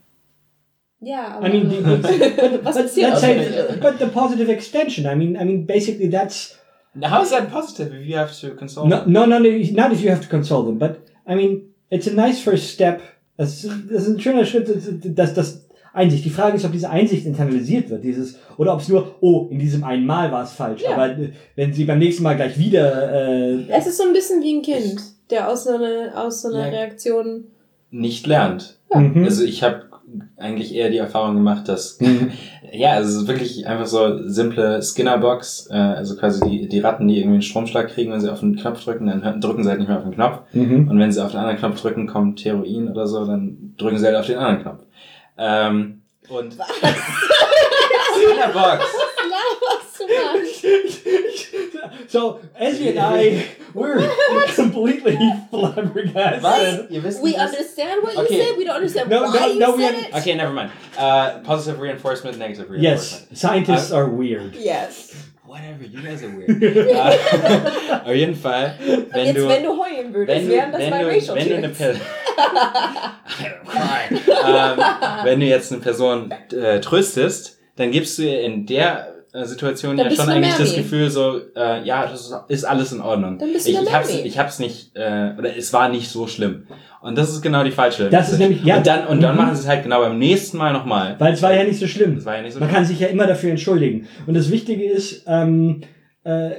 Yeah. 1.05 1.39
I 1.45 1.49
mean, 1.53 1.69
the, 1.69 1.75
the, 1.81 2.61
Was 2.63 2.75
but, 2.75 2.75
let's 2.75 2.97
aus- 2.97 3.21
say, 3.21 3.77
but 3.79 3.99
the 3.99 4.07
positive 4.07 4.49
extension. 4.49 5.05
I 5.05 5.13
mean, 5.15 5.37
I 5.37 5.43
mean, 5.43 5.65
basically 5.65 6.07
that's 6.09 6.57
Now, 6.95 7.09
how 7.09 7.21
is 7.21 7.29
that 7.29 7.51
positive 7.51 7.93
if 7.93 8.05
you 8.07 8.15
have 8.17 8.33
to 8.41 8.55
console 8.55 8.87
no, 8.87 9.01
them? 9.01 9.11
no, 9.13 9.25
no, 9.25 9.37
no, 9.39 9.49
not 9.81 9.91
if 9.91 10.01
you 10.01 10.09
have 10.09 10.21
to 10.21 10.29
console 10.29 10.63
them, 10.63 10.77
but 10.79 10.93
I 11.27 11.35
mean, 11.35 11.51
it's 11.91 12.07
a 12.07 12.13
nice 12.13 12.39
first 12.41 12.69
step. 12.73 13.01
Das, 13.37 13.61
das 13.91 14.03
ist 14.03 14.09
ein 14.09 14.19
schöner 14.19 14.45
Schritt, 14.45 14.67
dass 15.17 15.33
das 15.33 15.67
Einsicht. 15.93 16.23
Die 16.25 16.29
Frage 16.29 16.55
ist, 16.57 16.65
ob 16.65 16.71
diese 16.71 16.89
Einsicht 16.89 17.25
internalisiert 17.25 17.89
wird, 17.89 18.03
dieses, 18.03 18.39
oder 18.57 18.73
ob 18.73 18.79
es 18.81 18.87
nur, 18.87 19.15
oh, 19.21 19.47
in 19.51 19.59
diesem 19.59 19.83
einen 19.83 20.05
Mal 20.05 20.31
war 20.31 20.43
es 20.43 20.53
falsch, 20.53 20.81
Ja. 20.83 20.91
aber 20.95 21.15
wenn 21.57 21.73
sie 21.73 21.83
beim 21.85 21.99
nächsten 21.99 22.23
Mal 22.23 22.35
gleich 22.37 22.57
wieder, 22.57 23.11
äh, 23.13 23.65
Es 23.69 23.85
ist 23.87 23.97
so 23.97 24.03
ein 24.03 24.13
bisschen 24.13 24.41
wie 24.41 24.55
ein 24.55 24.61
Kind, 24.61 25.01
der 25.29 25.49
aus 25.49 25.65
so 25.65 25.71
einer, 25.75 26.13
aus 26.15 26.41
so 26.41 26.47
einer 26.47 26.65
Ja. 26.65 26.71
Reaktion. 26.79 27.45
Nicht 27.91 28.25
lernt. 28.25 28.79
mhm. 28.93 29.23
Also 29.25 29.43
ich 29.43 29.61
habe 29.63 29.83
eigentlich 30.37 30.73
eher 30.73 30.89
die 30.89 30.97
Erfahrung 30.97 31.35
gemacht, 31.35 31.67
dass 31.67 31.99
Mhm. 31.99 32.31
ja, 32.71 32.91
also 32.91 33.09
es 33.09 33.15
ist 33.23 33.27
wirklich 33.27 33.67
einfach 33.67 33.85
so 33.85 34.27
simple 34.27 34.81
Skinner-Box, 34.81 35.69
äh, 35.71 35.75
also 35.75 36.15
quasi 36.15 36.47
die, 36.47 36.67
die 36.67 36.79
Ratten, 36.79 37.07
die 37.07 37.17
irgendwie 37.17 37.35
einen 37.35 37.41
Stromschlag 37.41 37.89
kriegen, 37.89 38.11
wenn 38.11 38.21
sie 38.21 38.31
auf 38.31 38.39
den 38.41 38.55
Knopf 38.55 38.83
drücken, 38.83 39.07
dann 39.07 39.41
drücken 39.41 39.63
sie 39.63 39.69
halt 39.69 39.79
nicht 39.79 39.87
mehr 39.87 39.97
auf 39.97 40.03
den 40.03 40.13
Knopf. 40.13 40.39
Mhm. 40.53 40.87
Und 40.89 40.99
wenn 40.99 41.11
sie 41.11 41.23
auf 41.23 41.31
den 41.31 41.39
anderen 41.39 41.57
Knopf 41.57 41.81
drücken, 41.81 42.07
kommt 42.07 42.43
Heroin 42.43 42.89
oder 42.89 43.07
so, 43.07 43.25
dann 43.25 43.73
drücken 43.77 43.97
sie 43.97 44.05
halt 44.05 44.15
auf 44.15 44.25
den 44.25 44.37
anderen 44.37 44.61
Knopf. 44.61 44.83
Ähm, 45.37 46.01
und 46.29 46.53
Skinner-Box. 48.15 48.83
Was 49.99 50.61
du 50.61 50.89
so, 52.07 52.39
Ezzy 52.59 52.89
and 52.89 52.99
I, 52.99 53.45
we're 53.73 53.99
completely 54.55 55.17
flabbergasted. 55.49 56.43
Was? 56.43 56.91
Ihr 56.91 57.03
wisst 57.03 57.21
We 57.21 57.29
nicht, 57.31 57.39
was- 57.39 57.51
understand 57.53 58.03
what 58.03 58.29
you 58.29 58.37
said. 58.37 58.57
We 58.57 58.65
don't 58.65 58.75
understand 58.75 59.09
No, 59.09 59.23
why 59.23 59.39
no, 59.39 59.45
you 59.47 59.59
no, 59.59 59.75
we 59.75 59.83
said 59.83 59.95
have- 59.95 60.03
it. 60.09 60.15
Okay, 60.15 60.35
never 60.35 60.53
mind. 60.53 60.71
Uh, 60.97 61.39
positive 61.43 61.79
reinforcement, 61.79 62.37
negative 62.37 62.69
reinforcement. 62.69 62.83
Yes, 62.83 63.13
reinforcement. 63.13 63.37
scientists 63.37 63.91
uh, 63.91 63.97
are 63.97 64.09
weird. 64.09 64.55
Yes. 64.55 65.13
Whatever, 65.45 65.85
you 65.85 66.01
guys 66.01 66.23
are 66.23 66.29
weird. 66.29 66.49
Uh, 66.51 68.01
äh, 68.05 68.09
auf 68.09 68.15
jeden 68.15 68.35
Fall, 68.35 68.75
wenn 68.79 69.25
Jetzt, 69.27 69.37
du, 69.37 69.47
wenn 69.47 69.63
du 69.63 69.77
heulen 69.81 70.13
würdest, 70.13 70.37
wenn 70.41 70.47
du, 70.49 70.53
wären 70.55 70.71
das 70.71 70.81
wenn 70.81 70.89
bei 70.91 71.03
du, 71.03 71.07
Racial 71.09 71.35
wenn 71.37 71.49
du 71.49 71.55
eine 71.55 71.73
Tears. 71.73 71.97
Person, 71.97 72.01
ähm, 74.45 74.79
um, 74.79 75.25
wenn 75.25 75.39
du 75.39 75.45
jetzt 75.45 75.71
eine 75.71 75.81
Person 75.81 76.33
äh, 76.51 76.79
tröstest, 76.81 77.59
dann 77.75 77.91
gibst 77.91 78.17
du 78.17 78.23
ihr 78.23 78.41
in 78.41 78.65
der 78.65 79.14
Situationen 79.43 79.97
Da 79.97 80.05
ja 80.05 80.11
schon 80.11 80.29
eigentlich 80.29 80.55
das. 80.55 80.75
Gefühl 80.75 81.09
so, 81.09 81.39
äh, 81.55 81.83
ja, 81.83 82.07
das 82.07 82.31
ist, 82.47 82.63
alles 82.63 82.91
in 82.93 83.01
Ordnung. 83.01 83.37
Dann 83.37 83.51
bist 83.51 83.67
du 83.67 83.71
ich, 83.71 83.81
ich 83.81 83.93
hab's, 83.93 84.09
ich 84.13 84.39
hab's 84.39 84.59
nicht, 84.59 84.95
äh, 84.95 85.33
oder 85.37 85.57
es 85.57 85.73
war 85.73 85.89
nicht 85.89 86.09
so 86.09 86.27
schlimm. 86.27 86.67
Und 87.01 87.17
das 87.17 87.29
ist 87.31 87.41
genau 87.41 87.63
die 87.63 87.71
falsche. 87.71 88.09
Das 88.09 88.31
ist 88.31 88.39
nämlich- 88.39 88.63
ja. 88.63 88.77
Und 88.77 88.87
dann, 88.87 89.07
und 89.07 89.21
dann 89.21 89.33
Mhm. 89.35 89.41
machen 89.41 89.55
sie 89.55 89.61
es 89.63 89.67
halt 89.67 89.83
genau 89.83 89.99
beim 90.01 90.17
nächsten 90.17 90.57
Mal 90.57 90.71
nochmal. 90.73 91.15
Weil 91.19 91.33
es 91.33 91.41
war 91.41 91.53
ja 91.53 91.63
nicht 91.63 91.79
so 91.79 91.87
schlimm. 91.87 92.15
Das 92.15 92.25
war 92.25 92.35
ja 92.37 92.41
nicht 92.41 92.53
so 92.53 92.59
Man 92.59 92.69
schlimm. 92.69 92.75
kann 92.77 92.85
sich 92.85 92.99
ja 92.99 93.07
immer 93.07 93.27
dafür 93.27 93.51
entschuldigen. 93.51 94.07
Und 94.25 94.33
das 94.35 94.49
Wichtige 94.49 94.85
ist, 94.85 95.23
ähm, 95.27 95.81
äh, 96.23 96.51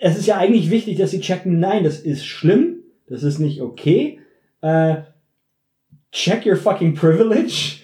es 0.00 0.16
ist 0.18 0.26
ja 0.26 0.36
eigentlich 0.36 0.70
wichtig, 0.70 0.98
dass 0.98 1.10
sie 1.10 1.20
checken, 1.20 1.58
nein, 1.60 1.84
das 1.84 1.98
ist 2.00 2.24
schlimm, 2.26 2.76
das 3.08 3.22
ist 3.22 3.38
nicht 3.38 3.60
okay. 3.60 4.18
Äh, 4.60 4.96
check 6.12 6.46
your 6.46 6.56
fucking 6.56 6.94
privilege. 6.94 7.79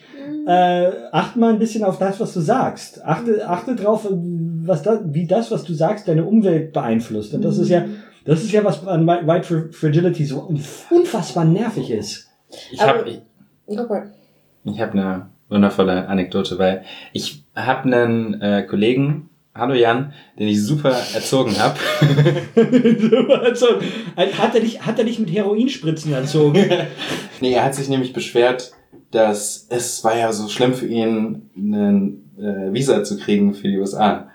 Äh, 0.47 0.93
achte 1.11 1.41
mal 1.41 1.53
ein 1.53 1.59
bisschen 1.59 1.83
auf 1.83 1.99
das, 1.99 2.21
was 2.21 2.33
du 2.33 2.41
sagst. 2.41 3.05
Achte, 3.05 3.49
achte 3.49 3.75
drauf, 3.75 4.07
was 4.11 4.83
da, 4.83 5.01
wie 5.05 5.27
das, 5.27 5.51
was 5.51 5.65
du 5.65 5.75
sagst, 5.75 6.07
deine 6.07 6.25
Umwelt 6.25 6.73
beeinflusst. 6.73 7.35
Und 7.35 7.45
das 7.45 7.59
ist 7.59 7.69
ja, 7.69 7.85
das 8.25 8.45
ist 8.45 8.53
ja 8.53 8.63
was 8.63 8.87
an 8.87 9.07
White 9.07 9.47
Fr- 9.47 9.73
Fragility 9.73 10.25
so 10.25 10.49
unfassbar 10.91 11.45
nervig 11.45 11.91
ist. 11.91 12.29
Ich 12.71 12.81
habe 12.81 13.09
ich, 13.09 13.23
ich 13.67 14.81
hab 14.81 14.93
eine 14.93 15.31
wundervolle 15.49 16.07
Anekdote, 16.07 16.59
weil 16.61 16.85
ich 17.13 17.45
habe 17.57 17.83
einen 17.83 18.41
äh, 18.41 18.63
Kollegen, 18.63 19.31
hallo 19.53 19.75
Jan, 19.75 20.13
den 20.39 20.47
ich 20.47 20.63
super 20.63 20.95
erzogen 21.13 21.59
habe. 21.59 21.77
hat 24.17 24.55
er 24.55 24.61
dich, 24.61 24.87
hat 24.87 24.99
er 24.99 25.05
dich 25.05 25.19
mit 25.19 25.33
Heroinspritzen 25.33 26.13
erzogen? 26.13 26.65
nee, 27.41 27.53
er 27.53 27.65
hat 27.65 27.75
sich 27.75 27.89
nämlich 27.89 28.13
beschwert, 28.13 28.76
dass 29.11 29.67
es 29.71 30.03
war 30.05 30.17
ja 30.17 30.33
so 30.33 30.49
schlimm 30.49 30.75
für 30.75 30.87
ihn, 30.87 31.51
einen 31.57 32.31
äh, 32.39 32.73
Visa 32.73 33.03
zu 33.05 33.19
kriegen 33.19 33.55
für 33.55 33.69
die 33.69 33.79
USA. 33.79 34.29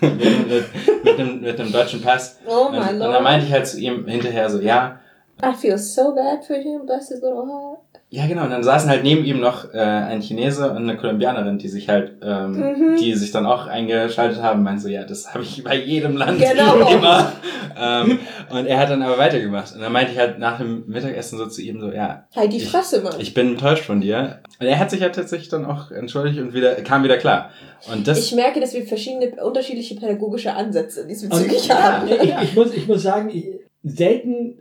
mit, 0.00 1.58
mit, 1.58 1.74
deutschen 1.74 2.00
Pass. 2.00 2.38
Oh 2.46 2.66
und, 2.66 2.72
my 2.72 2.78
und 2.78 2.98
lord. 2.98 3.14
dann 3.14 3.22
meinte 3.22 3.46
ich 3.46 3.52
halt 3.52 3.66
zu 3.66 3.78
ihm 3.78 4.06
hinterher 4.06 4.48
so, 4.50 4.60
ja, 4.60 4.98
I 5.44 5.54
feel 5.54 5.76
so 5.76 6.14
bad 6.14 6.44
for 6.44 6.56
him, 6.56 6.86
bless 6.86 7.08
his 7.08 7.20
little 7.20 7.46
heart. 7.46 7.81
Ja 8.14 8.26
genau. 8.26 8.44
Und 8.44 8.50
dann 8.50 8.62
saßen 8.62 8.90
halt 8.90 9.02
neben 9.04 9.24
ihm 9.24 9.40
noch 9.40 9.72
äh, 9.72 9.78
ein 9.78 10.20
Chinese 10.20 10.70
und 10.70 10.76
eine 10.76 10.96
Kolumbianerin, 10.98 11.56
die 11.56 11.68
sich 11.68 11.88
halt, 11.88 12.12
ähm, 12.22 12.52
Mhm. 12.52 12.96
die 13.00 13.14
sich 13.14 13.30
dann 13.30 13.46
auch 13.46 13.66
eingeschaltet 13.66 14.42
haben, 14.42 14.62
meinen 14.62 14.78
so, 14.78 14.88
ja, 14.88 15.02
das 15.04 15.32
habe 15.32 15.42
ich 15.44 15.64
bei 15.64 15.76
jedem 15.76 16.16
Land 16.18 16.38
Genau. 16.38 16.86
immer. 16.92 17.32
ähm, 17.80 18.18
und 18.50 18.66
er 18.66 18.78
hat 18.78 18.90
dann 18.90 19.02
aber 19.02 19.16
weitergemacht. 19.16 19.74
Und 19.74 19.80
dann 19.80 19.90
meinte 19.92 20.12
ich 20.12 20.18
halt 20.18 20.38
nach 20.38 20.58
dem 20.58 20.84
Mittagessen 20.86 21.38
so 21.38 21.46
zu 21.46 21.62
ihm 21.62 21.80
so, 21.80 21.90
ja, 21.90 22.26
Halt 22.36 22.52
die 22.52 22.58
Ich- 22.58 22.68
Fresse, 22.68 23.00
Mann. 23.00 23.14
ich 23.18 23.32
bin 23.32 23.48
enttäuscht 23.52 23.84
von 23.84 24.02
dir. 24.02 24.40
Und 24.60 24.66
er 24.66 24.78
hat 24.78 24.90
sich 24.90 25.00
ja 25.00 25.08
tatsächlich 25.08 25.48
dann 25.48 25.64
auch 25.64 25.90
entschuldigt 25.90 26.38
und 26.38 26.52
wieder 26.52 26.74
kam 26.82 27.02
wieder 27.04 27.16
klar. 27.16 27.48
Und 27.90 28.06
das 28.06 28.18
Ich 28.18 28.34
merke, 28.34 28.60
dass 28.60 28.74
wir 28.74 28.84
verschiedene, 28.86 29.42
unterschiedliche 29.42 29.94
pädagogische 29.96 30.52
Ansätze 30.54 31.06
diesbezüglich 31.06 31.70
Und- 31.70 31.82
haben. 31.82 32.08
ich, 32.08 32.34
ich, 32.42 32.54
muss, 32.54 32.74
ich 32.74 32.86
muss 32.86 33.02
sagen, 33.02 33.30
ich, 33.30 33.46
selten, 33.84 34.58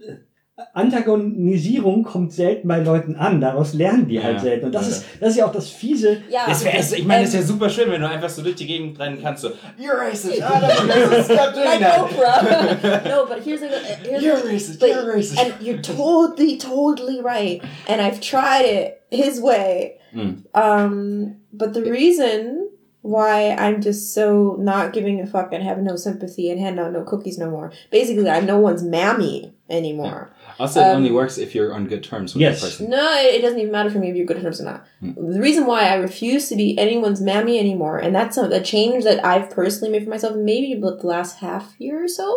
Antagonisierung 0.74 2.04
kommt 2.04 2.34
selten 2.34 2.68
bei 2.68 2.80
Leuten 2.80 3.16
an. 3.16 3.42
Daraus 3.42 3.74
lernen 3.74 4.08
die 4.08 4.22
halt 4.24 4.38
Ja. 4.38 4.42
selten. 4.42 4.66
Und 4.68 4.76
das 4.76 4.84
Ja. 4.90 4.96
ist, 4.96 5.06
das 5.20 5.30
ist 5.32 5.36
ja 5.38 5.46
auch 5.46 5.52
das 5.52 5.70
Fiese. 5.70 6.18
Ja, 6.30 6.46
das 6.48 6.64
wär, 6.64 6.74
ich 6.80 7.06
meine, 7.06 7.24
es 7.24 7.30
ist 7.30 7.36
ja 7.36 7.42
ähm, 7.42 7.48
super 7.48 7.70
schön, 7.70 7.92
wenn 7.92 8.02
du 8.02 8.08
einfach 8.10 8.30
so 8.30 8.42
durch 8.42 8.56
die 8.56 8.68
Gegend 8.68 9.00
rennen 9.00 9.20
kannst, 9.22 9.42
so, 9.42 9.50
you're 9.80 9.98
racist, 9.98 10.42
ah, 10.42 10.60
that's 10.60 10.82
racist, 10.82 11.26
stop 11.34 11.54
doing 11.54 11.66
like. 11.66 11.82
Oprah. 11.82 13.04
no, 13.10 13.26
but 13.28 13.44
here's 13.44 13.60
the 13.62 13.68
here's 14.04 14.24
You're 14.24 14.38
racist, 14.38 14.80
but, 14.80 14.90
you're 14.90 15.06
racist. 15.16 15.40
and 15.40 15.54
you're 15.62 15.82
totally, 15.82 16.58
totally 16.58 17.22
right. 17.22 17.62
And 17.88 18.02
I've 18.02 18.20
tried 18.22 18.66
it 18.66 19.02
his 19.10 19.40
way. 19.42 19.98
Mm. 20.16 20.44
Um, 20.54 21.38
but 21.54 21.74
the 21.74 21.84
reason 21.84 22.70
why 23.04 23.56
I'm 23.58 23.82
just 23.82 24.14
so 24.14 24.56
not 24.60 24.94
giving 24.94 25.20
a 25.22 25.26
fuck 25.26 25.52
and 25.54 25.64
have 25.64 25.80
no 25.80 25.96
sympathy 25.96 26.52
and 26.52 26.60
hand 26.60 26.80
out 26.80 26.92
no 26.94 27.02
cookies 27.04 27.38
no 27.40 27.50
more. 27.50 27.72
Basically, 27.90 28.30
I'm 28.30 28.46
no 28.46 28.60
one's 28.60 28.84
mammy 28.84 29.54
anymore. 29.70 30.32
Also, 30.62 30.80
it 30.80 30.84
Um, 30.84 30.98
only 30.98 31.12
works 31.12 31.38
if 31.40 31.56
you're 31.56 31.74
on 31.74 31.88
good 31.88 32.04
terms 32.04 32.36
with 32.36 32.42
Yes. 32.42 32.60
the 32.62 32.68
person. 32.68 32.90
No, 32.92 33.08
it 33.20 33.42
doesn't 33.42 33.58
even 33.60 33.72
matter 33.72 33.90
for 33.90 33.98
me 33.98 34.10
if 34.12 34.16
you're 34.16 34.28
good 34.28 34.40
terms 34.42 34.62
or 34.62 34.66
not. 34.66 34.86
The 35.02 35.42
reason 35.42 35.66
why 35.66 35.82
I 35.90 35.96
refuse 35.96 36.48
to 36.50 36.56
be 36.56 36.78
anyone's 36.78 37.20
mammy 37.20 37.58
anymore, 37.60 37.98
and 37.98 38.14
that's 38.14 38.38
a, 38.38 38.44
a 38.46 38.62
change 38.62 39.04
that 39.06 39.26
I've 39.26 39.50
personally 39.50 39.92
made 39.92 40.04
for 40.04 40.12
myself, 40.12 40.36
maybe 40.36 40.74
about 40.74 41.02
the 41.02 41.08
last 41.08 41.38
half 41.40 41.74
year 41.80 42.04
or 42.04 42.08
so. 42.08 42.28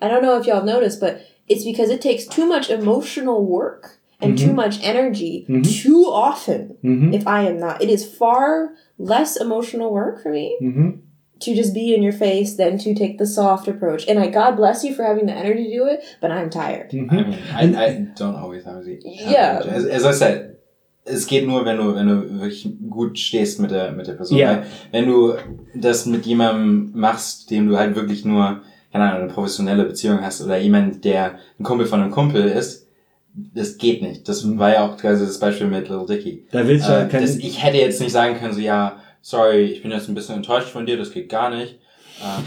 I 0.00 0.08
don't 0.08 0.22
know 0.22 0.38
if 0.40 0.46
y'all 0.46 0.64
noticed, 0.64 1.00
but 1.00 1.20
it's 1.48 1.64
because 1.64 1.90
it 1.90 2.00
takes 2.00 2.24
too 2.24 2.46
much 2.46 2.70
emotional 2.70 3.44
work 3.44 3.98
and 4.22 4.38
too 4.38 4.52
much 4.54 4.78
energy 4.82 5.44
Mhm. 5.48 5.82
too 5.82 6.04
often 6.06 6.76
Mhm. 6.82 7.14
if 7.14 7.26
I 7.26 7.42
am 7.42 7.58
not. 7.60 7.82
It 7.82 7.90
is 7.90 8.04
far 8.06 8.72
less 8.98 9.36
emotional 9.36 9.92
work 9.92 10.22
for 10.22 10.30
me 10.30 10.56
Mhm. 10.62 10.98
To 11.40 11.54
just 11.54 11.72
be 11.74 11.94
in 11.94 12.02
your 12.02 12.12
face 12.12 12.56
than 12.56 12.78
to 12.78 12.94
take 12.94 13.18
the 13.18 13.26
soft 13.26 13.66
approach. 13.68 14.06
And 14.08 14.18
I 14.18 14.28
God 14.28 14.56
bless 14.56 14.84
you 14.84 14.94
for 14.94 15.04
having 15.04 15.26
the 15.26 15.32
energy 15.34 15.64
to 15.70 15.76
do 15.78 15.86
it, 15.86 16.00
but 16.20 16.30
I'm 16.30 16.50
tired. 16.50 16.92
I 16.92 16.96
Mhm. 16.96 17.10
mean, 17.12 17.34
I, 17.56 17.86
I 17.86 18.06
don't 18.18 18.36
always 18.36 18.64
have 18.66 18.84
the 18.84 18.98
Yeah. 19.04 19.60
As, 19.60 19.84
as 19.86 20.04
I 20.04 20.12
said, 20.12 20.56
es 21.04 21.26
geht 21.26 21.46
nur, 21.46 21.64
wenn 21.64 21.78
du, 21.78 21.94
wenn 21.94 22.06
du 22.08 22.40
wirklich 22.40 22.68
gut 22.88 23.18
stehst 23.18 23.58
mit 23.60 23.70
der, 23.70 23.90
mit 23.92 24.06
der 24.06 24.12
Person. 24.14 24.36
Ja. 24.38 24.48
Weil 24.48 24.62
Wenn 24.92 25.06
du 25.06 25.34
das 25.74 26.06
mit 26.06 26.26
jemandem 26.26 26.90
machst, 26.94 27.50
dem 27.50 27.68
du 27.68 27.76
halt 27.78 27.96
wirklich 27.96 28.24
nur, 28.24 28.60
keine 28.92 29.04
Ahnung, 29.04 29.22
eine 29.22 29.32
professionelle 29.32 29.84
Beziehung 29.84 30.20
hast 30.20 30.42
oder 30.42 30.58
jemand, 30.58 31.04
der 31.04 31.36
ein 31.58 31.64
Kumpel 31.64 31.86
von 31.86 32.00
einem 32.02 32.10
Kumpel 32.10 32.44
ist, 32.44 32.86
das 33.54 33.78
geht 33.78 34.02
nicht. 34.02 34.28
Das 34.28 34.44
war 34.58 34.72
ja 34.74 34.84
auch 34.86 34.96
quasi 34.98 35.24
das 35.24 35.38
Beispiel 35.38 35.68
mit 35.68 35.88
Little 35.88 36.04
Dicky. 36.06 36.44
Da 36.52 36.66
willst 36.66 36.86
du 36.88 36.92
Äh, 36.92 36.96
halt 36.96 37.10
kein, 37.10 37.22
das, 37.22 37.36
ich 37.36 37.62
hätte 37.62 37.78
jetzt 37.78 38.00
nicht 38.00 38.12
sagen 38.12 38.36
können, 38.38 38.52
so, 38.52 38.60
ja, 38.60 38.96
sorry, 39.22 39.64
ich 39.66 39.82
bin 39.82 39.90
jetzt 39.90 40.08
ein 40.08 40.14
bisschen 40.14 40.36
enttäuscht 40.36 40.68
von 40.68 40.86
dir, 40.86 40.96
das 40.96 41.10
geht 41.12 41.28
gar 41.28 41.50
nicht. 41.50 41.78
Ähm, 42.22 42.44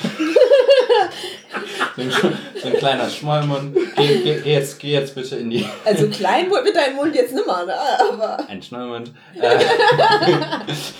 so, 1.95 2.01
ein, 2.27 2.33
so 2.61 2.67
ein 2.67 2.73
kleiner 2.75 3.09
Schmollmund. 3.09 3.75
Geh, 3.95 4.19
geh, 4.23 4.39
geh, 4.41 4.53
jetzt, 4.53 4.79
geh 4.79 4.91
jetzt 4.91 5.15
bitte 5.15 5.35
in 5.37 5.49
die. 5.49 5.65
Also 5.85 6.07
klein 6.07 6.49
wird 6.51 6.63
mit 6.63 6.75
deinem 6.75 6.95
Mund 6.95 7.15
jetzt 7.15 7.33
nimmer, 7.33 7.65
ne? 7.65 7.73
Aber. 8.11 8.49
Ein 8.49 8.61
Schmollmund. 8.61 9.11
Äh, 9.39 9.59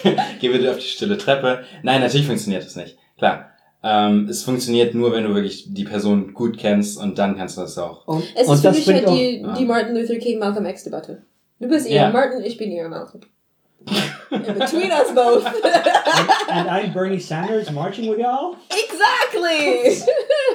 geh 0.40 0.50
bitte 0.50 0.72
auf 0.72 0.78
die 0.78 0.84
stille 0.88 1.18
Treppe. 1.18 1.64
Nein, 1.84 2.02
natürlich 2.02 2.28
funktioniert 2.28 2.66
das 2.66 2.76
nicht. 2.76 2.98
Klar. 3.18 3.50
Ähm, 3.84 4.28
es 4.30 4.44
funktioniert 4.44 4.96
nur, 4.96 5.12
wenn 5.12 5.26
du 5.26 5.36
wirklich 5.36 5.74
die 5.74 5.84
Person 5.84 6.34
gut 6.34 6.58
kennst 6.58 6.98
und 6.98 7.20
dann 7.20 7.38
kannst 7.38 7.58
du 7.58 7.62
das 7.62 7.78
auch. 7.78 8.08
und, 8.08 8.24
Es 8.36 8.48
und 8.48 8.56
ist 8.56 8.62
für 8.62 8.68
das 8.70 8.78
mich 8.78 8.88
halt 8.88 9.10
die, 9.10 9.46
die 9.58 9.66
Martin 9.66 9.96
Luther 9.96 10.16
King 10.16 10.40
Malcolm 10.40 10.66
X 10.66 10.86
Debatte. 10.86 11.24
Du 11.60 11.68
bist 11.68 11.88
Ja. 11.90 12.04
eher 12.06 12.10
Martin, 12.12 12.44
ich 12.44 12.58
bin 12.58 12.72
eher 12.72 12.88
Malcolm. 12.90 13.22
In 13.88 14.58
between 14.60 14.92
us 14.92 15.12
both. 15.14 15.46
and 16.50 16.70
I'm 16.70 16.92
Bernie 16.94 17.20
Sanders 17.20 17.70
marching 17.72 18.10
with 18.10 18.20
y'all. 18.20 18.58
exactly. 18.72 19.98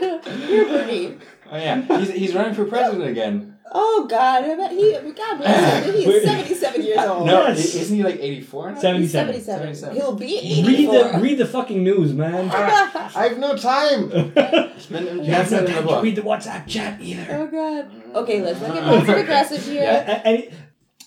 You're 0.54 0.66
Bernie. 0.66 1.18
Oh 1.50 1.56
yeah, 1.56 1.80
he's, 1.98 2.10
he's 2.10 2.34
running 2.34 2.54
for 2.54 2.64
president 2.64 3.08
again. 3.08 3.56
Oh 3.70 4.06
God, 4.08 4.44
I 4.44 4.54
bet 4.56 4.72
he. 4.72 4.92
God 4.92 5.38
bless 5.38 5.84
him. 5.86 5.94
He 5.94 6.04
is 6.06 6.24
seventy-seven 6.24 6.82
years 6.82 6.98
old. 6.98 7.26
No, 7.26 7.46
Yes. 7.48 7.74
isn't 7.74 7.96
he 7.96 8.02
like 8.02 8.16
84? 8.18 8.70
He's 8.72 8.80
77. 8.80 9.10
77. 9.42 9.74
77. 9.74 9.94
He'll 9.96 10.14
be 10.14 10.26
Read 10.26 10.68
eighty-four. 10.68 11.12
the, 11.12 11.18
read 11.20 11.38
the 11.38 11.46
fucking 11.46 11.82
news, 11.84 12.12
man. 12.14 12.50
I 12.50 13.28
have 13.28 13.38
no 13.38 13.56
time. 13.56 14.10
Ich 14.78 14.90
You 14.90 14.96
have 14.96 15.50
no 15.50 15.58
Fernsehen 15.58 15.58
in 15.58 15.64
der 15.66 15.72
time 15.74 15.88
to 15.88 16.00
read 16.02 16.16
the 16.16 16.22
WhatsApp 16.22 16.66
chat 16.66 17.00
either. 17.00 17.26
Oh 17.30 17.46
God. 17.46 18.14
Okay, 18.16 18.40
let's 18.42 18.60
not 18.60 18.72
get 18.74 18.84
passive 18.84 19.16
aggressive 19.18 19.64
here. 19.66 19.82
Yeah. 19.82 20.22
And- 20.24 20.44
and- 20.44 20.52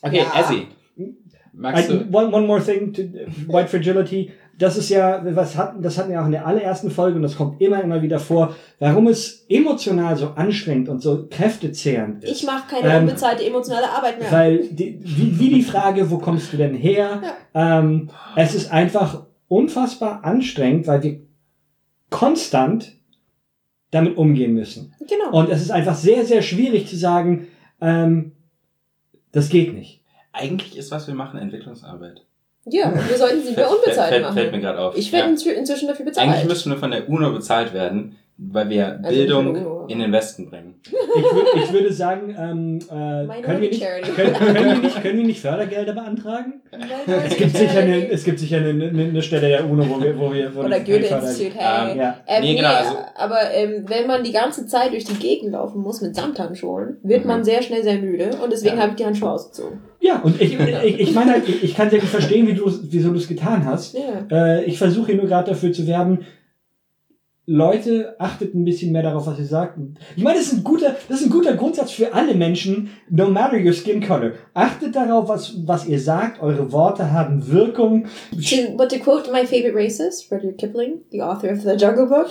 Okay, 0.04 0.18
Ja. 0.18 0.32
Essie. 0.34 0.68
Magst 1.54 1.90
I, 1.90 1.94
du? 1.94 2.06
one, 2.12 2.32
one 2.34 2.48
more 2.48 2.64
thing 2.64 2.94
to 2.94 3.02
White 3.48 3.70
Fragility. 3.70 4.32
Das 4.58 4.78
ist 4.78 4.90
ja, 4.90 5.22
was 5.36 5.58
hatten, 5.58 5.82
das 5.82 5.98
hatten 5.98 6.12
wir 6.12 6.22
auch 6.22 6.26
in 6.26 6.32
der 6.34 6.46
allerersten 6.46 6.92
Folge 6.92 7.16
und 7.16 7.24
das 7.24 7.36
kommt 7.36 7.60
immer, 7.62 7.82
immer 7.82 8.02
wieder 8.02 8.20
vor, 8.20 8.56
warum 8.80 9.08
es 9.08 9.46
emotional 9.50 10.16
so 10.18 10.30
anstrengend 10.36 10.88
und 10.88 11.02
so 11.02 11.28
kräftezehrend 11.30 12.24
ist. 12.24 12.32
Ich 12.32 12.44
mache 12.46 12.76
keine 12.76 12.94
Ähm, 12.94 13.02
unbezahlte 13.04 13.44
emotionale 13.44 13.90
Arbeit 13.90 14.20
mehr. 14.20 14.32
Weil, 14.32 14.68
die, 14.68 15.00
wie, 15.04 15.40
wie 15.40 15.50
die 15.50 15.64
Frage, 15.64 16.12
wo 16.12 16.20
kommst 16.20 16.54
du 16.54 16.58
denn 16.58 16.76
her? 16.76 17.22
Ähm, 17.56 18.10
es 18.36 18.54
ist 18.54 18.72
einfach 18.72 19.26
unfassbar 19.48 20.24
anstrengend, 20.24 20.86
weil 20.86 21.02
wir 21.02 21.20
konstant 22.12 22.94
damit 23.90 24.16
umgehen 24.16 24.54
müssen. 24.54 24.94
Genau. 25.00 25.38
Und 25.38 25.50
es 25.50 25.62
ist 25.62 25.72
einfach 25.72 25.96
sehr, 25.96 26.26
sehr 26.26 26.42
schwierig 26.42 26.88
zu 26.88 26.98
sagen, 26.98 27.48
ähm, 27.82 28.34
das 29.32 29.50
geht 29.50 29.74
nicht. 29.74 30.01
Eigentlich 30.34 30.78
ist, 30.78 30.92
was 30.92 31.08
wir 31.08 31.14
machen, 31.16 31.40
Entwicklungsarbeit. 31.40 32.22
ja, 32.66 32.92
wir 33.10 33.18
sollten 33.18 33.42
sie 33.44 33.54
mehr 33.54 33.70
unbezahlt 33.70 34.10
fällt, 34.10 34.22
machen. 34.24 34.34
Fällt 34.36 34.52
mir 34.52 34.60
gerade 34.62 34.80
auf. 34.80 34.98
ich 34.98 35.12
werde 35.12 35.30
Ja. 35.30 35.34
inzwi- 35.36 35.54
inzwischen 35.58 35.88
dafür 35.88 36.06
bezahlt. 36.06 36.28
Eigentlich 36.30 36.46
müssten 36.48 36.70
wir 36.70 36.78
von 36.78 36.92
der 36.92 37.10
UNO 37.10 37.32
bezahlt 37.34 37.74
werden, 37.74 38.16
weil 38.38 38.70
wir 38.70 39.00
Also 39.04 39.10
Bildung 39.10 39.88
in 39.90 40.00
den 40.00 40.12
Westen 40.12 40.50
bringen. 40.50 40.76
Ich, 40.84 40.92
wür- 40.94 41.64
ich 41.64 41.74
würde 41.74 41.92
sagen, 41.94 42.36
ähm, 42.40 42.80
äh, 42.90 43.42
können, 43.42 43.62
wir 43.62 43.70
nicht, 43.70 43.82
können, 43.84 44.34
können, 44.36 44.56
wir 44.66 44.78
nicht, 44.78 45.02
können 45.02 45.18
wir 45.18 45.26
nicht 45.26 45.42
Fördergelder 45.42 45.94
beantragen? 45.94 46.62
Es 47.08 47.36
gibt 47.36 47.58
sicher 47.58 47.80
eine, 47.80 48.10
es 48.10 48.24
gibt 48.24 48.40
sicher 48.40 48.58
eine, 48.58 48.70
eine, 48.70 48.90
eine 48.90 49.22
Stelle 49.22 49.50
der 49.50 49.70
UNO, 49.70 49.90
wo 49.90 50.02
wir, 50.02 50.18
wo 50.18 50.32
wir, 50.34 50.56
wo 50.56 50.60
Oder 50.62 50.80
Goethe-Institut, 50.80 51.54
hey. 51.58 51.92
Ähm, 51.92 51.98
Ja. 51.98 52.18
Ähm, 52.26 52.42
Nee, 52.42 52.52
nee, 52.52 52.56
genau, 52.58 52.70
also- 52.74 52.96
aber 53.16 53.52
ähm, 53.54 53.84
wenn 53.88 54.08
man 54.08 54.24
die 54.24 54.32
ganze 54.32 54.66
Zeit 54.66 54.92
durch 54.94 55.04
die 55.04 55.16
Gegend 55.20 55.52
laufen 55.52 55.82
muss 55.82 56.02
mit 56.02 56.16
Samthandschuhen, 56.16 56.98
wird 57.04 57.22
Mhm. 57.24 57.28
man 57.28 57.44
sehr 57.44 57.62
schnell 57.62 57.84
sehr 57.84 57.98
müde 57.98 58.30
und 58.42 58.52
deswegen 58.52 58.76
Ja. 58.78 58.84
habe 58.84 58.92
ich 58.92 58.96
die 58.98 59.06
Handschuhe 59.06 59.30
ausgezogen. 59.32 59.82
Ja, 60.02 60.20
und 60.20 60.42
ich, 60.42 60.60
ich, 60.60 61.00
ich 61.00 61.14
meine 61.14 61.34
halt, 61.34 61.48
ich, 61.48 61.64
ich 61.64 61.76
kann 61.76 61.90
sehr 61.92 62.00
gut 62.00 62.10
verstehen, 62.10 62.48
wie 62.48 62.54
du, 62.54 62.66
wieso 62.66 63.12
du 63.12 63.18
es 63.18 63.28
getan 63.28 63.66
hast. 63.66 63.96
Ja. 63.96 64.26
Äh, 64.32 64.66
ich 64.66 64.80
versuche 64.80 65.14
nur 65.14 65.28
gerade 65.28 65.52
dafür 65.52 65.72
zu 65.72 65.86
werben, 65.86 66.26
Leute, 67.46 68.16
achtet 68.20 68.56
ein 68.56 68.64
bisschen 68.64 68.92
mehr 68.92 69.04
darauf, 69.04 69.28
was 69.28 69.38
ihr 69.38 69.46
sagt. 69.46 69.78
Ich 70.16 70.24
meine, 70.24 70.38
das 70.38 70.48
ist 70.48 70.54
ein 70.54 70.64
guter, 70.64 70.96
das 71.10 71.22
ist 71.22 71.28
ein 71.28 71.32
guter 71.32 71.56
Grundsatz 71.56 71.92
für 71.92 72.14
alle 72.14 72.34
Menschen, 72.34 72.90
no 73.10 73.30
matter 73.30 73.58
your 73.58 73.74
skin 73.74 74.02
color. 74.02 74.34
Achtet 74.54 74.96
darauf, 74.96 75.28
was, 75.28 75.56
was 75.68 75.86
ihr 75.86 76.00
sagt. 76.00 76.42
Eure 76.42 76.72
Worte 76.72 77.12
haben 77.12 77.52
Wirkung. 77.52 78.06
To, 78.32 78.78
but 78.78 78.90
to 78.90 79.00
quote 79.00 79.32
my 79.32 79.46
favorite 79.46 79.76
racist, 79.76 80.32
Rudyard 80.32 80.58
Kipling, 80.58 81.02
the 81.12 81.22
author 81.22 81.52
of 81.52 81.62
the 81.62 81.76
Jungle 81.76 82.08
Book, 82.08 82.30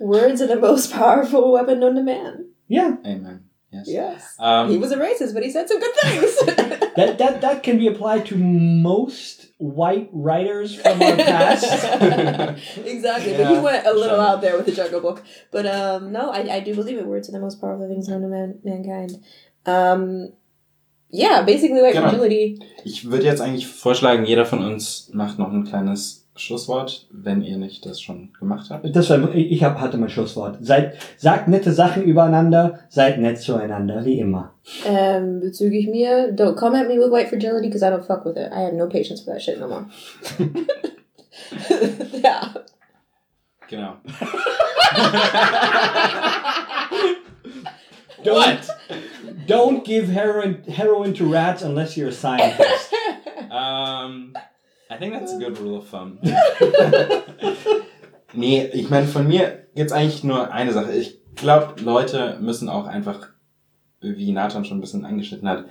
words 0.00 0.42
are 0.42 0.48
the 0.48 0.60
most 0.60 0.92
powerful 0.92 1.52
weapon 1.52 1.78
known 1.78 1.94
to 1.94 2.02
man. 2.02 2.46
Ja, 2.68 2.98
Amen. 3.04 3.51
Yes. 3.72 3.88
Yes. 3.88 4.36
Um, 4.38 4.70
he 4.70 4.76
was 4.76 4.92
a 4.92 4.98
racist, 4.98 5.32
but 5.32 5.42
he 5.42 5.50
said 5.50 5.66
some 5.66 5.80
good 5.80 5.94
things. 5.94 6.38
that, 6.96 7.16
that, 7.18 7.40
that 7.40 7.62
can 7.62 7.78
be 7.78 7.86
applied 7.86 8.26
to 8.26 8.36
most 8.36 9.46
white 9.56 10.10
writers 10.12 10.74
from 10.74 11.00
our 11.00 11.16
past. 11.16 11.64
exactly. 12.84 13.34
But 13.34 13.46
he 13.48 13.58
went 13.58 13.86
a 13.86 13.92
little 13.94 14.18
sure. 14.18 14.20
out 14.20 14.42
there 14.42 14.58
with 14.58 14.66
the 14.66 14.72
Jungle 14.72 15.00
Book. 15.00 15.22
But 15.50 15.66
um, 15.66 16.12
no, 16.12 16.30
I, 16.30 16.56
I 16.56 16.60
do 16.60 16.74
believe 16.74 16.98
it. 16.98 17.06
Words 17.06 17.30
are 17.30 17.32
the 17.32 17.40
most 17.40 17.62
powerful 17.62 17.88
things 17.88 18.08
known 18.08 18.20
to 18.20 18.28
man, 18.28 18.58
mankind. 18.62 19.24
Um, 19.64 20.34
yeah, 21.08 21.42
basically 21.42 21.80
white 21.80 21.94
Genau. 21.94 22.10
fragility. 22.10 22.58
Ich 22.84 23.10
würde 23.10 23.24
jetzt 23.24 23.40
eigentlich 23.40 23.68
vorschlagen, 23.68 24.26
jeder 24.26 24.44
von 24.44 24.62
uns 24.62 25.08
macht 25.14 25.38
noch 25.38 25.50
ein 25.50 25.64
kleines 25.64 26.21
Schlusswort, 26.34 27.06
wenn 27.10 27.42
ihr 27.42 27.56
nicht 27.56 27.84
das 27.84 28.00
schon 28.00 28.32
gemacht 28.38 28.70
habt. 28.70 28.96
Das 28.96 29.10
war, 29.10 29.34
ich 29.34 29.62
hab, 29.62 29.80
hatte 29.80 29.98
mein 29.98 30.08
Schlusswort. 30.08 30.58
Seid, 30.60 30.94
sagt 31.18 31.48
nette 31.48 31.72
Sachen 31.72 32.04
übereinander, 32.04 32.80
seid 32.88 33.18
nett 33.18 33.38
zueinander, 33.38 34.04
wie 34.04 34.18
immer. 34.18 34.54
Um, 34.86 35.40
bezüglich 35.40 35.88
mir, 35.88 36.32
don't 36.32 36.56
come 36.56 36.78
at 36.78 36.88
me 36.88 36.98
with 36.98 37.10
white 37.10 37.28
fragility 37.28 37.68
because 37.68 37.82
I 37.82 37.90
don't 37.90 38.04
fuck 38.04 38.24
with 38.24 38.36
it. 38.36 38.50
I 38.52 38.62
have 38.62 38.74
no 38.74 38.88
patience 38.88 39.22
for 39.22 39.32
that 39.32 39.42
shit 39.42 39.60
no 39.60 39.68
more. 39.68 39.86
yeah. 42.12 42.54
Genau. 43.68 43.96
Don't, 48.22 48.70
don't 49.46 49.84
give 49.84 50.08
heroin, 50.08 50.62
heroin 50.64 51.14
to 51.14 51.30
rats 51.30 51.62
unless 51.62 51.96
you're 51.96 52.08
a 52.08 52.12
scientist. 52.12 52.92
Um, 53.50 54.34
I 54.92 54.98
think 54.98 55.14
that's 55.14 55.32
a 55.32 55.38
good 55.38 55.58
rule 55.58 55.78
of 55.78 55.90
thumb. 55.90 56.18
nee, 58.34 58.66
ich 58.74 58.90
meine, 58.90 59.06
von 59.06 59.26
mir 59.26 59.66
gibt's 59.74 59.92
eigentlich 59.92 60.22
nur 60.22 60.52
eine 60.52 60.72
Sache. 60.72 60.92
Ich 60.92 61.18
glaube, 61.34 61.80
Leute 61.80 62.36
müssen 62.42 62.68
auch 62.68 62.86
einfach, 62.86 63.28
wie 64.00 64.32
Nathan 64.32 64.66
schon 64.66 64.78
ein 64.78 64.80
bisschen 64.82 65.06
angeschnitten 65.06 65.48
hat, 65.48 65.64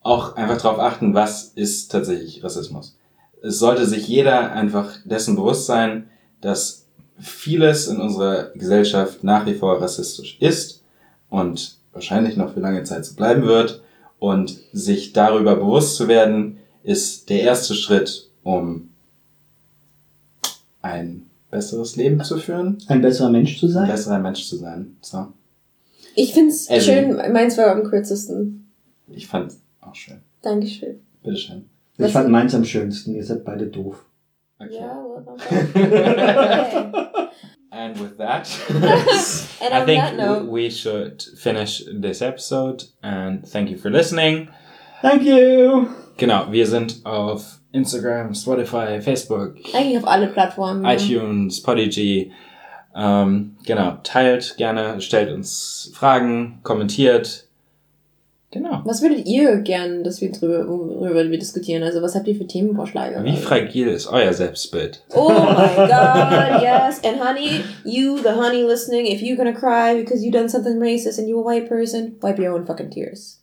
auch 0.00 0.34
einfach 0.34 0.60
darauf 0.60 0.80
achten, 0.80 1.14
was 1.14 1.44
ist 1.44 1.92
tatsächlich 1.92 2.42
Rassismus. 2.42 2.98
Es 3.42 3.60
sollte 3.60 3.86
sich 3.86 4.08
jeder 4.08 4.52
einfach 4.52 4.90
dessen 5.04 5.36
bewusst 5.36 5.66
sein, 5.66 6.10
dass 6.40 6.88
vieles 7.16 7.86
in 7.86 8.00
unserer 8.00 8.50
Gesellschaft 8.54 9.22
nach 9.22 9.46
wie 9.46 9.54
vor 9.54 9.80
rassistisch 9.80 10.36
ist 10.40 10.82
und 11.28 11.78
wahrscheinlich 11.92 12.36
noch 12.36 12.54
für 12.54 12.60
lange 12.60 12.82
Zeit 12.82 13.04
so 13.04 13.14
bleiben 13.14 13.44
wird. 13.44 13.82
Und 14.18 14.58
sich 14.72 15.12
darüber 15.12 15.54
bewusst 15.54 15.96
zu 15.96 16.08
werden, 16.08 16.58
ist 16.82 17.28
der 17.28 17.42
erste 17.42 17.74
Schritt, 17.74 18.30
um 18.44 18.90
ein 20.82 21.26
besseres 21.50 21.96
Leben 21.96 22.22
zu 22.22 22.38
führen, 22.38 22.78
Ein 22.88 23.00
besserer 23.00 23.30
Mensch 23.30 23.58
zu 23.58 23.66
ein 23.66 23.72
sein. 23.72 23.88
besserer 23.88 24.18
Mensch 24.18 24.44
zu 24.46 24.56
sein. 24.56 24.96
So, 25.00 25.28
Ich 26.14 26.32
find's 26.34 26.68
Also- 26.68 26.92
schön, 26.92 27.16
meins 27.32 27.56
war 27.58 27.72
am 27.72 27.82
kürzesten. 27.84 28.68
ich 29.08 29.26
fand 29.26 29.52
auch 29.80 29.94
schön. 29.94 30.20
Dankeschön. 30.42 31.00
Bitteschön. 31.22 31.64
Ich 31.98 32.12
fand 32.12 32.28
meins 32.28 32.54
am 32.54 32.64
schönsten. 32.64 33.14
Ihr 33.14 33.24
seid 33.24 33.44
beide 33.44 33.66
doof. 33.66 34.04
Okay. 34.58 34.74
Yeah, 34.74 34.96
well, 35.04 35.24
okay. 35.34 37.28
And 37.70 37.98
with 38.00 38.16
that, 38.18 38.48
And 38.70 39.74
I 39.74 39.84
think 39.84 40.00
that 40.00 40.16
note, 40.16 40.48
we 40.48 40.70
should 40.70 41.22
finish 41.36 41.84
this 42.00 42.20
episode 42.22 42.84
and 43.02 43.44
thank 43.44 43.68
you 43.70 43.76
for 43.76 43.90
listening. 43.90 44.48
Thank 45.02 45.22
you! 45.24 45.88
Genau, 46.16 46.50
wir 46.52 46.66
sind 46.68 47.04
auf 47.04 47.58
Instagram, 47.74 48.34
Spotify, 48.34 49.00
Facebook, 49.00 49.56
eigentlich 49.74 49.98
auf 49.98 50.06
alle 50.06 50.28
Plattformen. 50.28 50.84
iTunes, 50.84 51.60
Podigy. 51.60 52.30
Ähm, 52.96 53.56
genau, 53.66 53.98
teilt 54.04 54.56
gerne, 54.56 55.00
stellt 55.00 55.32
uns 55.32 55.90
Fragen, 55.92 56.60
kommentiert. 56.62 57.48
Genau. 58.52 58.82
Was 58.84 59.02
würdet 59.02 59.26
ihr 59.26 59.56
gern, 59.62 60.04
dass 60.04 60.20
wir 60.20 60.30
drüber, 60.30 60.68
worüber 60.68 61.28
wir 61.28 61.38
diskutieren? 61.40 61.82
Also 61.82 62.00
was 62.00 62.14
habt 62.14 62.28
ihr 62.28 62.36
für 62.36 62.46
Themenvorschläge? 62.46 63.20
Wie 63.24 63.36
fragil 63.36 63.88
ist 63.88 64.06
euer 64.06 64.32
Selbstbild? 64.32 65.02
Oh 65.12 65.28
my 65.30 65.88
god, 65.88 66.62
yes. 66.62 67.00
And 67.02 67.18
honey, 67.20 67.64
you, 67.84 68.16
the 68.18 68.36
honey 68.36 68.62
listening, 68.62 69.06
if 69.06 69.20
you're 69.20 69.36
gonna 69.36 69.52
cry 69.52 69.98
because 69.98 70.24
you 70.24 70.30
done 70.30 70.48
something 70.48 70.78
racist 70.78 71.18
and 71.18 71.28
you 71.28 71.40
a 71.40 71.42
white 71.42 71.68
person, 71.68 72.16
wipe 72.22 72.38
your 72.38 72.54
own 72.54 72.64
fucking 72.64 72.90
tears. 72.90 73.40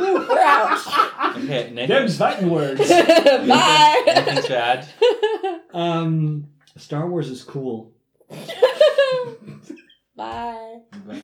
We're 0.00 0.38
out. 0.38 1.36
Okay, 1.36 1.64
Them 1.74 1.74
Nathan, 1.74 2.08
fighting 2.08 2.50
words. 2.50 2.88
Bye. 2.88 4.02
anything 4.06 4.42
to 4.44 4.56
add? 4.58 4.88
um, 5.72 6.48
Star 6.76 7.08
Wars 7.08 7.28
is 7.30 7.42
cool. 7.42 7.92
Bye. 10.16 10.80